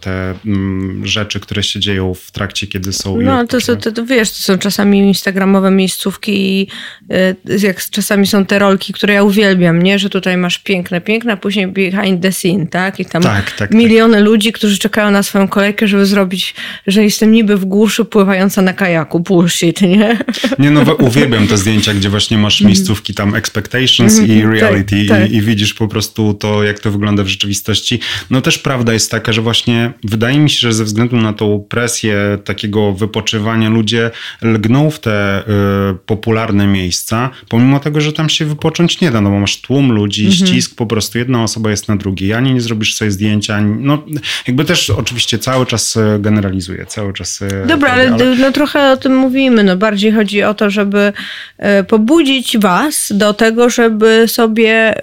te 0.00 0.34
mm, 0.46 1.05
rzeczy, 1.06 1.40
które 1.40 1.62
się 1.62 1.80
dzieją 1.80 2.14
w 2.14 2.30
trakcie, 2.30 2.66
kiedy 2.66 2.92
są... 2.92 3.20
No, 3.20 3.46
to, 3.46 3.60
to, 3.60 3.76
to, 3.76 3.92
to 3.92 4.06
wiesz, 4.06 4.30
to 4.30 4.36
są 4.36 4.58
czasami 4.58 4.98
instagramowe 4.98 5.70
miejscówki 5.70 6.60
i 6.60 6.66
y, 7.50 7.58
jak 7.66 7.90
czasami 7.90 8.26
są 8.26 8.46
te 8.46 8.58
rolki, 8.58 8.92
które 8.92 9.14
ja 9.14 9.22
uwielbiam, 9.22 9.82
nie? 9.82 9.98
Że 9.98 10.10
tutaj 10.10 10.36
masz 10.36 10.58
piękne, 10.58 11.00
piękne, 11.00 11.32
a 11.32 11.36
później 11.36 11.66
behind 11.66 12.22
the 12.22 12.32
scene, 12.32 12.66
tak? 12.66 13.00
I 13.00 13.04
tam 13.04 13.22
Tak, 13.22 13.50
tak, 13.50 13.70
miliony 13.70 14.20
ludzi, 14.20 14.52
którzy 14.52 14.78
czekają 14.78 15.10
na 15.10 15.22
swoją 15.22 15.48
kolejkę, 15.48 15.88
żeby 15.88 16.06
zrobić, 16.06 16.54
że 16.86 17.04
jestem 17.04 17.32
niby 17.32 17.56
w 17.56 17.64
głuszy 17.64 18.04
pływająca 18.04 18.62
na 18.62 18.72
kajaku, 18.72 19.20
bullshit, 19.20 19.82
nie? 19.82 20.18
Nie 20.58 20.70
no, 20.70 20.82
uwielbiam 20.98 21.46
te 21.46 21.56
zdjęcia, 21.56 21.94
gdzie 21.94 22.08
właśnie 22.08 22.38
masz 22.38 22.60
miejscówki 22.60 23.14
tam 23.14 23.34
expectations 23.34 24.18
i 24.18 24.36
Mhm, 24.46 24.52
reality 24.54 25.06
tak, 25.08 25.18
tak. 25.18 25.30
I, 25.30 25.34
i 25.34 25.42
widzisz 25.42 25.74
po 25.74 25.88
prostu 25.88 26.34
to, 26.34 26.64
jak 26.64 26.78
to 26.78 26.90
wygląda 26.90 27.24
w 27.24 27.28
rzeczywistości. 27.28 28.00
No 28.30 28.40
też 28.40 28.58
prawda 28.58 28.92
jest 28.92 29.10
taka, 29.10 29.32
że 29.32 29.42
właśnie 29.42 29.92
wydaje 30.04 30.38
mi 30.38 30.50
się, 30.50 30.58
że 30.58 30.72
ze 30.72 30.84
względu 30.84 30.95
na 30.96 31.32
tą 31.32 31.64
presję 31.68 32.38
takiego 32.44 32.92
wypoczywania 32.92 33.68
ludzie 33.68 34.10
lgną 34.42 34.90
w 34.90 35.00
te 35.00 35.40
y, 35.40 35.44
popularne 36.06 36.66
miejsca, 36.66 37.30
pomimo 37.48 37.80
tego, 37.80 38.00
że 38.00 38.12
tam 38.12 38.28
się 38.28 38.44
wypocząć 38.44 39.00
nie 39.00 39.10
da, 39.10 39.20
no 39.20 39.30
bo 39.30 39.38
masz 39.38 39.60
tłum 39.60 39.92
ludzi, 39.92 40.26
Mhm. 40.26 40.46
ścisk, 40.46 40.74
po 40.76 40.86
prostu 40.86 41.18
jedna 41.18 41.42
osoba 41.42 41.70
jest 41.70 41.88
na 41.88 41.96
drugiej, 41.96 42.32
ani 42.34 42.54
nie 42.54 42.60
zrobisz 42.60 42.94
sobie 42.94 43.10
zdjęcia, 43.10 43.54
ani, 43.54 43.76
no 43.84 44.02
jakby 44.46 44.64
też 44.64 44.90
oczywiście 44.90 45.38
cały 45.38 45.66
czas 45.66 45.98
generalizuję, 46.18 46.86
cały 46.86 47.12
czas 47.12 47.42
e, 47.42 47.66
Dobra, 47.66 47.96
robię, 47.96 48.14
ale, 48.14 48.36
no, 48.36 48.52
trochę 48.52 48.92
o 48.92 48.96
tym 48.96 49.16
mówimy. 49.16 49.64
No, 49.64 49.76
bardziej 49.76 50.12
chodzi 50.12 50.42
o 50.42 50.54
to, 50.54 50.70
żeby 50.70 51.12
e, 51.58 51.84
pobudzić 51.84 52.58
was 52.58 53.12
do 53.14 53.34
tego, 53.34 53.70
żeby 53.70 54.24
sobie 54.28 54.94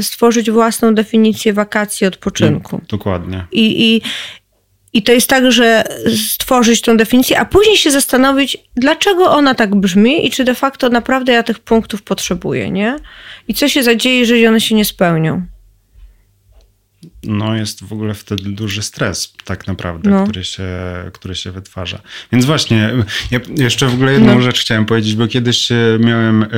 stworzyć 0.00 0.50
własną 0.50 0.94
definicję 0.94 1.52
wakacji, 1.52 2.06
odpoczynku. 2.06 2.80
Dokładnie. 2.88 3.46
I, 3.52 3.94
i, 3.94 4.02
I 4.92 5.02
to 5.02 5.12
jest 5.12 5.28
tak, 5.28 5.52
że 5.52 5.84
stworzyć 6.16 6.80
tą 6.80 6.96
definicję, 6.96 7.40
a 7.40 7.44
później 7.44 7.76
się 7.76 7.90
zastanowić, 7.90 8.56
dlaczego 8.76 9.30
ona 9.30 9.54
tak 9.54 9.74
brzmi 9.74 10.26
i 10.26 10.30
czy 10.30 10.44
de 10.44 10.54
facto 10.54 10.88
naprawdę 10.88 11.32
ja 11.32 11.42
tych 11.42 11.58
punktów 11.58 12.02
potrzebuję, 12.02 12.70
nie? 12.70 12.96
I 13.48 13.54
co 13.54 13.68
się 13.68 13.82
zadzieje, 13.82 14.18
jeżeli 14.18 14.46
one 14.46 14.60
się 14.60 14.74
nie 14.74 14.84
spełnią. 14.84 15.46
No 17.24 17.56
jest 17.56 17.84
w 17.84 17.92
ogóle 17.92 18.14
wtedy 18.14 18.42
duży 18.50 18.82
stres 18.82 19.32
tak 19.44 19.66
naprawdę, 19.66 20.10
No. 20.10 20.24
który, 20.24 20.44
się, 20.44 20.68
który 21.12 21.34
się 21.34 21.50
wytwarza. 21.52 22.00
Więc 22.32 22.44
właśnie, 22.44 22.90
ja 23.30 23.40
jeszcze 23.56 23.86
w 23.86 23.94
ogóle 23.94 24.12
jedną 24.12 24.34
No. 24.34 24.40
rzecz 24.42 24.60
chciałem 24.60 24.86
powiedzieć, 24.86 25.16
bo 25.16 25.28
kiedyś 25.28 25.72
e, 25.72 25.76
miałem 26.00 26.42
e, 26.42 26.48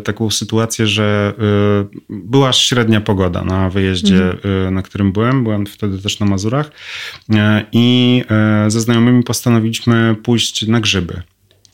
taką 0.00 0.30
sytuację, 0.30 0.86
że 0.86 1.34
e, 1.38 1.98
była 2.10 2.52
średnia 2.52 3.00
pogoda 3.00 3.44
na 3.44 3.70
wyjeździe, 3.70 4.24
Mhm. 4.30 4.74
na 4.74 4.82
którym 4.82 5.12
byłem. 5.12 5.44
Byłem 5.44 5.66
wtedy 5.66 5.98
też 6.02 6.20
na 6.20 6.26
Mazurach 6.26 6.70
i 7.72 8.22
ze 8.68 8.80
znajomymi 8.80 9.22
postanowiliśmy 9.22 10.16
pójść 10.22 10.66
na 10.66 10.80
grzyby. 10.80 11.22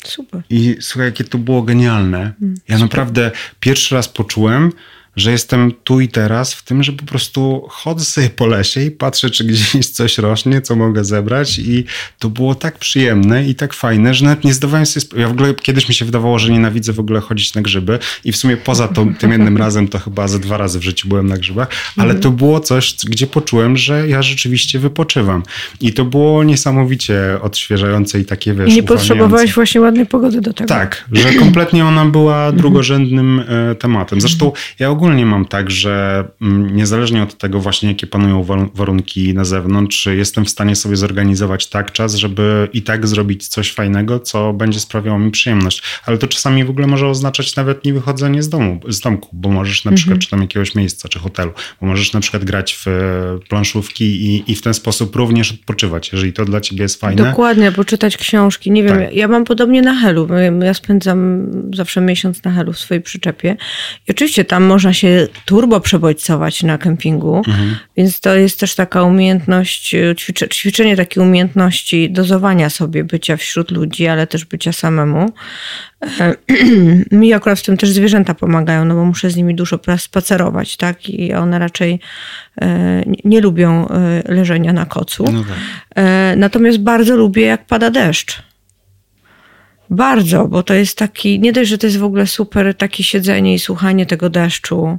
Super. 0.04 0.42
I 0.50 0.76
słuchaj, 0.80 1.06
jakie 1.06 1.24
to 1.24 1.38
było 1.38 1.62
genialne. 1.62 2.32
Mm, 2.42 2.54
Ja 2.68 2.78
naprawdę 2.78 3.30
pierwszy 3.60 3.94
raz 3.94 4.08
poczułem, 4.08 4.72
że 5.16 5.32
jestem 5.32 5.72
tu 5.84 6.00
i 6.00 6.08
teraz 6.08 6.54
w 6.54 6.62
tym, 6.62 6.82
że 6.82 6.92
po 6.92 7.04
prostu 7.04 7.66
chodzę 7.70 8.04
sobie 8.04 8.30
po 8.30 8.46
lesie 8.46 8.82
i 8.82 8.90
patrzę, 8.90 9.30
czy 9.30 9.44
gdzieś 9.44 9.90
coś 9.90 10.18
rośnie, 10.18 10.60
co 10.60 10.76
mogę 10.76 11.04
zebrać 11.04 11.58
i 11.58 11.84
to 12.18 12.28
było 12.30 12.54
tak 12.54 12.78
przyjemne 12.78 13.46
i 13.46 13.54
tak 13.54 13.74
fajne, 13.74 14.14
że 14.14 14.24
nawet 14.24 14.44
nie 14.44 14.54
zdawałem 14.54 14.86
sobie 14.86 15.00
sprawy. 15.00 15.22
Ja 15.22 15.28
w 15.28 15.32
ogóle 15.32 15.54
kiedyś 15.54 15.88
mi 15.88 15.94
się 15.94 16.04
wydawało, 16.04 16.38
że 16.38 16.52
nienawidzę 16.52 16.92
w 16.92 17.00
ogóle 17.00 17.20
chodzić 17.20 17.54
na 17.54 17.62
grzyby 17.62 17.98
i 18.24 18.32
w 18.32 18.36
sumie 18.36 18.56
poza 18.56 18.88
tym 19.18 19.32
jednym 19.32 19.56
razem 19.56 19.88
to 19.88 19.98
chyba 19.98 20.28
ze 20.28 20.38
dwa 20.38 20.56
razy 20.56 20.78
w 20.78 20.82
życiu 20.82 21.08
byłem 21.08 21.26
na 21.26 21.36
grzybach, 21.36 21.68
ale 21.96 22.14
to 22.14 22.30
było 22.30 22.60
coś, 22.60 22.96
gdzie 23.04 23.26
poczułem, 23.26 23.76
że 23.76 24.08
ja 24.08 24.22
rzeczywiście 24.22 24.78
wypoczywam. 24.78 25.42
I 25.80 25.92
to 25.92 26.04
było 26.04 26.44
niesamowicie 26.44 27.38
odświeżające 27.42 28.20
i 28.20 28.24
takie, 28.24 28.54
wiesz, 28.54 28.70
I 28.70 28.74
nie 28.74 28.82
potrzebowałeś 28.82 29.54
właśnie 29.54 29.80
ładnej 29.80 30.06
pogody 30.06 30.40
do 30.40 30.52
tego. 30.52 30.68
Tak, 30.68 31.04
że 31.12 31.34
kompletnie 31.34 31.86
ona 31.86 32.04
była 32.04 32.52
drugorzędnym 32.52 33.44
e, 33.70 33.74
tematem. 33.74 34.20
Zresztą 34.20 34.52
ja 34.78 34.90
ogólnie 34.90 35.03
mam 35.12 35.44
tak, 35.44 35.70
że 35.70 36.24
mm, 36.42 36.76
niezależnie 36.76 37.22
od 37.22 37.38
tego 37.38 37.60
właśnie, 37.60 37.88
jakie 37.88 38.06
panują 38.06 38.44
warun- 38.44 38.68
warunki 38.74 39.34
na 39.34 39.44
zewnątrz, 39.44 40.06
jestem 40.06 40.44
w 40.44 40.50
stanie 40.50 40.76
sobie 40.76 40.96
zorganizować 40.96 41.66
tak 41.66 41.92
czas, 41.92 42.14
żeby 42.14 42.68
i 42.72 42.82
tak 42.82 43.06
zrobić 43.06 43.48
coś 43.48 43.72
fajnego, 43.72 44.20
co 44.20 44.52
będzie 44.52 44.80
sprawiało 44.80 45.18
mi 45.18 45.30
przyjemność. 45.30 45.82
Ale 46.06 46.18
to 46.18 46.26
czasami 46.28 46.64
w 46.64 46.70
ogóle 46.70 46.86
może 46.86 47.08
oznaczać 47.08 47.56
nawet 47.56 47.84
nie 47.84 47.92
wychodzenie 47.92 48.42
z 48.42 48.48
domu, 48.48 48.80
z 48.88 49.00
domku, 49.00 49.28
bo 49.32 49.48
możesz 49.48 49.84
na 49.84 49.92
przykład, 49.92 50.18
czy 50.18 50.30
tam 50.30 50.40
jakiegoś 50.40 50.74
miejsca, 50.74 51.08
czy 51.08 51.18
hotelu, 51.18 51.52
bo 51.80 51.86
możesz 51.86 52.12
na 52.12 52.20
przykład 52.20 52.44
grać 52.44 52.74
w 52.74 52.88
e, 52.88 53.38
planszówki 53.48 54.04
i, 54.04 54.52
i 54.52 54.54
w 54.54 54.62
ten 54.62 54.74
sposób 54.74 55.16
również 55.16 55.52
odpoczywać, 55.52 56.12
jeżeli 56.12 56.32
to 56.32 56.44
dla 56.44 56.60
ciebie 56.60 56.82
jest 56.82 57.00
fajne. 57.00 57.24
Dokładnie, 57.24 57.66
albo 57.66 57.84
czytać 57.84 58.16
książki. 58.16 58.70
Nie 58.70 58.82
wiem, 58.82 58.98
Tak. 58.98 59.14
ja, 59.14 59.28
mam 59.28 59.44
podobnie 59.44 59.82
na 59.82 59.94
Helu. 59.94 60.28
Ja 60.62 60.74
spędzam 60.74 61.46
zawsze 61.74 62.00
miesiąc 62.00 62.44
na 62.44 62.50
Helu 62.50 62.72
w 62.72 62.78
swojej 62.78 63.02
przyczepie. 63.02 63.56
I 64.08 64.10
oczywiście 64.10 64.44
tam 64.44 64.62
można 64.64 64.92
się 64.94 65.28
turbo 65.44 65.80
przebodźcować 65.80 66.62
na 66.62 66.78
kempingu, 66.78 67.36
Mhm. 67.36 67.76
więc 67.96 68.20
to 68.20 68.34
jest 68.34 68.60
też 68.60 68.74
taka 68.74 69.02
umiejętność, 69.02 69.94
e, 69.94 70.14
ćwicze, 70.16 70.48
ćwiczenie 70.48 70.96
takiej 70.96 71.22
umiejętności 71.22 72.10
dozowania 72.10 72.70
sobie 72.70 73.04
bycia 73.04 73.36
wśród 73.36 73.70
ludzi, 73.70 74.06
ale 74.06 74.26
też 74.26 74.44
bycia 74.44 74.72
samemu. 74.72 75.32
E, 76.20 76.34
Mi 77.16 77.32
akurat 77.32 77.58
w 77.60 77.62
tym 77.62 77.76
też 77.76 77.90
zwierzęta 77.90 78.34
pomagają, 78.34 78.84
no 78.84 78.94
bo 78.94 79.04
muszę 79.04 79.30
z 79.30 79.36
nimi 79.36 79.54
dużo 79.54 79.78
spacerować, 79.98 80.76
tak? 80.76 81.08
I 81.08 81.34
one 81.34 81.58
raczej 81.58 82.00
e, 82.62 83.02
nie- 83.24 83.40
lubią 83.40 83.88
leżenia 84.28 84.72
na 84.72 84.86
kocu. 84.86 85.24
No 85.32 85.44
tak. 85.44 86.04
Natomiast 86.36 86.78
bardzo 86.78 87.16
lubię, 87.16 87.42
jak 87.46 87.66
pada 87.66 87.90
deszcz. 87.90 88.42
Bardzo, 89.90 90.48
bo 90.48 90.62
to 90.62 90.74
jest 90.74 90.98
taki, 90.98 91.40
nie 91.40 91.52
dość, 91.52 91.70
że 91.70 91.78
to 91.78 91.86
jest 91.86 91.98
w 91.98 92.04
ogóle 92.04 92.26
super 92.26 92.74
takie 92.74 93.04
siedzenie 93.04 93.54
i 93.54 93.58
słuchanie 93.58 94.06
tego 94.06 94.30
deszczu. 94.30 94.98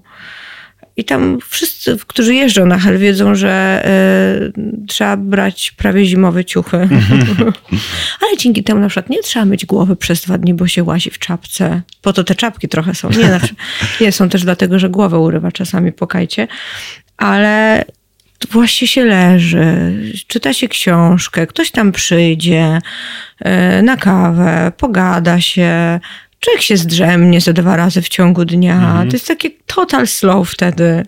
I 0.98 1.04
tam 1.04 1.38
wszyscy, 1.50 1.98
którzy 2.08 2.36
jeżdżą 2.36 2.66
na 2.66 2.78
hel, 2.78 2.98
wiedzą, 2.98 3.36
że 3.36 3.84
y, 4.58 4.88
trzeba 4.88 5.18
brać 5.18 5.72
prawie 5.72 6.06
zimowe 6.06 6.46
ciuchy. 6.46 6.78
Ale 8.22 8.38
dzięki 8.38 8.64
temu 8.64 8.82
na 8.82 8.88
przykład 8.88 9.10
nie 9.10 9.22
trzeba 9.22 9.46
myć 9.46 9.66
głowy 9.66 9.96
przez 9.96 10.22
dwa 10.22 10.38
dni, 10.38 10.54
bo 10.54 10.68
się 10.68 10.84
łazi 10.84 11.10
w 11.12 11.20
czapce. 11.20 11.82
Po 12.02 12.14
to 12.14 12.24
te 12.24 12.36
czapki 12.36 12.68
trochę 12.68 12.96
są. 12.96 13.10
Nie, 13.10 13.26
znaczy, 13.26 13.56
nie 14.02 14.12
są 14.12 14.30
też 14.30 14.44
dlatego, 14.44 14.80
że 14.80 14.90
głowę 14.90 15.20
urywa 15.20 15.52
czasami, 15.52 15.92
pokajcie. 15.92 16.48
Ale 17.18 17.86
właśnie 18.52 18.88
się 18.88 19.06
leży, 19.06 19.94
czyta 20.28 20.54
się 20.54 20.68
książkę, 20.68 21.48
ktoś 21.48 21.72
tam 21.72 21.92
przyjdzie 21.92 22.80
y, 23.80 23.82
na 23.84 23.98
kawę, 23.98 24.72
pogada 24.78 25.42
się, 25.42 26.00
człowiek 26.40 26.62
się 26.62 26.78
zdrzemnie 26.78 27.42
ze 27.42 27.54
dwa 27.54 27.76
razy 27.76 28.02
w 28.02 28.10
ciągu 28.10 28.46
dnia. 28.46 28.76
Mhm. 28.76 29.10
To 29.10 29.16
jest 29.16 29.28
takie 29.28 29.50
total 29.66 30.08
slow 30.08 30.50
wtedy. 30.50 31.06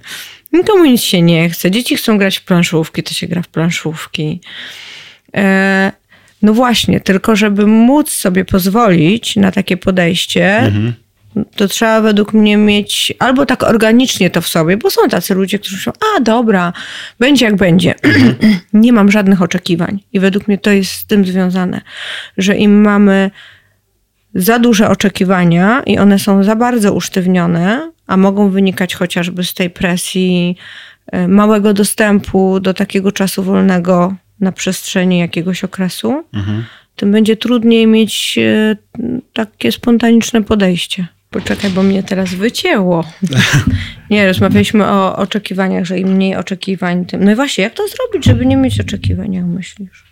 Nikomu 0.54 0.86
nic 0.86 1.02
się 1.02 1.22
nie 1.22 1.50
chce. 1.50 1.72
Dzieci 1.72 1.96
chcą 1.96 2.18
grać 2.18 2.38
w 2.38 2.46
planszówki, 2.46 3.04
to 3.04 3.14
się 3.14 3.28
gra 3.28 3.42
w 3.42 3.48
planszówki. 3.48 4.42
E, 5.36 5.92
no 6.42 6.54
właśnie, 6.54 7.02
tylko 7.02 7.36
żeby 7.36 7.68
móc 7.68 8.10
sobie 8.10 8.46
pozwolić 8.46 9.36
na 9.36 9.52
takie 9.52 9.78
podejście, 9.78 10.72
to 11.56 11.68
trzeba 11.68 12.02
według 12.02 12.34
mnie 12.34 12.58
mieć 12.58 13.14
albo 13.20 13.46
tak 13.46 13.64
organicznie 13.64 14.30
to 14.30 14.42
w 14.42 14.48
sobie, 14.48 14.78
bo 14.78 14.90
są 14.90 15.08
tacy 15.10 15.34
ludzie, 15.34 15.60
którzy 15.60 15.78
mówią, 15.78 15.92
a 16.18 16.20
dobra, 16.20 16.74
będzie 17.20 17.46
jak 17.46 17.56
będzie. 17.56 17.96
nie 18.74 18.94
mam 18.94 19.12
żadnych 19.12 19.42
oczekiwań. 19.42 20.00
I 20.14 20.20
według 20.20 20.48
mnie 20.48 20.58
to 20.58 20.72
jest 20.72 20.92
z 20.92 21.06
tym 21.06 21.26
związane, 21.26 21.82
że 22.38 22.56
im 22.56 22.82
mamy 22.82 23.32
za 24.34 24.60
duże 24.60 24.90
oczekiwania 24.90 25.82
i 25.86 25.98
one 25.98 26.20
są 26.20 26.44
za 26.44 26.56
bardzo 26.56 26.94
usztywnione, 26.94 27.92
a 28.08 28.18
mogą 28.18 28.50
wynikać 28.50 28.96
chociażby 28.96 29.44
z 29.44 29.54
tej 29.54 29.70
presji 29.70 30.56
e, 31.12 31.28
małego 31.28 31.74
dostępu 31.74 32.60
do 32.60 32.74
takiego 32.74 33.12
czasu 33.12 33.44
wolnego 33.44 34.16
na 34.40 34.52
przestrzeni 34.52 35.20
jakiegoś 35.20 35.64
okresu, 35.64 36.24
tym 36.96 37.12
będzie 37.12 37.38
trudniej 37.38 37.88
mieć 37.88 38.38
e, 38.38 38.76
takie 39.34 39.72
spontaniczne 39.72 40.44
podejście. 40.44 41.08
Poczekaj, 41.30 41.70
bo 41.70 41.84
mnie 41.84 42.04
teraz 42.04 42.34
wycięło. 42.34 43.04
Nie, 44.10 44.28
rozmawialiśmy 44.28 44.86
o 44.86 45.16
oczekiwaniach, 45.16 45.86
że 45.86 46.00
im 46.00 46.08
mniej 46.08 46.36
oczekiwań, 46.36 47.06
tym. 47.06 47.24
No 47.24 47.32
i 47.32 47.36
właśnie, 47.36 47.64
jak 47.64 47.74
to 47.74 47.88
zrobić, 47.88 48.26
żeby 48.26 48.46
nie 48.46 48.58
mieć 48.58 48.80
oczekiwań, 48.80 49.34
jak 49.34 49.46
myślisz? 49.46 50.08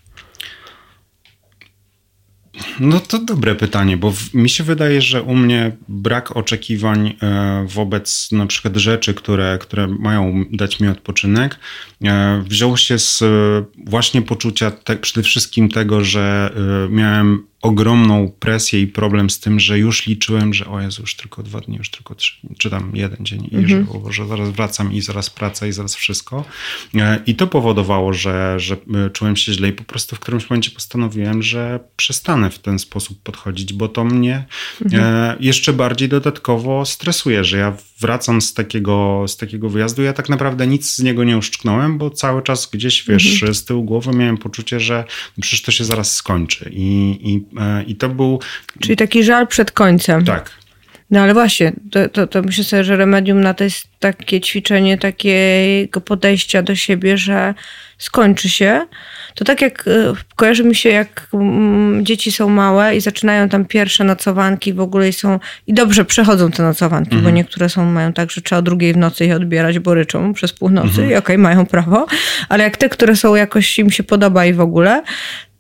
No 2.80 2.99
to 2.99 3.19
dobre 3.19 3.56
pytanie, 3.56 3.97
bo 3.97 4.13
mi 4.34 4.49
się 4.49 4.63
wydaje, 4.63 5.01
że 5.01 5.23
u 5.23 5.36
mnie 5.36 5.71
brak 5.88 6.38
oczekiwań 6.38 7.13
e, 7.21 7.65
wobec 7.69 8.32
na 8.32 8.45
przykład 8.45 8.75
rzeczy, 8.75 9.13
które, 9.13 9.58
które 9.62 9.88
mają 9.88 10.45
dać 10.51 10.80
mi 10.80 10.88
odpoczynek, 10.88 11.60
e, 12.04 12.43
wziął 12.47 12.78
się 12.78 12.99
z 12.99 13.21
e, 13.21 13.25
właśnie 13.86 14.21
poczucia 14.21 14.71
te, 14.71 14.95
przede 14.95 15.23
wszystkim 15.23 15.69
tego, 15.69 16.04
że 16.04 16.54
miałem 16.89 17.47
ogromną 17.65 18.32
presję 18.39 18.82
i 18.82 18.88
problem 18.88 19.30
z 19.30 19.39
tym, 19.39 19.60
że 19.60 19.80
już 19.80 20.06
liczyłem, 20.08 20.54
że 20.54 20.65
o 20.65 20.82
Jezu, 20.82 21.01
już 21.01 21.15
tylko 21.15 21.43
dwa 21.43 21.62
dni, 21.62 21.78
już 21.78 21.89
tylko 21.89 22.15
trzy, 22.15 22.36
czy 22.58 22.69
tam 22.69 22.91
jeden 22.95 23.25
dzień 23.25 23.49
i 23.51 23.67
że, 23.67 23.86
o, 24.06 24.12
że 24.12 24.28
zaraz 24.28 24.49
wracam 24.49 24.93
i 24.93 25.01
zaraz 25.01 25.30
praca 25.30 25.67
i 25.67 25.71
zaraz 25.71 25.95
wszystko. 25.95 26.45
E, 26.95 27.19
I 27.25 27.36
to 27.36 27.47
powodowało, 27.47 28.13
że, 28.13 28.60
że 28.60 28.78
e, 29.06 29.10
czułem 29.10 29.36
się 29.36 29.54
źle 29.54 29.67
i 29.67 29.73
po 29.73 29.84
prostu 29.84 30.15
w 30.15 30.19
którymś 30.19 30.49
momencie 30.49 30.71
postanowiłem, 30.71 31.43
że 31.43 31.80
przestanę 31.95 32.49
w 32.49 32.60
ten 32.60 32.80
sposób 32.80 33.21
podchodzić, 33.23 33.73
bo 33.73 33.88
to 33.88 34.04
mnie 34.04 34.45
e, 34.93 35.36
jeszcze 35.39 35.73
bardziej 35.73 36.10
dodatkowo 36.10 36.86
stresuje, 36.86 37.43
że 37.43 37.58
ja 37.58 37.78
wracam 37.99 38.41
z 38.41 38.54
takiego, 38.54 39.25
z 39.28 39.38
takiego 39.38 39.69
wyjazdu, 39.69 40.01
ja 40.04 40.13
tak 40.13 40.30
naprawdę 40.30 40.67
nic 40.67 40.95
z 40.95 40.99
niego 40.99 41.23
nie 41.23 41.38
uszczknąłem, 41.38 41.97
bo 41.97 42.10
cały 42.10 42.41
czas 42.41 42.69
gdzieś, 42.71 43.04
wiesz, 43.08 43.43
z 43.51 43.65
tyłu 43.65 43.84
głowy 43.84 44.12
miałem 44.12 44.38
poczucie, 44.38 44.80
że 44.80 45.04
no 45.38 45.41
przecież 45.41 45.62
to 45.62 45.71
się 45.71 45.84
zaraz 45.84 46.15
skończy 46.15 46.69
i, 46.73 47.17
i, 47.23 47.55
i 47.88 47.96
to 47.96 48.10
był, 48.10 48.39
Czyli 48.80 48.96
taki 48.96 49.24
żal 49.24 49.48
przed 49.48 49.72
końcem. 49.72 50.26
tak, 50.26 50.52
No 51.12 51.22
ale 51.22 51.34
właśnie, 51.34 51.74
to, 51.91 52.10
to, 52.10 52.28
to 52.28 52.41
myślę 52.41 52.63
sobie, 52.63 52.84
że 52.84 52.96
remedium 52.96 53.41
na 53.41 53.54
to 53.54 53.63
jest 53.63 53.88
takie 54.00 54.41
ćwiczenie 54.41 54.98
takiego 54.98 56.02
podejścia 56.02 56.62
do 56.62 56.76
siebie, 56.76 57.18
że 57.18 57.54
skończy 57.98 58.50
się. 58.50 58.86
To 59.36 59.46
tak 59.46 59.62
jak 59.62 59.88
e, 59.88 60.13
kojarzy 60.36 60.63
mi 60.63 60.76
się, 60.76 60.89
jak 60.89 61.28
mm, 61.34 62.06
dzieci 62.06 62.32
są 62.32 62.50
małe 62.50 62.96
i 62.96 63.02
zaczynają 63.02 63.50
tam 63.50 63.65
pierwsze 63.65 64.04
nocowanki 64.04 64.74
w 64.74 64.80
ogóle 64.80 65.10
i 65.10 65.13
są 65.13 65.39
i 65.68 65.74
dobrze 65.74 66.06
przechodzą 66.06 66.52
te 66.52 66.63
nocowanki, 66.63 67.15
bo 67.18 67.30
niektóre 67.30 67.70
są 67.70 67.86
mają 67.86 68.13
tak, 68.13 68.32
że 68.32 68.41
trzeba 68.41 68.60
o 68.60 68.62
drugiej 68.62 68.94
w 68.94 68.98
nocy 68.98 69.26
je 69.26 69.36
odbierać, 69.36 69.80
bo 69.80 69.94
ryczą 69.94 70.34
przez 70.34 70.54
północy. 70.54 71.08
I 71.08 71.15
okej, 71.15 71.38
mają 71.38 71.65
prawo, 71.65 72.06
ale 72.50 72.63
jak 72.63 72.78
te, 72.78 72.89
które 72.89 73.15
są 73.15 73.36
jakoś 73.36 73.80
im 73.80 73.91
się 73.91 74.04
podoba 74.04 74.46
i 74.46 74.54
w 74.54 74.62
ogóle, 74.62 75.04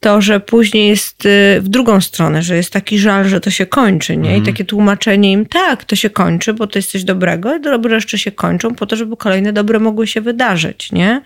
to, 0.05 0.21
że 0.21 0.39
później 0.39 0.87
jest 0.87 1.25
y, 1.25 1.61
w 1.61 1.67
drugą 1.67 2.01
stronę, 2.01 2.43
że 2.43 2.55
jest 2.55 2.69
taki 2.69 2.99
żal, 2.99 3.29
że 3.29 3.41
to 3.41 3.49
się 3.49 3.65
kończy, 3.65 4.17
nie? 4.17 4.37
I 4.37 4.41
takie 4.41 4.65
tłumaczenie 4.65 5.31
im, 5.31 5.45
tak, 5.45 5.85
to 5.85 5.95
się 5.95 6.09
kończy, 6.09 6.53
bo 6.53 6.67
to 6.67 6.79
jest 6.79 6.91
coś 6.91 7.03
dobrego, 7.03 7.55
i 7.55 7.61
dobre 7.61 7.95
jeszcze 7.95 8.17
się 8.17 8.31
kończą 8.31 8.75
po 8.75 8.85
to, 8.85 8.95
żeby 8.95 9.17
kolejne 9.17 9.53
dobre 9.53 9.79
mogły 9.79 10.07
się 10.07 10.21
wydarzyć, 10.21 10.91
nie? 10.91 11.21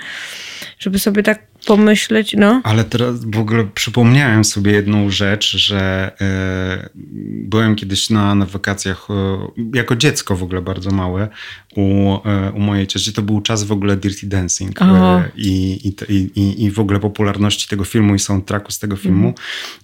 Żeby 0.80 1.00
sobie 1.00 1.24
tak 1.24 1.40
pomyśleć, 1.66 2.36
no. 2.38 2.62
Ale 2.64 2.84
teraz 2.84 3.26
w 3.26 3.40
ogóle 3.40 3.68
przypomniałem 3.76 4.44
sobie 4.44 4.72
jedną 4.72 5.10
rzecz, 5.10 5.58
że 5.58 6.12
e, 6.22 6.90
byłem 7.50 7.76
kiedyś 7.76 8.10
na, 8.10 8.36
na 8.36 8.46
wakacjach 8.46 9.08
e, 9.10 9.48
jako 9.74 9.96
dziecko 9.96 10.36
w 10.36 10.44
ogóle 10.44 10.62
bardzo 10.62 10.92
małe 10.92 11.28
u, 11.76 12.18
e, 12.26 12.52
u 12.52 12.60
mojej 12.60 12.88
cioci. 12.88 13.14
To 13.14 13.22
był 13.22 13.42
czas 13.42 13.64
w 13.64 13.72
ogóle 13.72 13.98
Dirty 13.98 14.28
Dancing 14.28 14.82
e, 14.82 15.30
i, 15.36 15.80
i, 15.88 16.14
i, 16.14 16.30
i, 16.36 16.64
i 16.64 16.72
w 16.72 16.80
ogóle 16.80 17.00
popularności 17.00 17.68
tego 17.68 17.84
filmu 17.84 18.16
i 18.16 18.20
soundtracku 18.20 18.72
z 18.72 18.80
tego 18.80 18.96
filmu. 18.96 19.34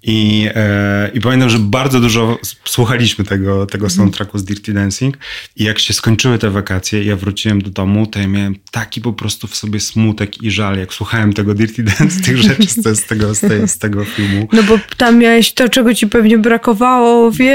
I, 0.03 0.49
e, 0.55 1.11
I 1.13 1.21
pamiętam, 1.21 1.49
że 1.49 1.59
bardzo 1.59 1.99
dużo 1.99 2.39
słuchaliśmy 2.65 3.25
tego, 3.25 3.65
tego 3.65 3.89
soundtracku 3.89 4.37
z 4.37 4.45
Dirty 4.45 4.73
Dancing 4.73 5.17
i 5.55 5.63
jak 5.63 5.79
się 5.79 5.93
skończyły 5.93 6.37
te 6.37 6.49
wakacje 6.49 7.03
i 7.03 7.05
ja 7.05 7.15
wróciłem 7.15 7.61
do 7.61 7.69
domu, 7.69 8.07
to 8.07 8.19
ja 8.19 8.27
miałem 8.27 8.55
taki 8.71 9.01
po 9.01 9.13
prostu 9.13 9.47
w 9.47 9.55
sobie 9.55 9.79
smutek 9.79 10.43
i 10.43 10.51
żal, 10.51 10.77
jak 10.77 10.93
słuchałem 10.93 11.33
tego 11.33 11.53
Dirty 11.53 11.83
Dance, 11.83 12.21
tych 12.21 12.37
rzeczy 12.37 12.67
z, 12.67 12.99
z, 12.99 13.05
tego, 13.05 13.35
z, 13.35 13.39
tej, 13.39 13.67
z 13.67 13.77
tego 13.77 14.05
filmu. 14.05 14.47
No 14.53 14.63
bo 14.63 14.79
tam 14.97 15.17
miałeś 15.19 15.53
to, 15.53 15.69
czego 15.69 15.93
ci 15.93 16.07
pewnie 16.07 16.37
brakowało, 16.37 17.31
wiesz, 17.31 17.54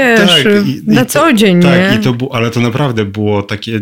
i- 0.67 0.81
na 0.93 1.01
i 1.01 1.05
co 1.05 1.19
to, 1.19 1.33
dzień, 1.33 1.61
tak, 1.61 1.91
nie? 1.91 1.97
i 1.97 2.03
to 2.03 2.13
było, 2.13 2.35
ale 2.35 2.49
to 2.51 2.59
naprawdę 2.59 3.05
było 3.05 3.43
takie 3.43 3.81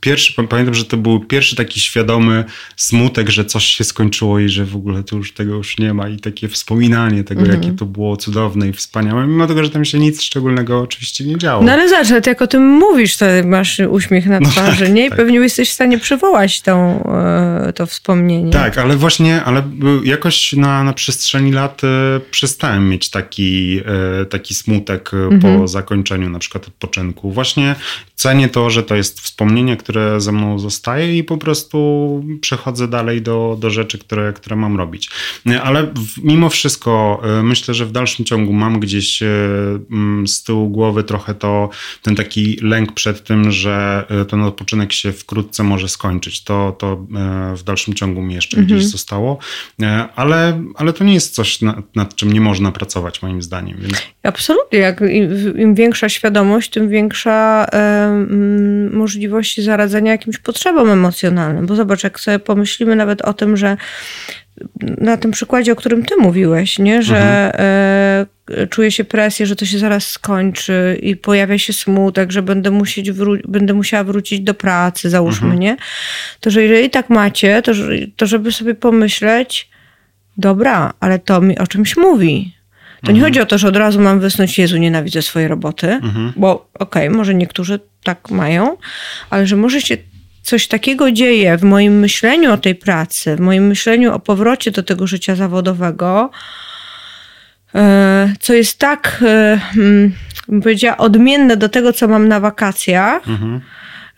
pierwszy, 0.00 0.32
pamiętam, 0.48 0.74
że 0.74 0.84
to 0.84 0.96
był 0.96 1.20
pierwszy 1.20 1.56
taki 1.56 1.80
świadomy 1.80 2.44
smutek, 2.76 3.28
że 3.28 3.44
coś 3.44 3.64
się 3.64 3.84
skończyło 3.84 4.38
i 4.38 4.48
że 4.48 4.64
w 4.64 4.76
ogóle 4.76 5.02
to 5.02 5.16
już 5.16 5.32
tego 5.32 5.54
już 5.54 5.78
nie 5.78 5.94
ma 5.94 6.08
i 6.08 6.16
takie 6.16 6.48
wspominanie 6.48 7.24
tego, 7.24 7.40
Mhm. 7.40 7.62
jakie 7.62 7.76
to 7.76 7.86
było 7.86 8.16
cudowne 8.16 8.68
i 8.68 8.72
wspaniałe, 8.72 9.26
mimo 9.26 9.46
tego, 9.46 9.64
że 9.64 9.70
tam 9.70 9.84
się 9.84 9.98
nic 9.98 10.22
szczególnego 10.22 10.80
oczywiście 10.80 11.24
nie 11.24 11.38
działo. 11.38 11.64
No 11.64 11.72
ale 11.72 11.88
zobacz, 11.88 12.26
jak 12.26 12.42
o 12.42 12.46
tym 12.46 12.66
mówisz, 12.68 13.16
to 13.16 13.26
masz 13.44 13.78
uśmiech 13.90 14.26
na 14.26 14.40
No 14.40 14.48
twarzy, 14.50 14.84
tak, 14.84 14.94
nie? 14.94 15.06
I 15.06 15.08
tak. 15.08 15.18
pewnie 15.18 15.38
jesteś 15.38 15.70
w 15.70 15.72
stanie 15.72 15.98
przywołać 15.98 16.60
tą, 16.60 17.04
e, 17.68 17.72
to 17.72 17.86
wspomnienie. 17.86 18.52
Tak, 18.52 18.78
ale 18.78 18.96
właśnie, 18.96 19.44
ale 19.44 19.62
jakoś 20.04 20.52
na, 20.52 20.84
na 20.84 20.92
przestrzeni 20.92 21.52
lat 21.52 21.84
e, 21.84 22.20
przestałem 22.30 22.88
mieć 22.88 23.10
taki, 23.10 23.80
e, 24.20 24.24
taki 24.24 24.54
smutek 24.54 25.10
e, 25.14 25.38
po 25.38 25.57
zakończeniu 25.66 26.30
na 26.30 26.38
przykład 26.38 26.68
odpoczynku. 26.68 27.32
Właśnie 27.32 27.74
cenię 28.14 28.48
to, 28.48 28.70
że 28.70 28.82
to 28.82 28.96
jest 28.96 29.20
wspomnienie, 29.20 29.76
które 29.76 30.20
ze 30.20 30.32
mną 30.32 30.58
zostaje 30.58 31.18
i 31.18 31.24
po 31.24 31.36
prostu 31.36 32.24
przechodzę 32.40 32.88
dalej 32.88 33.22
do, 33.22 33.56
do 33.60 33.70
rzeczy, 33.70 33.98
które, 33.98 34.32
które 34.32 34.56
mam 34.56 34.76
robić. 34.76 35.10
Ale 35.62 35.82
w, 35.82 36.24
mimo 36.24 36.48
wszystko 36.48 37.22
e, 37.24 37.42
myślę, 37.42 37.74
że 37.74 37.86
w 37.86 37.92
dalszym 37.92 38.24
ciągu 38.24 38.52
mam 38.52 38.80
gdzieś 38.80 39.22
e, 39.22 39.26
z 40.26 40.42
tyłu 40.42 40.68
głowy 40.68 41.04
trochę 41.04 41.34
to, 41.34 41.70
ten 42.02 42.16
taki 42.16 42.58
lęk 42.62 42.92
przed 42.92 43.24
tym, 43.24 43.52
że 43.52 44.04
e, 44.08 44.24
ten 44.24 44.42
odpoczynek 44.42 44.92
się 44.92 45.12
wkrótce 45.12 45.62
może 45.62 45.88
skończyć. 45.88 46.44
To, 46.44 46.76
to 46.78 47.06
w 47.56 47.62
dalszym 47.62 47.94
ciągu 47.94 48.22
mi 48.22 48.34
jeszcze 48.34 48.62
gdzieś 48.62 48.84
zostało, 48.84 49.38
ale, 50.16 50.64
ale 50.74 50.92
to 50.92 51.04
nie 51.04 51.14
jest 51.14 51.34
coś, 51.34 51.60
nad, 51.60 51.96
nad 51.96 52.14
czym 52.14 52.32
nie 52.32 52.40
można 52.40 52.72
pracować 52.72 53.22
moim 53.22 53.42
zdaniem. 53.42 53.78
Więc 53.80 54.02
Absolutnie. 54.22 54.78
Jak 54.78 55.00
im, 55.56 55.74
większa 55.74 56.08
świadomość, 56.08 56.70
tym 56.70 56.88
większa 56.88 57.66
mm, 57.72 58.96
możliwość 58.96 59.60
zaradzenia 59.60 60.12
jakimś 60.12 60.38
potrzebom 60.38 60.90
emocjonalnym. 60.90 61.66
Bo 61.66 61.76
zobacz, 61.76 62.04
jak 62.04 62.20
sobie 62.20 62.38
pomyślimy 62.38 62.96
nawet 62.96 63.22
o 63.22 63.34
tym, 63.34 63.56
że 63.56 63.76
na 64.80 65.16
tym 65.16 65.30
przykładzie, 65.30 65.72
o 65.72 65.76
którym 65.76 66.04
ty 66.04 66.16
mówiłeś, 66.16 66.78
nie? 66.78 67.02
że 67.02 67.18
e, 68.50 68.66
czuje 68.66 68.90
się 68.90 69.04
presję, 69.04 69.46
że 69.46 69.56
to 69.56 69.66
się 69.66 69.78
zaraz 69.78 70.10
skończy 70.10 70.98
i 71.02 71.16
pojawia 71.16 71.58
się 71.58 71.72
smutek, 71.72 72.32
że 72.32 72.42
będę, 72.42 72.70
musieć 72.70 73.10
wró- 73.10 73.48
będę 73.48 73.74
musiała 73.74 74.04
wrócić 74.04 74.40
do 74.40 74.54
pracy, 74.54 75.10
załóżmy, 75.10 75.56
nie? 75.56 75.76
To, 76.40 76.50
że 76.50 76.62
jeżeli 76.62 76.90
tak 76.90 77.10
macie, 77.10 77.62
to, 77.62 77.72
to 78.16 78.26
żeby 78.26 78.52
sobie 78.52 78.74
pomyśleć, 78.74 79.68
dobra, 80.36 80.92
ale 81.00 81.18
to 81.18 81.40
mi 81.40 81.58
o 81.58 81.66
czymś 81.66 81.96
mówi. 81.96 82.57
To 83.04 83.12
nie 83.12 83.20
chodzi 83.20 83.40
o 83.40 83.46
to, 83.46 83.58
że 83.58 83.68
od 83.68 83.76
razu 83.76 84.00
mam 84.00 84.20
wysnuć, 84.20 84.58
Jezu, 84.58 84.76
nienawidzę 84.76 85.22
swojej 85.22 85.48
roboty, 85.48 86.00
bo 86.36 86.68
okej, 86.78 87.10
może 87.10 87.34
niektórzy 87.34 87.80
tak 88.02 88.30
mają, 88.30 88.76
ale 89.30 89.46
że 89.46 89.56
może 89.56 89.80
się 89.80 89.96
coś 90.42 90.68
takiego 90.68 91.12
dzieje 91.12 91.56
w 91.58 91.62
moim 91.62 91.98
myśleniu 91.98 92.52
o 92.52 92.56
tej 92.56 92.74
pracy, 92.74 93.36
w 93.36 93.40
moim 93.40 93.66
myśleniu 93.66 94.12
o 94.14 94.18
powrocie 94.18 94.70
do 94.70 94.82
tego 94.82 95.06
życia 95.06 95.34
zawodowego, 95.36 96.30
e, 97.74 98.34
co 98.40 98.54
jest 98.54 98.78
tak, 98.78 99.24
e, 99.26 99.60
mm, 99.76 100.12
bym 100.48 100.62
powiedziała, 100.62 100.96
odmienne 100.96 101.56
do 101.56 101.68
tego, 101.68 101.92
co 101.92 102.08
mam 102.08 102.28
na 102.28 102.40
wakacjach, 102.40 103.28
Mhm. 103.28 103.60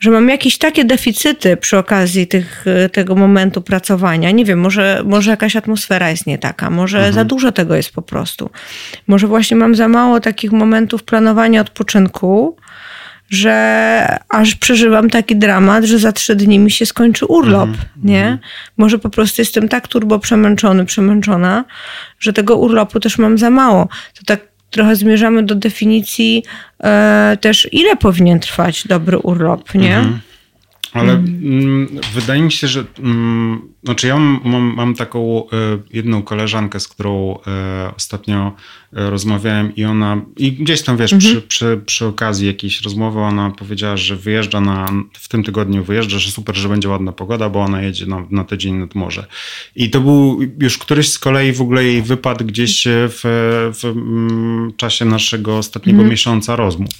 Że 0.01 0.11
mam 0.11 0.29
jakieś 0.29 0.59
takie 0.59 0.85
deficyty 0.85 1.57
przy 1.57 1.79
okazji 1.79 2.27
tych, 2.27 2.65
e, 2.67 2.89
tego 2.89 3.15
momentu 3.15 3.63
pracowania. 3.63 4.31
Nie 4.31 4.45
wiem, 4.45 4.61
może, 4.61 5.03
może 5.05 5.31
jakaś 5.31 5.57
atmosfera 5.57 6.11
jest 6.11 6.27
nie 6.27 6.39
taka, 6.39 6.71
może 6.71 7.13
za 7.13 7.25
dużo 7.25 7.53
tego 7.53 7.77
jest 7.77 7.93
po 7.93 8.03
prostu. 8.03 8.51
Może 9.07 9.27
właśnie 9.27 9.57
mam 9.57 9.75
za 9.75 9.89
mało 9.89 10.21
takich 10.21 10.53
momentów 10.53 11.03
planowania 11.03 11.61
odpoczynku, 11.61 12.57
że 13.31 14.19
aż 14.29 14.55
przeżywam 14.55 15.11
taki 15.11 15.37
dramat, 15.37 15.85
że 15.85 15.99
za 15.99 16.13
trzy 16.13 16.37
dni 16.37 16.59
mi 16.59 16.71
się 16.71 16.87
skończy 16.87 17.27
urlop, 17.27 17.71
nie? 18.03 18.39
Może 18.77 18.99
po 18.99 19.11
prostu 19.11 19.41
jestem 19.41 19.69
tak 19.69 19.89
turbo 19.89 20.19
przemęczony, 20.19 20.85
przemęczona, 20.85 21.65
że 22.19 22.33
tego 22.33 22.57
urlopu 22.57 23.01
też 23.01 23.19
mam 23.19 23.39
za 23.39 23.51
mało. 23.51 23.89
To 24.15 24.23
tak 24.27 24.50
trochę 24.71 24.97
zmierzamy 24.97 25.43
do 25.43 25.55
definicji 25.55 26.43
e, 26.85 27.39
też, 27.41 27.69
ile 27.73 27.97
powinien 27.97 28.41
trwać 28.41 28.87
dobry 28.87 29.19
urlop, 29.19 29.75
nie? 29.75 30.05
Ale 30.93 31.13
mm, 31.13 31.89
wydaje 32.15 32.43
mi 32.43 32.53
się, 32.53 32.69
że 32.69 32.85
mm, 32.99 33.71
znaczy 33.85 34.07
ja 34.07 34.19
mam, 34.19 34.75
mam, 34.77 34.95
taką 34.95 35.45
e, 35.45 35.47
jedną 35.93 36.23
koleżankę, 36.23 36.81
z 36.81 36.89
którą 36.89 37.39
e, 37.47 37.93
ostatnio 37.97 38.53
e, 38.93 39.11
rozmawiałem 39.11 39.77
i 39.77 39.85
ona, 39.85 40.23
i 40.37 40.53
gdzieś 40.53 40.83
tam 40.83 40.97
wiesz, 40.97 41.15
przy, 41.15 41.43
przy, 41.43 41.81
przy 41.87 42.07
okazji 42.07 42.47
jakiejś 42.47 42.83
rozmowy 42.83 43.21
ona 43.21 43.51
powiedziała, 43.51 43.97
że 43.97 44.17
wyjeżdża 44.17 44.61
na, 44.61 44.89
w 45.13 45.29
tym 45.29 45.45
tygodniu 45.45 45.85
wyjeżdża, 45.85 46.19
że 46.19 46.31
super, 46.31 46.57
że 46.57 46.69
będzie 46.69 46.89
ładna 46.89 47.13
pogoda, 47.13 47.49
bo 47.49 47.61
ona 47.61 47.83
jedzie 47.83 48.07
na, 48.07 48.27
na 48.31 48.45
tydzień 48.45 48.75
nad 48.75 48.95
morze. 48.95 49.27
I 49.77 49.91
to 49.91 50.01
był 50.01 50.41
już 50.61 50.79
któryś 50.79 51.09
z 51.09 51.19
kolei 51.19 51.53
w 51.53 51.61
ogóle 51.61 51.85
jej 51.85 52.03
wypad 52.03 52.43
gdzieś 52.43 52.85
w, 52.87 53.21
w 53.81 53.85
mm, 53.85 54.73
czasie 54.77 55.05
naszego 55.05 55.59
ostatniego 55.59 56.05
miesiąca 56.05 56.57
rozmów. 56.57 56.91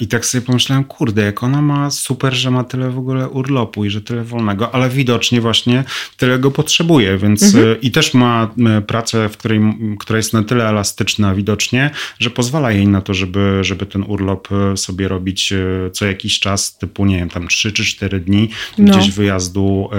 I 0.00 0.08
tak 0.08 0.26
sobie 0.26 0.42
pomyślałem, 0.42 0.84
kurde, 0.84 1.22
jak 1.22 1.42
ona 1.42 1.62
ma 1.62 1.90
super, 1.90 2.34
że 2.34 2.50
ma 2.50 2.64
tyle 2.64 2.85
w 2.90 2.98
ogóle 2.98 3.28
urlopu 3.28 3.84
i 3.84 3.90
że 3.90 4.00
tyle 4.00 4.24
wolnego, 4.24 4.74
ale 4.74 4.88
widocznie 4.90 5.40
właśnie 5.40 5.84
tyle 6.16 6.38
go 6.38 6.50
potrzebuje, 6.50 7.18
więc 7.18 7.54
e, 7.54 7.76
i 7.82 7.90
też 7.90 8.14
ma 8.14 8.50
e, 8.66 8.80
pracę, 8.80 9.28
w 9.28 9.36
której, 9.36 9.60
która 9.98 10.16
jest 10.16 10.32
na 10.32 10.42
tyle 10.42 10.68
elastyczna 10.68 11.34
widocznie, 11.34 11.90
że 12.18 12.30
pozwala 12.30 12.72
jej 12.72 12.88
na 12.88 13.00
to, 13.00 13.14
żeby, 13.14 13.58
żeby 13.62 13.86
ten 13.86 14.04
urlop 14.06 14.48
e, 14.52 14.76
sobie 14.76 15.08
robić 15.08 15.52
co 15.92 16.06
jakiś 16.06 16.40
czas, 16.40 16.78
typu 16.78 17.06
nie 17.06 17.16
wiem, 17.16 17.28
tam 17.28 17.48
3 17.48 17.72
czy 17.72 17.84
4 17.84 18.20
dni 18.20 18.48
No. 18.78 18.92
gdzieś 18.92 19.10
wyjazdu 19.10 19.90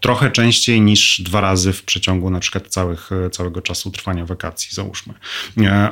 trochę 0.00 0.30
częściej 0.30 0.80
niż 0.80 1.20
dwa 1.20 1.40
razy 1.40 1.72
w 1.72 1.82
przeciągu 1.82 2.30
na 2.30 2.40
przykład 2.40 2.68
całych, 2.68 3.10
całego 3.32 3.62
czasu 3.62 3.90
trwania 3.90 4.26
wakacji, 4.26 4.68
załóżmy. 4.72 5.14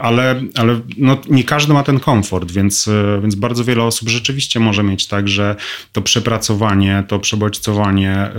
Ale, 0.00 0.42
ale 0.54 0.80
no, 0.96 1.18
nie 1.30 1.44
każdy 1.44 1.72
ma 1.72 1.82
ten 1.82 2.00
komfort, 2.00 2.52
więc, 2.52 2.90
więc 3.22 3.34
bardzo 3.34 3.64
wiele 3.64 3.82
osób 3.82 4.08
rzeczywiście 4.08 4.60
może 4.60 4.82
mieć 4.82 5.06
tak, 5.06 5.28
że 5.28 5.56
to 5.92 6.02
przepracowanie, 6.24 7.04
to 7.08 7.18
przebodźcowanie 7.18 8.10
e, 8.12 8.32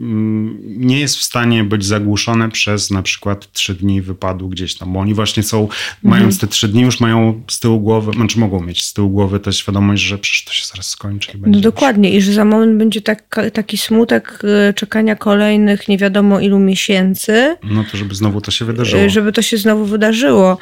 mm, 0.00 0.58
nie 0.64 1.00
jest 1.00 1.16
w 1.16 1.22
stanie 1.22 1.64
być 1.64 1.84
zagłuszone 1.84 2.48
przez 2.50 2.90
na 2.90 3.02
przykład 3.02 3.52
trzy 3.52 3.74
dni 3.74 4.02
wypadu 4.02 4.48
gdzieś 4.48 4.74
tam, 4.74 4.92
bo 4.92 5.00
oni 5.00 5.14
właśnie 5.14 5.42
są, 5.42 5.68
mając 6.02 6.38
te 6.38 6.46
trzy 6.46 6.68
dni, 6.68 6.82
już 6.82 7.00
mają 7.00 7.42
z 7.48 7.60
tyłu 7.60 7.80
głowy, 7.80 8.12
znaczy 8.12 8.38
mogą 8.38 8.60
mieć 8.62 8.84
z 8.84 8.92
tyłu 8.92 9.10
głowy 9.10 9.40
tę 9.40 9.52
świadomość, 9.52 10.02
że 10.02 10.18
przecież 10.18 10.44
to 10.44 10.52
się 10.52 10.66
zaraz 10.66 10.88
skończy 10.88 11.30
i 11.30 11.34
będzie 11.34 11.50
No 11.50 11.56
już- 11.56 11.64
dokładnie 11.64 12.10
i 12.16 12.20
że 12.22 12.32
za 12.32 12.44
moment 12.44 12.78
będzie 12.78 13.00
tak, 13.00 13.40
taki 13.52 13.78
smutek 13.78 14.42
y, 14.70 14.74
czekania 14.74 15.16
kolejnych 15.16 15.88
nie 15.88 15.98
wiadomo 15.98 16.40
ilu 16.40 16.58
miesięcy, 16.58 17.56
No 17.64 17.84
to 17.92 17.96
żeby 17.96 18.14
znowu 18.14 18.40
to 18.40 18.50
się 18.50 18.64
wydarzyło. 18.64 19.02
y, 19.02 19.10
żeby 19.10 19.32
to 19.32 19.42
się 19.42 19.56
znowu 19.56 19.84
wydarzyło. 19.84 20.58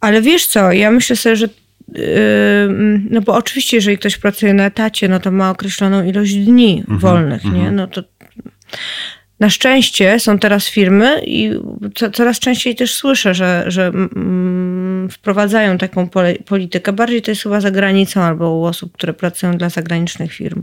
Ale 0.00 0.22
wiesz 0.22 0.46
co, 0.46 0.72
ja 0.72 0.90
myślę 0.90 1.16
sobie, 1.16 1.36
że 1.36 1.48
no 3.10 3.20
bo 3.20 3.34
oczywiście, 3.34 3.76
jeżeli 3.76 3.98
ktoś 3.98 4.18
pracuje 4.18 4.54
na 4.54 4.66
etacie, 4.66 5.08
no 5.08 5.20
to 5.20 5.30
ma 5.30 5.50
określoną 5.50 6.04
ilość 6.04 6.34
dni 6.34 6.78
Mhm, 6.78 6.98
wolnych, 6.98 7.44
nie? 7.44 7.70
No 7.70 7.86
to 7.86 8.02
na 9.40 9.50
szczęście 9.50 10.20
są 10.20 10.38
teraz 10.38 10.68
firmy 10.68 11.20
i 11.26 11.50
co, 11.94 12.10
coraz 12.10 12.38
częściej 12.38 12.74
też 12.74 12.94
słyszę, 12.94 13.34
że, 13.34 13.64
że 13.66 13.86
mm, 13.86 15.08
wprowadzają 15.10 15.78
taką 15.78 16.08
pole, 16.08 16.34
politykę. 16.34 16.92
Bardziej 16.92 17.22
to 17.22 17.30
jest 17.30 17.42
chyba 17.42 17.60
za 17.60 17.70
granicą 17.70 18.20
albo 18.20 18.50
u 18.50 18.64
osób, 18.64 18.92
które 18.92 19.14
pracują 19.14 19.56
dla 19.56 19.68
zagranicznych 19.68 20.32
firm. 20.32 20.62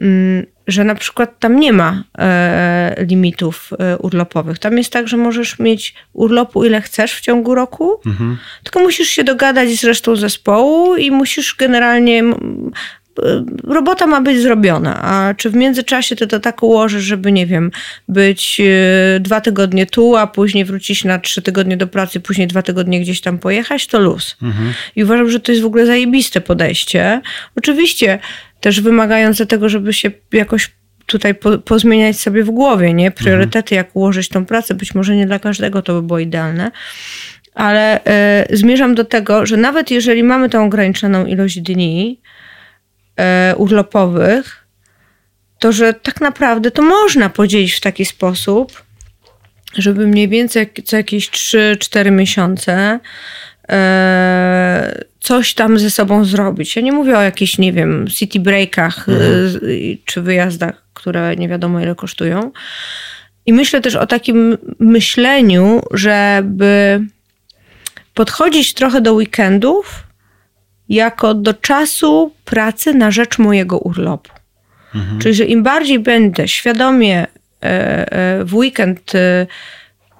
Mm, 0.00 0.46
że 0.68 0.84
na 0.84 0.94
przykład 0.94 1.38
tam 1.38 1.60
nie 1.60 1.72
ma 1.72 2.02
e, 2.18 3.04
limitów 3.08 3.70
e, 3.78 3.98
urlopowych. 3.98 4.58
Tam 4.58 4.78
jest 4.78 4.92
tak, 4.92 5.08
że 5.08 5.16
możesz 5.16 5.58
mieć 5.58 5.94
urlopu 6.12 6.64
ile 6.64 6.80
chcesz 6.80 7.12
w 7.14 7.20
ciągu 7.20 7.54
roku, 7.54 8.00
Mhm. 8.06 8.36
tylko 8.62 8.80
musisz 8.80 9.08
się 9.08 9.24
dogadać 9.24 9.68
z 9.70 9.84
resztą 9.84 10.16
zespołu 10.16 10.96
i 10.96 11.10
musisz 11.10 11.56
generalnie. 11.58 12.24
e, 12.24 13.44
Robota 13.64 14.06
ma 14.06 14.20
być 14.20 14.40
zrobiona, 14.40 15.02
a 15.02 15.34
czy 15.34 15.50
w 15.50 15.54
międzyczasie 15.54 16.16
ty 16.16 16.26
to 16.26 16.40
tak 16.40 16.62
ułożysz, 16.62 17.02
żeby, 17.04 17.32
nie 17.32 17.46
wiem, 17.46 17.70
być 18.08 18.60
e, 18.60 19.20
dwa 19.20 19.40
tygodnie 19.40 19.86
tu, 19.86 20.16
a 20.16 20.26
później 20.26 20.64
wrócić 20.64 21.04
na 21.04 21.18
trzy 21.18 21.42
tygodnie 21.42 21.76
do 21.76 21.86
pracy, 21.86 22.20
później 22.20 22.46
dwa 22.46 22.62
tygodnie 22.62 23.00
gdzieś 23.00 23.20
tam 23.20 23.38
pojechać, 23.38 23.86
to 23.86 23.98
luz. 23.98 24.36
I 24.96 25.04
uważam, 25.04 25.30
że 25.30 25.40
to 25.40 25.52
jest 25.52 25.62
w 25.62 25.66
ogóle 25.66 25.86
zajebiste 25.86 26.40
podejście. 26.40 27.20
Oczywiście 27.56 28.18
też 28.60 28.80
wymagające 28.80 29.46
tego, 29.46 29.68
żeby 29.68 29.92
się 29.92 30.10
jakoś 30.32 30.70
tutaj 31.06 31.34
po, 31.34 31.58
pozmieniać 31.58 32.20
sobie 32.20 32.44
w 32.44 32.50
głowie, 32.50 32.94
nie? 32.94 33.10
Priorytety, 33.10 33.74
jak 33.74 33.96
ułożyć 33.96 34.28
tą 34.28 34.46
pracę. 34.46 34.74
Być 34.74 34.94
może 34.94 35.16
nie 35.16 35.26
dla 35.26 35.38
każdego 35.38 35.82
to 35.82 35.94
by 35.94 36.02
było 36.02 36.18
idealne. 36.18 36.70
Ale 37.54 38.04
e, 38.04 38.46
zmierzam 38.50 38.94
do 38.94 39.04
tego, 39.04 39.46
że 39.46 39.56
nawet 39.56 39.90
jeżeli 39.90 40.22
mamy 40.22 40.48
tą 40.48 40.64
ograniczoną 40.64 41.26
ilość 41.26 41.60
dni 41.60 42.20
e, 43.16 43.54
urlopowych, 43.56 44.66
to 45.58 45.72
że 45.72 45.94
tak 45.94 46.20
naprawdę 46.20 46.70
to 46.70 46.82
można 46.82 47.28
podzielić 47.28 47.74
w 47.74 47.80
taki 47.80 48.04
sposób, 48.04 48.82
żeby 49.74 50.06
mniej 50.06 50.28
więcej 50.28 50.70
co 50.84 50.96
jakieś 50.96 51.30
3-4 51.30 52.10
miesiące 52.12 53.00
e, 53.68 55.04
coś 55.20 55.54
tam 55.54 55.78
ze 55.78 55.90
sobą 55.90 56.24
zrobić. 56.24 56.76
Ja 56.76 56.82
nie 56.82 56.92
mówię 56.92 57.18
o 57.18 57.22
jakichś, 57.22 57.58
nie 57.58 57.72
wiem, 57.72 58.06
city 58.08 58.40
breakach 58.40 59.08
e, 59.08 59.12
z- 59.48 59.64
czy 60.04 60.22
wyjazdach, 60.22 60.82
które 60.94 61.36
nie 61.36 61.48
wiadomo 61.48 61.80
ile 61.80 61.94
kosztują. 61.94 62.52
I 63.46 63.52
myślę 63.52 63.80
też 63.80 63.94
o 63.96 64.06
takim 64.06 64.58
myśleniu, 64.78 65.82
żeby 65.90 67.00
podchodzić 68.14 68.74
trochę 68.74 69.00
do 69.00 69.12
weekendów 69.12 70.02
jako 70.88 71.34
do 71.34 71.54
czasu 71.54 72.32
pracy 72.44 72.94
na 72.94 73.10
rzecz 73.10 73.38
mojego 73.38 73.78
urlopu. 73.78 74.32
Czyli, 75.18 75.34
że 75.34 75.44
im 75.44 75.62
bardziej 75.62 75.98
będę 75.98 76.48
świadomie 76.48 77.18
e, 77.22 77.26
e, 78.12 78.44
w 78.44 78.54
weekend 78.54 79.14
e, 79.14 79.46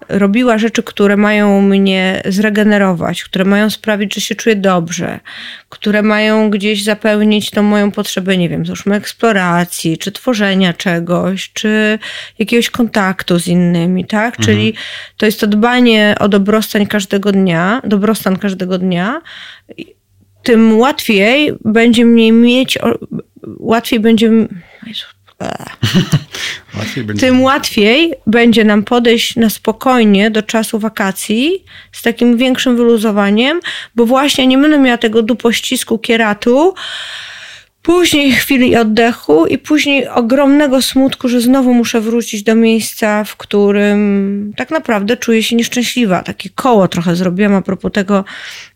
robiła 0.09 0.59
rzeczy, 0.59 0.83
które 0.83 1.17
mają 1.17 1.63
mnie 1.63 2.23
zregenerować, 2.29 3.25
które 3.25 3.45
mają 3.45 3.71
sprawić, 3.71 4.15
że 4.15 4.21
się 4.21 4.35
czuję 4.35 4.57
dobrze, 4.57 5.21
które 5.69 6.03
mają 6.03 6.51
gdzieś 6.51 6.85
zapełnić 6.85 7.51
tą 7.51 7.63
moją 7.63 7.91
potrzebę, 7.91 8.37
nie 8.37 8.49
wiem, 8.49 8.67
załóżmy 8.67 8.97
eksploracji, 8.97 9.99
czy 9.99 10.13
tworzenia 10.13 10.73
czegoś, 10.73 11.51
czy 11.53 11.99
jakiegoś 12.39 12.71
kontaktu 12.71 13.39
z 13.39 13.49
innymi, 13.49 14.05
tak? 14.05 14.37
Czyli 14.37 14.75
to 15.17 15.27
jest 15.27 15.41
to 15.41 15.47
dbanie 15.47 16.17
o 16.21 16.29
dobrostan 16.29 16.87
każdego 16.87 17.33
dnia, 17.33 17.83
dobrostan 17.85 18.37
każdego 18.37 18.79
dnia, 18.79 19.21
tym 20.43 20.79
łatwiej 20.79 21.53
będzie 21.65 22.05
mnie 22.05 22.33
mieć, 22.33 22.79
łatwiej 23.59 24.01
będzie. 24.01 24.31
Jezu. 24.87 25.18
Łatwiej. 26.79 27.07
Tym 27.07 27.43
łatwiej 27.43 28.15
będzie 28.27 28.65
nam 28.65 28.83
podejść 28.83 29.37
na 29.37 29.51
spokojnie 29.51 30.31
do 30.31 30.43
czasu 30.43 30.79
wakacji 30.79 31.65
z 31.93 32.03
takim 32.03 32.37
większym 32.37 32.77
wyluzowaniem, 32.77 33.61
bo 33.95 34.07
właśnie 34.07 34.47
nie 34.47 34.59
będę 34.59 34.79
miała 34.79 34.99
tego 34.99 35.23
dupościsku 35.23 35.99
kieratu, 35.99 36.75
później 37.83 38.33
chwili 38.33 38.77
oddechu 38.77 39.47
i 39.47 39.59
później 39.59 40.09
ogromnego 40.09 40.83
smutku, 40.83 41.29
że 41.29 41.41
znowu 41.41 41.75
muszę 41.75 42.01
wrócić 42.01 42.43
do 42.43 42.55
miejsca, 42.55 43.25
w 43.25 43.37
którym 43.37 44.53
tak 44.57 44.71
naprawdę 44.71 45.17
czuję 45.17 45.43
się 45.43 45.57
nieszczęśliwa. 45.57 46.23
Takie 46.23 46.51
koło 46.55 46.89
trochę 46.89 47.17
zrobiłam 47.17 47.55
a 47.55 47.63
propos 47.63 47.93
tego, 47.93 48.25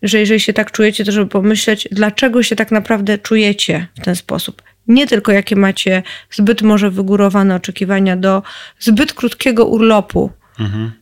że 0.03 0.19
jeżeli 0.19 0.41
się 0.41 0.53
tak 0.53 0.71
czujecie, 0.71 1.05
to 1.05 1.13
żeby 1.13 1.27
pomyśleć, 1.27 1.89
dlaczego 1.91 2.43
się 2.43 2.57
tak 2.57 2.71
naprawdę 2.71 3.19
czujecie 3.19 3.87
w 4.01 4.05
ten 4.05 4.17
sposób. 4.17 4.63
Nie 4.89 5.07
tylko 5.07 5.33
jakie 5.33 5.57
macie 5.57 6.03
zbyt 6.31 6.63
może 6.63 6.91
wygórowane 6.91 7.55
oczekiwania 7.55 8.17
do 8.17 8.43
zbyt 8.79 9.13
krótkiego 9.13 9.67
urlopu 9.67 10.31
Mhm. 10.59 10.93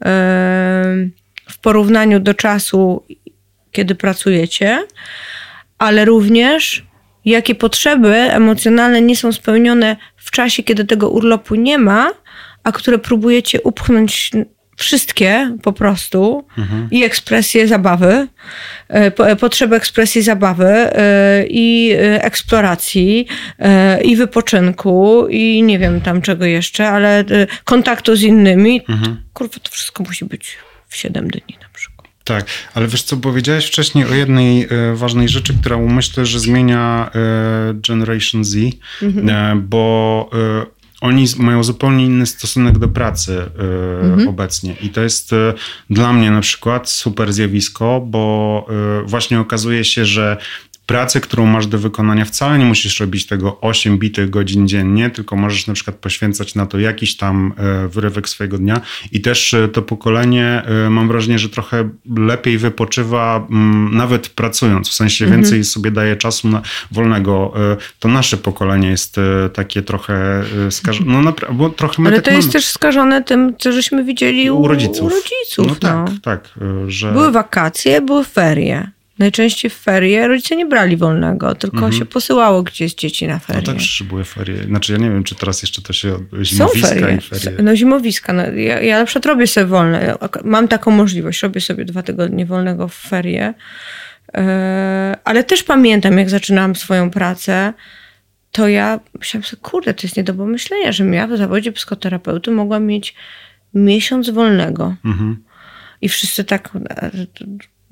w 1.48 1.58
porównaniu 1.58 2.20
do 2.20 2.34
czasu, 2.34 3.02
kiedy 3.72 3.94
pracujecie, 3.94 4.86
ale 5.78 6.04
również 6.04 6.84
jakie 7.24 7.54
potrzeby 7.54 8.14
emocjonalne 8.14 9.02
nie 9.02 9.16
są 9.16 9.32
spełnione 9.32 9.96
w 10.16 10.30
czasie, 10.30 10.62
kiedy 10.62 10.84
tego 10.84 11.10
urlopu 11.10 11.54
nie 11.54 11.78
ma, 11.78 12.10
a 12.64 12.72
które 12.72 12.98
próbujecie 12.98 13.60
upchnąć 13.62 14.30
wszystkie 14.80 15.56
po 15.62 15.72
prostu 15.72 16.44
Mhm. 16.58 16.88
i 16.90 17.04
ekspresję 17.04 17.68
zabawy, 17.68 18.26
e, 18.88 19.10
po- 19.10 19.36
potrzeby 19.36 19.76
ekspresji 19.76 20.22
zabawy 20.22 20.64
e, 20.66 21.44
i 21.48 21.92
e, 21.92 22.24
eksploracji 22.24 23.26
e, 23.58 24.02
i 24.02 24.16
wypoczynku 24.16 25.26
i 25.30 25.62
nie 25.62 25.78
wiem 25.78 26.00
tam 26.00 26.22
czego 26.22 26.44
jeszcze, 26.44 26.88
ale 26.88 27.18
e, 27.20 27.24
kontaktu 27.64 28.16
z 28.16 28.22
innymi. 28.22 28.82
Mhm. 28.88 29.22
Kurwa, 29.34 29.54
to 29.62 29.70
wszystko 29.70 30.02
musi 30.02 30.24
być 30.24 30.56
w 30.88 30.96
7 30.96 31.28
dni 31.30 31.42
na 31.62 31.68
przykład. 31.72 32.00
Tak, 32.24 32.46
ale 32.74 32.86
wiesz 32.88 33.02
co, 33.02 33.16
powiedziałeś 33.16 33.66
wcześniej 33.66 34.04
o 34.04 34.14
jednej 34.14 34.62
e, 34.62 34.68
ważnej 34.94 35.28
rzeczy, 35.28 35.54
która 35.60 35.76
myślę, 35.78 36.26
że 36.26 36.40
zmienia 36.40 37.10
e, 37.14 37.74
Generation 37.74 38.44
Z, 38.44 38.56
e, 39.02 39.54
bo 39.56 40.30
e, 40.32 40.79
oni 41.00 41.24
mają 41.38 41.64
zupełnie 41.64 42.04
inny 42.06 42.26
stosunek 42.26 42.78
do 42.78 42.88
pracy 42.88 43.42
e, 44.24 44.28
obecnie. 44.28 44.76
I 44.82 44.88
to 44.88 45.00
jest 45.00 45.32
e, 45.32 45.54
dla 45.90 46.12
mnie 46.12 46.30
na 46.30 46.40
przykład 46.40 46.88
super 46.88 47.32
zjawisko, 47.32 48.00
bo 48.06 48.66
e, 48.68 49.06
właśnie 49.06 49.40
okazuje 49.40 49.84
się, 49.84 50.04
że 50.04 50.36
pracę, 50.90 51.20
którą 51.20 51.46
masz 51.46 51.66
do 51.66 51.78
wykonania, 51.78 52.24
wcale 52.24 52.58
nie 52.58 52.64
musisz 52.64 53.00
robić 53.00 53.26
tego 53.26 53.60
8 53.60 53.98
bitych 53.98 54.30
godzin 54.30 54.68
dziennie, 54.68 55.10
tylko 55.10 55.36
możesz 55.36 55.66
na 55.66 55.74
przykład 55.74 55.96
poświęcać 55.96 56.54
na 56.54 56.66
to 56.66 56.78
jakiś 56.78 57.16
tam 57.16 57.52
e, 57.56 57.88
wyrywek 57.88 58.28
swojego 58.28 58.58
dnia. 58.58 58.80
I 59.12 59.20
też 59.20 59.54
e, 59.54 59.68
to 59.68 59.82
pokolenie, 59.82 60.62
e, 60.86 60.90
mam 60.90 61.08
wrażenie, 61.08 61.38
że 61.38 61.48
trochę 61.48 61.88
lepiej 62.16 62.58
wypoczywa, 62.58 63.46
mm, 63.50 63.96
nawet 63.96 64.28
pracując, 64.28 64.88
w 64.88 64.94
sensie 64.94 65.24
Mhm. 65.24 65.42
więcej 65.42 65.64
sobie 65.64 65.90
daje 65.90 66.16
czasu 66.16 66.48
na 66.48 66.62
wolnego. 66.90 67.52
To 67.98 68.08
nasze 68.08 68.36
pokolenie 68.36 68.88
jest 68.88 69.16
takie 69.52 69.82
trochę 69.82 70.44
skażone, 70.70 71.22
no 71.22 71.34
bo 71.52 71.70
trochę 71.70 72.02
Ale 72.06 72.16
tak 72.16 72.24
to 72.24 72.30
jest 72.30 72.42
mamy. 72.42 72.52
też 72.52 72.66
skażone 72.66 73.22
tym, 73.22 73.54
co 73.58 73.72
żeśmy 73.72 74.04
widzieli 74.04 74.50
u, 74.50 74.60
u 74.60 74.68
rodziców. 74.68 75.02
U 75.02 75.08
rodziców 75.08 75.66
no 75.68 75.74
tak, 75.74 76.10
no. 76.12 76.18
tak, 76.22 76.48
e, 76.62 76.90
że... 76.90 77.12
Były 77.12 77.32
wakacje, 77.32 78.00
były 78.00 78.24
ferie. 78.24 78.90
Najczęściej 79.20 79.70
w 79.70 79.74
ferie 79.74 80.28
rodzice 80.28 80.56
nie 80.56 80.66
brali 80.66 80.96
wolnego, 80.96 81.54
tylko 81.54 81.92
się 81.92 82.04
posyłało 82.04 82.62
gdzieś 82.62 82.94
dzieci 82.94 83.26
na 83.26 83.38
ferie. 83.38 83.58
Mhm. 83.58 83.76
No 83.76 83.82
tak, 83.82 83.90
że 83.90 84.04
były 84.04 84.24
ferie. 84.24 84.64
Znaczy 84.64 84.92
ja 84.92 84.98
nie 84.98 85.10
wiem, 85.10 85.24
czy 85.24 85.34
teraz 85.34 85.62
jeszcze 85.62 85.82
to 85.82 85.92
się 85.92 86.12
Są 86.12 86.44
zimowiska 86.44 86.88
ferie. 86.88 87.16
i 87.16 87.20
ferie. 87.20 87.62
No 87.62 87.76
zimowiska. 87.76 88.32
No, 88.32 88.42
ja, 88.42 88.80
ja 88.80 88.98
na 88.98 89.04
przykład 89.04 89.26
robię 89.26 89.46
sobie 89.46 89.66
wolne. 89.66 90.14
Mam 90.44 90.68
taką 90.68 90.90
możliwość. 90.90 91.42
Robię 91.42 91.60
sobie 91.60 91.84
dwa 91.84 92.02
tygodnie 92.02 92.46
wolnego 92.46 92.88
w 92.88 92.94
ferie. 92.94 93.54
E, 94.34 95.16
Ale 95.24 95.44
też 95.44 95.62
pamiętam, 95.62 96.18
jak 96.18 96.30
zaczynałam 96.30 96.76
swoją 96.76 97.10
pracę, 97.10 97.72
to 98.52 98.68
ja 98.68 99.00
myślałam 99.18 99.44
sobie, 99.44 99.62
kurde, 99.62 99.94
to 99.94 100.02
jest 100.02 100.16
nie 100.16 100.24
do 100.24 100.34
pomyślenia, 100.34 100.92
żebym 100.92 101.14
ja 101.14 101.26
w 101.26 101.36
zawodzie 101.36 101.72
psychoterapeuty 101.72 102.50
mogła 102.50 102.80
mieć 102.80 103.14
miesiąc 103.74 104.30
wolnego. 104.30 104.94
Mhm. 105.04 105.44
I 106.00 106.08
wszyscy 106.08 106.44
tak, 106.44 106.70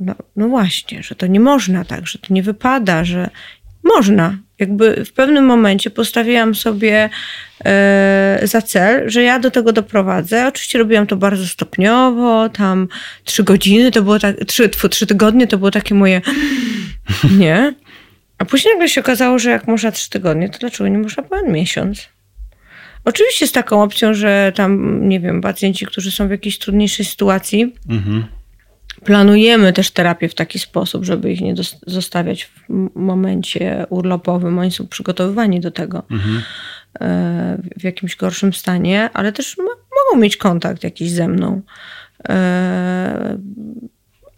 no, 0.01 0.15
no 0.37 0.49
właśnie, 0.49 1.03
że 1.03 1.15
to 1.15 1.27
nie 1.27 1.41
można 1.41 1.85
tak, 1.85 2.07
że 2.07 2.19
to 2.19 2.35
nie 2.35 2.43
wypada, 2.43 3.05
że 3.05 3.31
można. 3.85 4.39
Jakby 4.59 5.05
w 5.05 5.13
pewnym 5.13 5.45
momencie 5.45 5.91
postawiłam 5.91 6.55
sobie 6.55 7.11
e, 7.65 8.41
za 8.43 8.63
cel, 8.63 9.11
że 9.11 9.23
ja 9.23 9.39
do 9.39 9.51
tego 9.51 9.73
doprowadzę. 9.73 10.47
Oczywiście 10.47 10.79
robiłam 10.79 11.07
to 11.07 11.17
bardzo 11.17 11.47
stopniowo, 11.47 12.49
tam 12.49 12.89
trzy 13.25 13.45
godziny 13.45 13.91
to 13.91 14.03
było 14.03 14.19
tak, 14.19 14.37
trzy, 14.47 14.69
trzy 14.69 15.07
tygodnie 15.07 15.47
to 15.47 15.59
było 15.59 15.71
takie 15.71 15.95
moje 15.95 16.21
nie. 17.39 17.75
A 18.39 18.45
później 18.45 18.75
nagle 18.75 18.89
się 18.89 19.01
okazało, 19.01 19.39
że 19.39 19.51
jak 19.51 19.67
można 19.67 19.93
trzy 19.93 20.11
tygodnie, 20.11 20.49
to 20.49 20.59
dlaczego 20.59 20.89
nie 20.89 20.99
można 20.99 21.23
pełen 21.23 21.53
miesiąc? 21.53 22.09
Oczywiście 23.05 23.47
z 23.47 23.53
taką 23.53 23.83
opcją, 23.83 24.15
że 24.15 24.53
tam, 24.55 25.01
nie 25.09 25.21
wiem, 25.21 25.41
pacjenci, 25.41 25.87
którzy 25.87 26.11
są 26.11 26.29
w 26.29 26.31
jakiejś 26.31 26.59
trudniejszej 26.59 27.07
sytuacji, 27.07 27.75
Mhm. 27.89 28.38
Planujemy 29.05 29.73
też 29.73 29.91
terapię 29.91 30.29
w 30.29 30.35
taki 30.35 30.59
sposób, 30.59 31.05
żeby 31.05 31.33
ich 31.33 31.41
nie 31.41 31.55
zostawiać 31.87 32.45
w 32.45 32.51
momencie 32.95 33.87
urlopowym. 33.91 34.59
Oni 34.59 34.71
są 34.71 34.87
przygotowywani 34.87 35.61
do 35.61 35.71
tego 35.71 36.03
Mhm. 36.11 36.43
e, 37.01 37.59
w 37.79 37.85
jakimś 37.85 38.17
gorszym 38.17 38.53
stanie, 38.53 39.11
ale 39.15 39.33
też 39.33 39.57
mogą 39.59 40.23
mieć 40.23 40.37
kontakt 40.37 40.85
jakiś 40.85 41.11
ze 41.11 41.29
mną. 41.29 41.63
E, 42.29 43.39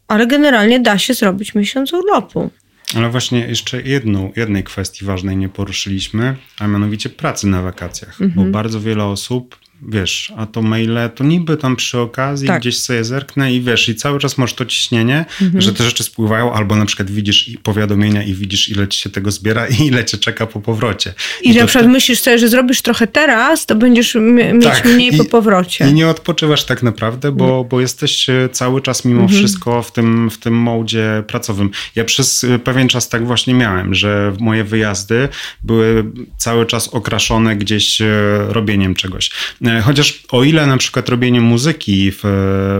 Ale 0.08 0.26
generalnie 0.26 0.80
da 0.80 0.98
się 0.98 1.14
zrobić 1.14 1.54
miesiąc 1.54 1.92
urlopu. 1.92 2.50
Ale 2.96 3.10
właśnie 3.10 3.38
jeszcze 3.38 3.82
jedną, 3.82 4.32
jednej 4.36 4.64
kwestii 4.64 5.04
ważnej 5.04 5.36
nie 5.36 5.48
poruszyliśmy, 5.48 6.36
a 6.58 6.66
mianowicie 6.66 7.08
pracy 7.10 7.46
na 7.46 7.62
wakacjach. 7.62 8.20
Mhm. 8.20 8.32
Bo 8.34 8.52
bardzo 8.52 8.80
wiele 8.80 9.04
osób, 9.04 9.58
wiesz, 9.88 10.32
a 10.36 10.46
to 10.46 10.62
maile, 10.62 10.98
to 11.14 11.24
niby 11.24 11.56
tam 11.56 11.76
przy 11.76 11.98
okazji 11.98 12.48
Tak. 12.48 12.60
gdzieś 12.60 12.78
sobie 12.78 13.04
zerknę 13.04 13.52
i 13.54 13.60
wiesz, 13.60 13.88
i 13.88 13.94
cały 13.94 14.18
czas 14.18 14.38
masz 14.38 14.54
to 14.54 14.64
ciśnienie, 14.66 15.24
Mhm. 15.42 15.60
że 15.62 15.72
te 15.72 15.84
rzeczy 15.84 16.04
spływają, 16.04 16.52
albo 16.52 16.76
na 16.76 16.86
przykład 16.86 17.10
widzisz 17.10 17.48
i 17.48 17.58
powiadomienia 17.58 18.22
i 18.22 18.34
widzisz, 18.34 18.68
ile 18.68 18.88
ci 18.88 19.00
się 19.00 19.10
tego 19.10 19.30
zbiera 19.30 19.66
i 19.66 19.86
ile 19.86 20.04
cię 20.04 20.18
czeka 20.18 20.46
po 20.46 20.60
powrocie. 20.60 21.14
I, 21.42 21.54
to 21.54 21.60
na 21.60 21.66
przykład 21.66 21.90
myślisz 21.90 22.20
sobie, 22.20 22.38
że 22.38 22.48
zrobisz 22.48 22.82
trochę 22.82 23.06
teraz, 23.06 23.66
to 23.66 23.74
będziesz 23.74 24.14
mieć 24.20 24.64
Tak, 24.64 24.84
mniej 24.84 25.14
i- 25.14 25.18
po 25.18 25.24
powrocie. 25.24 25.88
I 25.88 25.92
nie 25.92 26.08
odpoczywasz 26.08 26.64
tak 26.64 26.82
naprawdę, 26.82 27.32
bo, 27.32 27.64
bo 27.64 27.80
jesteś 27.80 28.28
e, 28.28 28.48
cały 28.52 28.82
czas 28.82 29.04
mimo 29.04 29.22
Mhm. 29.22 29.38
wszystko 29.38 29.82
w 29.82 29.92
tym, 29.92 30.30
w 30.30 30.38
tym 30.38 30.54
modzie 30.54 31.22
pracowym. 31.26 31.70
Ja 31.96 32.04
przez 32.04 32.44
e, 32.44 32.58
pewien 32.58 32.88
czas 32.88 33.08
tak 33.08 33.26
właśnie 33.26 33.54
miałem, 33.54 33.94
że 33.94 34.32
moje 34.40 34.64
wyjazdy 34.64 35.28
były 35.62 36.04
cały 36.36 36.66
czas 36.66 36.88
okraszone 36.88 37.56
gdzieś 37.56 38.00
e, 38.00 38.06
robieniem 38.48 38.94
czegoś. 38.94 39.30
E, 39.78 39.80
Chociaż 39.82 40.22
o 40.30 40.44
ile 40.44 40.66
na 40.66 40.76
przykład 40.76 41.08
robienie 41.08 41.40
muzyki 41.40 42.12
w, 42.12 42.22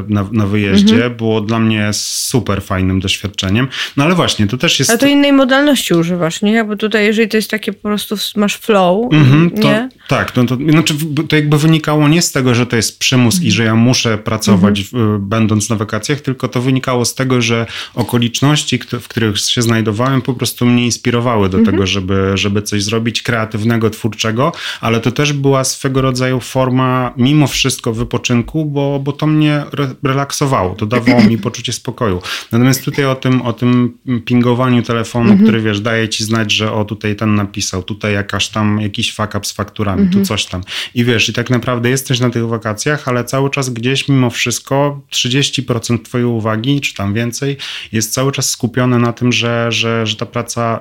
na, 0.09 0.27
na 0.33 0.47
wyjeździe 0.47 0.95
Mhm. 0.95 1.15
było 1.17 1.41
dla 1.41 1.59
mnie 1.61 1.89
super 1.93 2.63
fajnym 2.63 3.01
doświadczeniem, 3.01 3.69
no 3.97 4.05
ale 4.05 4.15
właśnie, 4.15 4.47
to 4.47 4.57
też 4.59 4.79
jest... 4.79 4.91
Ale 4.91 4.99
to 4.99 5.07
innej 5.07 5.33
modalności 5.33 5.95
używasz, 5.95 6.43
nie? 6.43 6.65
Bo 6.65 6.77
tutaj, 6.77 7.05
jeżeli 7.07 7.29
to 7.29 7.37
jest 7.37 7.51
takie 7.51 7.73
po 7.73 7.83
prostu 7.89 8.17
masz 8.37 8.57
flow, 8.57 9.13
Mhm, 9.13 9.51
to, 9.51 9.63
nie? 9.63 9.89
Tak, 10.09 10.37
no 10.37 10.45
to, 10.45 10.57
znaczy 10.71 10.95
to 11.29 11.37
jakby 11.37 11.59
wynikało 11.59 12.09
nie 12.09 12.23
z 12.23 12.33
tego, 12.33 12.55
że 12.55 12.67
to 12.67 12.77
jest 12.77 12.99
przymus 12.99 13.35
Mhm. 13.35 13.49
i 13.49 13.51
że 13.51 13.65
ja 13.65 13.75
muszę 13.75 14.19
pracować 14.19 14.83
w, 14.93 15.19
będąc 15.21 15.71
na 15.71 15.77
wakacjach, 15.77 16.21
tylko 16.21 16.49
to 16.49 16.61
wynikało 16.61 17.05
z 17.05 17.15
tego, 17.15 17.43
że 17.43 17.67
okoliczności, 17.95 18.79
w 19.01 19.09
których 19.09 19.39
się 19.39 19.63
znajdowałem, 19.63 20.23
po 20.23 20.35
prostu 20.35 20.67
mnie 20.67 20.85
inspirowały 20.85 21.49
do 21.49 21.59
Mhm. 21.59 21.75
tego, 21.77 21.87
żeby, 21.87 22.33
żeby 22.35 22.63
coś 22.63 22.83
zrobić 22.83 23.23
kreatywnego, 23.23 23.91
twórczego, 23.91 24.53
ale 24.81 25.01
to 25.01 25.13
też 25.13 25.33
była 25.33 25.65
swego 25.65 26.01
rodzaju 26.03 26.41
forma 26.41 26.80
mimo 27.17 27.47
wszystko 27.47 27.93
wypoczynku, 27.93 28.65
bo, 28.65 29.01
bo 29.05 29.13
to 29.13 29.27
mnie 29.27 29.65
re, 29.73 29.95
relaksowało, 30.03 30.75
to 30.75 30.87
dawało 30.87 31.21
mi 31.23 31.39
poczucie 31.39 31.73
spokoju. 31.73 32.23
Natomiast 32.53 32.85
tutaj 32.85 33.05
o 33.05 33.15
tym, 33.15 33.43
o 33.43 33.53
tym 33.53 33.99
pingowaniu 34.25 34.83
telefonu, 34.83 35.39
który 35.43 35.63
wiesz, 35.63 35.81
daje 35.81 36.09
ci 36.09 36.25
znać, 36.25 36.53
że 36.53 36.73
o 36.73 36.85
tutaj 36.85 37.17
ten 37.17 37.35
napisał, 37.35 37.83
tutaj 37.83 38.15
jakaś 38.15 38.49
tam, 38.49 38.81
jakiś 38.81 39.15
fuck 39.15 39.35
up 39.35 39.47
z 39.47 39.53
fakturami, 39.53 40.11
tu 40.11 40.23
coś 40.23 40.47
tam. 40.47 40.61
I 40.95 41.05
wiesz, 41.05 41.29
i 41.29 41.33
tak 41.33 41.51
naprawdę 41.51 41.91
jesteś 41.91 42.21
na 42.21 42.31
tych 42.31 42.49
wakacjach, 42.49 43.09
ale 43.09 43.25
cały 43.25 43.51
czas 43.51 43.71
gdzieś 43.71 44.09
mimo 44.09 44.31
wszystko 44.31 45.01
30% 45.13 46.03
twojej 46.03 46.27
uwagi, 46.27 46.81
czy 46.81 46.95
tam 46.95 47.15
więcej, 47.15 47.57
jest 47.93 48.13
cały 48.13 48.33
czas 48.33 48.51
skupione 48.51 48.99
na 48.99 49.13
tym, 49.13 49.33
że, 49.33 49.73
że, 49.73 50.07
że 50.07 50.17
ta 50.17 50.27
praca 50.27 50.81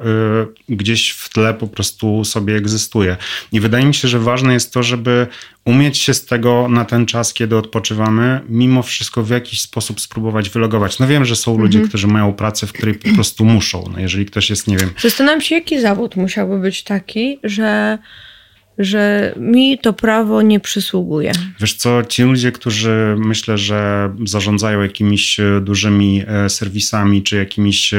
y, 0.70 0.76
gdzieś 0.76 1.10
w 1.10 1.30
tle 1.30 1.54
po 1.54 1.68
prostu 1.68 2.26
sobie 2.26 2.56
egzystuje. 2.56 3.18
I 3.52 3.60
wydaje 3.60 3.86
mi 3.86 3.94
się, 3.94 4.08
że 4.08 4.20
ważne 4.20 4.54
jest 4.54 4.74
to, 4.74 4.84
żeby 4.84 5.28
umieć 5.66 5.89
się 5.98 6.14
z 6.14 6.26
tego 6.26 6.68
na 6.70 6.86
ten 6.86 7.06
czas, 7.06 7.34
kiedy 7.34 7.58
odpoczywamy, 7.58 8.42
mimo 8.50 8.84
wszystko 8.84 9.24
w 9.24 9.30
jakiś 9.30 9.62
sposób 9.62 10.02
spróbować 10.02 10.50
wylogować. 10.50 11.00
No 11.00 11.08
wiem, 11.08 11.26
że 11.26 11.36
są 11.36 11.58
ludzie, 11.58 11.82
którzy 11.82 12.08
mają 12.08 12.34
pracę, 12.34 12.68
w 12.68 12.74
której 12.74 12.96
po 12.96 13.10
prostu 13.16 13.46
muszą. 13.46 13.84
No 13.94 14.00
jeżeli 14.00 14.26
ktoś 14.26 14.50
jest, 14.50 14.68
nie 14.68 14.78
wiem, 14.78 14.90
Zastanawiam 15.02 15.42
się, 15.42 15.56
jaki 15.56 15.82
zawód 15.82 16.16
musiałby 16.16 16.60
być 16.60 16.84
taki, 16.84 17.40
że, 17.44 17.98
że 18.80 19.34
mi 19.38 19.78
to 19.78 19.94
prawo 19.94 20.42
nie 20.42 20.60
przysługuje. 20.60 21.32
Wiesz 21.60 21.74
co, 21.74 22.04
ci 22.04 22.24
ludzie, 22.24 22.52
którzy 22.52 23.16
myślę, 23.18 23.58
że 23.58 24.10
zarządzają 24.26 24.82
jakimiś 24.82 25.40
e, 25.40 25.62
dużymi 25.62 26.24
e, 26.28 26.50
serwisami, 26.50 27.24
czy 27.24 27.36
jakimiś, 27.36 27.94
e, 27.94 27.98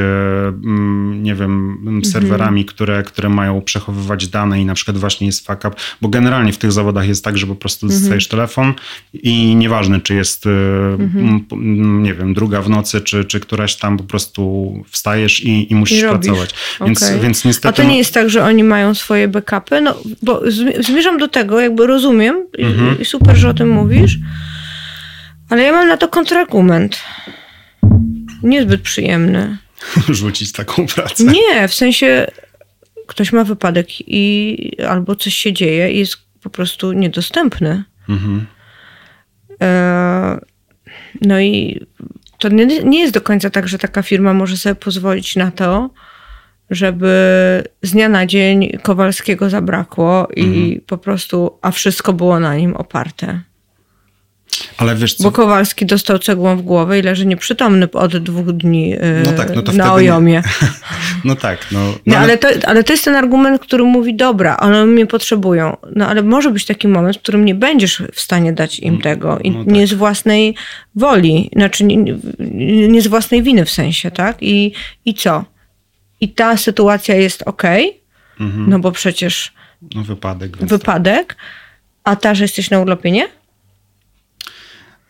mm, 0.49 1.22
nie 1.22 1.35
wiem, 1.35 1.78
mm, 1.87 2.05
serwerami, 2.05 2.64
które, 2.64 3.03
które 3.03 3.28
mają 3.28 3.62
przechowywać 3.62 4.28
dane 4.28 4.61
i 4.61 4.64
na 4.64 4.74
przykład 4.74 4.99
właśnie 4.99 5.26
jest 5.26 5.47
fuck 5.47 5.64
up, 5.64 5.70
bo 6.01 6.09
generalnie 6.09 6.53
w 6.53 6.59
tych 6.59 6.72
zawodach 6.72 7.09
jest 7.09 7.24
tak, 7.24 7.39
że 7.39 7.47
po 7.47 7.55
prostu 7.55 7.87
dostajesz 7.89 8.28
telefon 8.28 8.74
i 9.14 9.55
nieważne, 9.57 10.01
czy 10.01 10.14
jest, 10.14 10.47
e, 10.47 10.51
m, 10.51 11.45
p- 11.51 11.57
m, 11.57 12.03
nie 12.03 12.14
wiem, 12.14 12.35
druga 12.35 12.62
w 12.62 12.68
nocy, 12.70 13.01
czy, 13.01 13.24
czy 13.24 13.41
któraś 13.41 13.76
tam 13.76 13.97
po 13.97 14.05
prostu 14.05 14.72
wstajesz 14.89 15.45
i, 15.45 15.72
i 15.72 15.74
musisz 15.74 15.99
I 15.99 16.03
pracować. 16.03 16.51
Więc, 16.87 17.03
Okej. 17.03 17.20
więc 17.20 17.47
A 17.47 17.49
niestety... 17.49 17.83
to 17.83 17.89
nie 17.89 17.99
jest 17.99 18.14
tak, 18.14 18.31
że 18.31 18.45
oni 18.45 18.64
mają 18.64 18.95
swoje 18.95 19.28
backupy? 19.28 19.81
No, 19.81 19.95
bo 20.22 20.41
zmi- 20.41 20.70
zmierzam 20.79 21.18
do 21.18 21.29
tego, 21.29 21.61
jakby 21.61 21.87
rozumiem 21.87 22.47
i- 22.59 22.64
Mhm. 22.64 23.01
i 23.01 23.05
super, 23.05 23.37
że 23.37 23.49
o 23.49 23.55
tym 23.55 23.68
mówisz, 23.71 24.18
ale 25.51 25.62
ja 25.62 25.73
mam 25.73 25.89
na 25.89 25.97
to 25.97 26.09
kontrargument. 26.09 27.01
Niezbyt 28.43 28.81
przyjemny. 28.83 29.59
rzucić 30.09 30.53
taką 30.53 30.87
pracę. 30.87 31.25
Nie, 31.25 31.68
w 31.68 31.75
sensie 31.75 32.27
ktoś 33.07 33.33
ma 33.33 33.45
wypadek 33.45 33.87
i 34.09 34.57
albo 34.89 35.16
coś 35.16 35.35
się 35.35 35.53
dzieje 35.53 35.93
i 35.93 35.99
jest 35.99 36.16
po 36.43 36.51
prostu 36.51 36.93
niedostępny. 36.93 37.85
Mhm. 38.09 38.47
E, 39.62 40.41
no 41.21 41.41
i 41.41 41.81
to 42.39 42.49
nie, 42.49 42.66
nie 42.66 43.01
jest 43.01 43.14
do 43.14 43.21
końca 43.21 43.51
tak, 43.51 43.68
że 43.68 43.79
taka 43.79 44.03
firma 44.03 44.35
może 44.35 44.57
sobie 44.57 44.75
pozwolić 44.75 45.37
na 45.37 45.51
to, 45.51 45.91
żeby 46.71 47.09
z 47.83 47.93
dnia 47.93 48.09
na 48.09 48.27
dzień 48.27 48.79
Kowalskiego 48.83 49.51
zabrakło 49.51 50.29
i 50.37 50.81
po 50.87 50.99
prostu, 50.99 51.59
a 51.62 51.71
wszystko 51.71 52.12
było 52.12 52.41
na 52.41 52.57
nim 52.57 52.77
oparte. 52.77 53.41
Ale 54.79 54.97
wiesz 54.97 55.14
co? 55.14 55.25
Bo 55.25 55.33
Kowalski 55.33 55.87
dostał 55.87 56.18
cegłą 56.18 56.57
w 56.57 56.62
głowę 56.62 56.99
i 56.99 57.03
leży 57.03 57.27
nieprzytomny 57.27 57.91
od 57.91 58.16
dwóch 58.16 58.53
dni 58.53 58.91
yy, 58.91 58.99
No 59.25 59.33
tak, 59.33 59.57
no 59.57 59.73
na 59.73 59.93
ojomie. 59.93 60.43
No 61.25 61.37
tak, 61.37 61.66
no. 61.73 61.81
No, 61.81 61.95
no 62.07 62.18
ale, 62.18 62.39
to, 62.39 62.49
ale 62.66 62.85
to 62.85 62.93
jest 62.93 63.05
ten 63.05 63.14
argument, 63.14 63.62
który 63.62 63.85
mówi, 63.85 64.14
dobra, 64.14 64.57
one 64.57 64.87
mnie 64.87 65.07
potrzebują. 65.07 65.77
No 65.97 66.09
ale 66.09 66.23
może 66.23 66.51
być 66.51 66.66
taki 66.66 66.89
moment, 66.89 67.16
w 67.16 67.21
którym 67.21 67.45
nie 67.45 67.55
będziesz 67.55 68.03
w 68.12 68.21
stanie 68.21 68.53
dać 68.53 68.79
im 68.79 69.01
tego. 69.01 69.39
I 69.39 69.51
no 69.51 69.64
nie 69.66 69.87
z 69.87 69.95
własnej 69.95 70.55
woli, 70.95 71.51
znaczy 71.57 71.85
nie, 71.85 71.97
nie 72.89 73.03
z 73.03 73.07
własnej 73.07 73.43
winy 73.43 73.64
w 73.64 73.71
sensie, 73.71 74.11
tak? 74.11 74.37
I, 74.41 74.73
i 75.05 75.14
co? 75.14 75.45
I 76.21 76.29
ta 76.29 76.57
sytuacja 76.57 77.14
jest 77.14 77.43
ok, 77.47 77.62
Mhm. 78.41 78.71
no 78.71 78.79
bo 78.79 78.93
przecież 78.93 79.53
no 79.95 80.03
wypadek. 80.03 80.57
Wypadek, 80.57 81.37
a 82.05 82.16
ta, 82.16 82.35
że 82.35 82.45
jesteś 82.45 82.71
na 82.71 82.79
urlopie, 82.81 83.11
nie? 83.11 83.29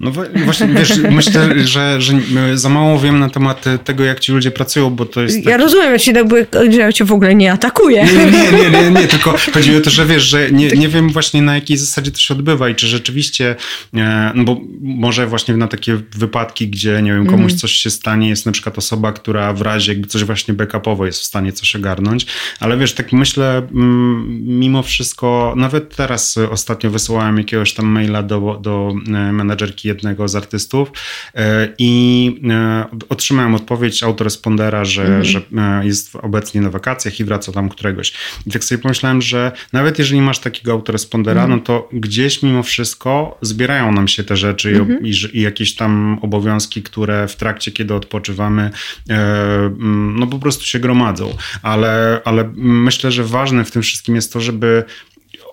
No 0.01 0.11
właśnie, 0.45 0.67
wiesz, 0.67 0.99
myślę, 1.11 1.67
że, 1.67 2.01
że 2.01 2.15
za 2.55 2.69
mało 2.69 2.99
wiem 2.99 3.19
na 3.19 3.31
temat 3.31 3.65
tego, 3.85 4.05
jak 4.05 4.21
ci 4.21 4.33
ludzie 4.33 4.51
pracują, 4.51 4.91
bo 4.91 5.07
to 5.07 5.23
jest... 5.23 5.37
Ja 5.37 5.45
taki- 5.45 5.63
rozumiem, 5.63 5.93
ja 5.93 5.99
ci, 5.99 6.13
jakby, 6.13 6.47
że 6.71 6.81
ja 6.81 6.93
cię 6.93 7.05
w 7.05 7.13
ogóle 7.13 7.35
nie 7.35 7.53
atakuję. 7.53 8.05
Nie, 8.05 8.27
nie, 8.27 8.53
nie, 8.53 8.71
nie, 8.71 8.91
nie, 8.91 9.09
tylko 9.09 9.35
chodzi 9.55 9.77
o 9.77 9.81
to, 9.81 9.91
że 9.91 10.07
wiesz, 10.07 10.23
że 10.23 10.51
nie, 10.51 10.69
nie 10.69 10.89
wiem 10.89 11.11
właśnie 11.11 11.43
na 11.43 11.55
jakiej 11.55 11.77
zasadzie 11.77 12.11
to 12.11 12.19
się 12.19 12.35
odbywa 12.35 12.69
i 12.69 12.75
czy 12.75 12.87
rzeczywiście, 12.87 13.57
e, 13.95 14.33
no 14.35 14.45
bo 14.45 14.61
może 14.81 15.27
właśnie 15.27 15.57
na 15.57 15.69
takie 15.69 16.01
wypadki, 16.15 16.69
gdzie 16.69 17.03
nie 17.03 17.13
wiem, 17.13 17.27
komuś 17.27 17.53
coś 17.53 17.73
się 17.73 17.91
stanie, 17.91 18.29
jest 18.29 18.47
na 18.47 18.53
przykład 18.53 18.79
osoba, 18.79 19.13
która 19.13 19.53
w 19.53 19.63
razie 19.63 19.93
jakby 19.93 20.09
coś 20.09 20.25
właśnie 20.25 20.55
backupowo 20.55 21.07
jest 21.07 21.21
w 21.21 21.25
stanie 21.25 21.53
coś 21.53 21.77
ogarnąć, 21.77 22.27
ale 22.61 22.79
wiesz, 22.79 22.93
tak 22.93 23.13
myślę, 23.13 23.57
mm, 23.59 24.27
mimo 24.59 24.83
wszystko, 24.83 25.55
nawet 25.57 25.97
teraz 25.97 26.39
ostatnio 26.51 26.91
wysyłałem 26.91 27.39
jakiegoś 27.39 27.75
tam 27.75 27.87
maila 27.87 28.23
do, 28.23 28.59
do 28.63 28.95
e, 29.07 29.11
menadżerki 29.33 29.90
jednego 29.91 30.29
z 30.29 30.37
artystów 30.37 30.93
e, 31.35 31.69
i 31.79 32.41
e, 32.51 32.85
otrzymałem 33.09 33.55
odpowiedź 33.55 34.03
autorespondera, 34.03 34.85
że, 34.85 35.25
że 35.25 35.41
e, 35.59 35.87
jest 35.87 36.17
obecnie 36.17 36.61
na 36.61 36.71
wakacjach 36.71 37.21
i 37.21 37.25
wraca 37.25 37.53
tam 37.53 37.69
któregoś. 37.69 38.13
I 38.47 38.51
tak 38.51 38.65
sobie 38.65 38.83
pomyślałem, 38.83 39.23
że 39.23 39.53
nawet 39.73 39.99
jeżeli 39.99 40.21
masz 40.21 40.39
takiego 40.39 40.73
autorespondera, 40.73 41.47
no 41.47 41.59
to 41.59 41.89
gdzieś 41.93 42.43
mimo 42.43 42.63
wszystko 42.63 43.39
zbierają 43.43 43.93
nam 43.93 44.09
się 44.09 44.25
te 44.25 44.37
rzeczy 44.37 44.73
i, 45.03 45.11
i, 45.11 45.39
i 45.39 45.41
jakieś 45.41 45.75
tam 45.75 46.19
obowiązki, 46.23 46.83
które 46.83 47.29
w 47.29 47.37
trakcie, 47.37 47.73
kiedy 47.73 47.95
odpoczywamy, 47.95 48.71
mm, 49.09 50.19
no 50.19 50.27
po 50.27 50.39
prostu 50.39 50.65
się 50.65 50.79
gromadzą. 50.79 51.37
Ale, 51.63 52.21
ale 52.25 52.53
myślę, 52.57 53.13
że 53.13 53.25
ważne 53.25 53.65
w 53.65 53.71
tym 53.71 53.83
wszystkim 53.83 54.15
jest 54.15 54.33
to, 54.33 54.41
żeby 54.41 54.85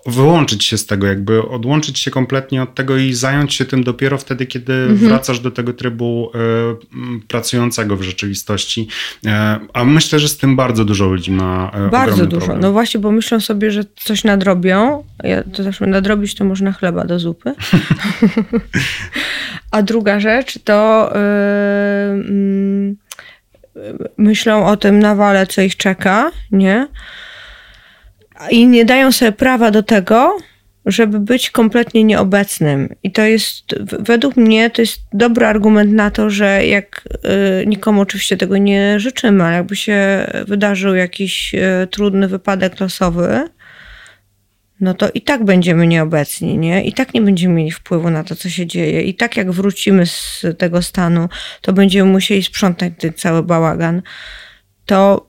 wyłączyć 0.06 0.64
się 0.64 0.78
z 0.78 0.86
tego, 0.86 1.06
jakby 1.06 1.48
odłączyć 1.48 1.98
się 1.98 2.10
kompletnie 2.10 2.62
od 2.62 2.74
tego 2.74 2.96
i 2.96 3.14
zająć 3.14 3.54
się 3.54 3.64
tym 3.64 3.84
dopiero 3.84 4.18
wtedy, 4.18 4.46
kiedy 4.46 4.88
wracasz 4.88 5.40
do 5.40 5.50
tego 5.50 5.72
trybu 5.72 6.30
e, 6.34 6.38
pracującego 7.28 7.96
w 7.96 8.02
rzeczywistości. 8.02 8.88
E, 9.26 9.58
a 9.72 9.84
myślę, 9.84 10.18
że 10.18 10.28
z 10.28 10.36
tym 10.36 10.56
bardzo 10.56 10.84
dużo 10.84 11.06
ludzi 11.06 11.32
ma 11.32 11.70
e, 11.74 11.90
Bardzo 11.90 12.26
dużo. 12.26 12.40
problem. 12.40 12.60
No 12.60 12.72
właśnie, 12.72 13.00
bo 13.00 13.10
myślą 13.10 13.40
sobie, 13.40 13.70
że 13.70 13.82
coś 13.96 14.24
nadrobią. 14.24 15.04
Ja 15.24 15.42
to 15.42 15.62
zawsze 15.62 15.86
nadrobić 15.86 16.34
to 16.34 16.44
można 16.44 16.72
chleba 16.72 17.04
do 17.04 17.18
zupy. 17.18 17.54
A 19.70 19.82
druga 19.82 20.20
rzecz 20.20 20.58
to 20.64 21.12
myślą 24.18 24.66
o 24.66 24.76
tym 24.76 24.98
nawale, 24.98 25.46
co 25.46 25.62
ich 25.62 25.76
czeka, 25.76 26.30
nie? 26.50 26.88
I 28.50 28.66
nie 28.66 28.84
dają 28.84 29.12
sobie 29.12 29.32
prawa 29.32 29.70
do 29.70 29.82
tego, 29.82 30.36
żeby 30.86 31.20
być 31.20 31.50
kompletnie 31.50 32.04
nieobecnym. 32.04 32.88
I 33.02 33.12
to 33.12 33.22
jest, 33.22 33.64
według 33.80 34.36
mnie, 34.36 34.70
to 34.70 34.82
jest 34.82 35.00
dobry 35.12 35.46
argument 35.46 35.92
na 35.92 36.10
to, 36.10 36.30
że 36.30 36.66
jak 36.66 37.08
y, 37.62 37.66
nikomu 37.66 38.00
oczywiście 38.00 38.36
tego 38.36 38.56
nie 38.56 39.00
życzymy, 39.00 39.44
ale 39.44 39.56
jakby 39.56 39.76
się 39.76 40.26
wydarzył 40.46 40.94
jakiś 40.94 41.54
y, 41.54 41.86
trudny 41.90 42.28
wypadek 42.28 42.80
losowy, 42.80 43.48
no 44.80 44.94
to 44.94 45.10
i 45.14 45.20
tak 45.22 45.44
będziemy 45.44 45.86
nieobecni, 45.86 46.58
nie? 46.58 46.84
I 46.84 46.92
tak 46.92 47.14
nie 47.14 47.20
będziemy 47.20 47.54
mieli 47.54 47.70
wpływu 47.70 48.10
na 48.10 48.24
to, 48.24 48.36
co 48.36 48.48
się 48.48 48.66
dzieje. 48.66 49.02
I 49.02 49.14
tak 49.14 49.36
jak 49.36 49.50
wrócimy 49.50 50.06
z 50.06 50.46
tego 50.58 50.82
stanu, 50.82 51.28
to 51.60 51.72
będziemy 51.72 52.12
musieli 52.12 52.42
sprzątać 52.42 52.92
ten 52.98 53.12
cały 53.12 53.42
bałagan. 53.42 54.02
To 54.86 55.27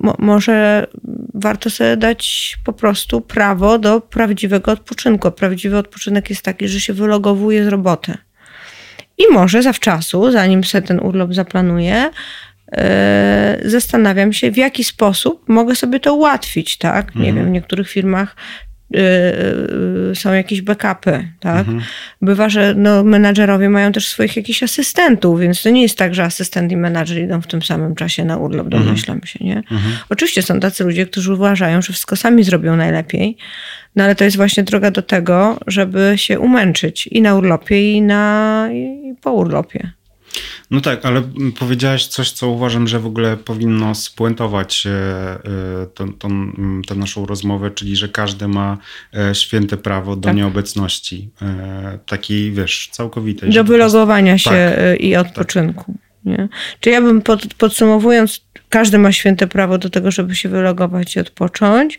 mo- 0.00 0.16
może 0.18 0.86
warto 1.34 1.70
sobie 1.70 1.96
dać 1.96 2.56
po 2.64 2.72
prostu 2.72 3.20
prawo 3.20 3.78
do 3.78 4.00
prawdziwego 4.00 4.72
odpoczynku. 4.72 5.30
Prawdziwy 5.30 5.78
odpoczynek 5.78 6.30
jest 6.30 6.42
taki, 6.42 6.68
że 6.68 6.80
się 6.80 6.92
wylogowuje 6.92 7.64
z 7.64 7.68
roboty. 7.68 8.14
I 9.18 9.32
może 9.32 9.62
zawczasu, 9.62 10.32
zanim 10.32 10.64
sobie 10.64 10.86
ten 10.86 11.00
urlop 11.00 11.34
zaplanuję, 11.34 12.10
yy, 12.72 13.70
zastanawiam 13.70 14.32
się, 14.32 14.50
w 14.50 14.56
jaki 14.56 14.84
sposób 14.84 15.48
mogę 15.48 15.74
sobie 15.74 16.00
to 16.00 16.14
ułatwić, 16.14 16.78
tak? 16.78 17.14
Nie 17.14 17.32
wiem, 17.32 17.46
w 17.46 17.50
niektórych 17.50 17.88
firmach 17.88 18.36
są 20.14 20.32
jakieś 20.32 20.62
backupy, 20.62 21.28
tak? 21.40 21.66
Bywa, 22.22 22.48
że 22.48 22.74
no, 22.76 23.04
menadżerowie 23.04 23.68
mają 23.70 23.92
też 23.92 24.08
swoich 24.08 24.36
jakichś 24.36 24.62
asystentów, 24.62 25.40
więc 25.40 25.62
to 25.62 25.70
nie 25.70 25.82
jest 25.82 25.98
tak, 25.98 26.14
że 26.14 26.24
asystent 26.24 26.72
i 26.72 26.76
menadżer 26.76 27.18
idą 27.18 27.40
w 27.40 27.46
tym 27.46 27.62
samym 27.62 27.94
czasie 27.94 28.24
na 28.24 28.36
urlop, 28.36 28.68
domyślam 28.68 29.20
się, 29.24 29.44
nie? 29.44 29.62
Oczywiście 30.08 30.42
są 30.42 30.60
tacy 30.60 30.84
ludzie, 30.84 31.06
którzy 31.06 31.34
uważają, 31.34 31.82
że 31.82 31.92
wszystko 31.92 32.16
sami 32.16 32.44
zrobią 32.44 32.76
najlepiej, 32.76 33.36
no 33.96 34.04
ale 34.04 34.14
to 34.14 34.24
jest 34.24 34.36
właśnie 34.36 34.62
droga 34.62 34.90
do 34.90 35.02
tego, 35.02 35.58
żeby 35.66 36.12
się 36.16 36.40
umęczyć 36.40 37.06
i 37.06 37.22
na 37.22 37.34
urlopie, 37.34 37.92
i, 37.92 38.02
na, 38.02 38.68
i 38.72 39.14
po 39.20 39.32
urlopie. 39.32 39.92
No 40.70 40.80
tak, 40.80 41.06
ale 41.06 41.22
powiedziałaś 41.58 42.06
coś, 42.06 42.30
co 42.30 42.48
uważam, 42.48 42.88
że 42.88 43.00
w 43.00 43.06
ogóle 43.06 43.36
powinno 43.36 43.94
spuentować 43.94 44.86
e, 44.86 44.90
e, 44.90 45.86
tą, 45.94 46.12
tą, 46.12 46.28
mm, 46.28 46.82
tę 46.88 46.94
naszą 46.94 47.26
rozmowę, 47.26 47.70
czyli 47.70 47.96
że 47.96 48.08
każdy 48.08 48.48
ma 48.48 48.78
e, 49.14 49.34
święte 49.34 49.76
prawo 49.76 50.16
do 50.16 50.22
Tak. 50.22 50.36
nieobecności. 50.36 51.30
Takiej, 52.06 52.52
wiesz, 52.52 52.88
całkowitej. 52.92 53.50
Do 53.50 53.54
prostu- 53.54 53.72
wylogowania 53.72 54.38
się 54.38 54.50
Tak. 54.50 55.00
i 55.00 55.16
odpoczynku. 55.16 55.94
Nie? 56.24 56.48
Czy 56.80 56.90
ja 56.90 57.00
bym 57.02 57.22
pod, 57.22 57.54
podsumowując, 57.54 58.40
każdy 58.68 58.98
ma 58.98 59.12
święte 59.12 59.46
prawo 59.46 59.78
do 59.78 59.90
tego, 59.90 60.10
żeby 60.10 60.34
się 60.34 60.48
wylogować 60.48 61.16
i 61.16 61.20
odpocząć, 61.20 61.98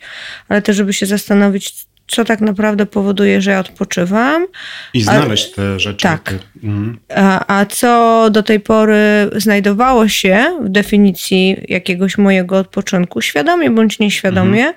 ale 0.50 0.62
też, 0.62 0.76
żeby 0.76 0.94
się 0.94 1.06
zastanowić, 1.06 1.86
co 2.08 2.26
tak 2.26 2.42
naprawdę 2.42 2.86
powoduje, 2.86 3.42
że 3.42 3.52
ja 3.52 3.60
odpoczywam, 3.60 4.48
I 4.94 5.02
znaleźć 5.02 5.52
te 5.52 5.80
rzeczy. 5.80 6.04
tak. 6.04 6.24
Te, 6.24 6.40
mhm. 6.64 7.00
a, 7.16 7.60
a 7.60 7.66
co 7.66 8.28
do 8.32 8.44
tej 8.44 8.60
pory 8.60 9.30
znajdowało 9.36 10.08
się 10.08 10.60
w 10.62 10.70
definicji 10.70 11.58
jakiegoś 11.68 12.18
mojego 12.18 12.58
odpoczynku, 12.58 13.22
świadomie 13.22 13.70
bądź 13.72 14.00
nieświadomie, 14.00 14.74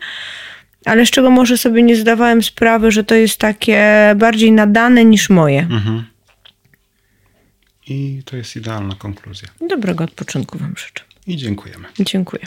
ale 0.85 1.07
z 1.07 1.11
czego 1.11 1.31
może 1.31 1.59
sobie 1.59 1.83
nie 1.83 1.97
zdawałem 1.97 2.43
sprawy, 2.43 2.91
że 2.91 3.05
to 3.05 3.15
jest 3.15 3.39
takie 3.39 4.13
bardziej 4.17 4.53
nadane 4.53 5.05
niż 5.05 5.31
moje. 5.31 5.61
Mhm. 5.61 6.05
I 7.89 8.23
to 8.25 8.37
jest 8.37 8.57
idealna 8.57 8.95
konkluzja. 8.95 9.49
Dobrego 9.69 10.05
odpoczynku 10.05 10.59
Wam 10.59 10.75
życzę. 10.77 11.05
I 11.27 11.37
dziękujemy. 11.37 11.89
Dziękuję. 12.01 12.47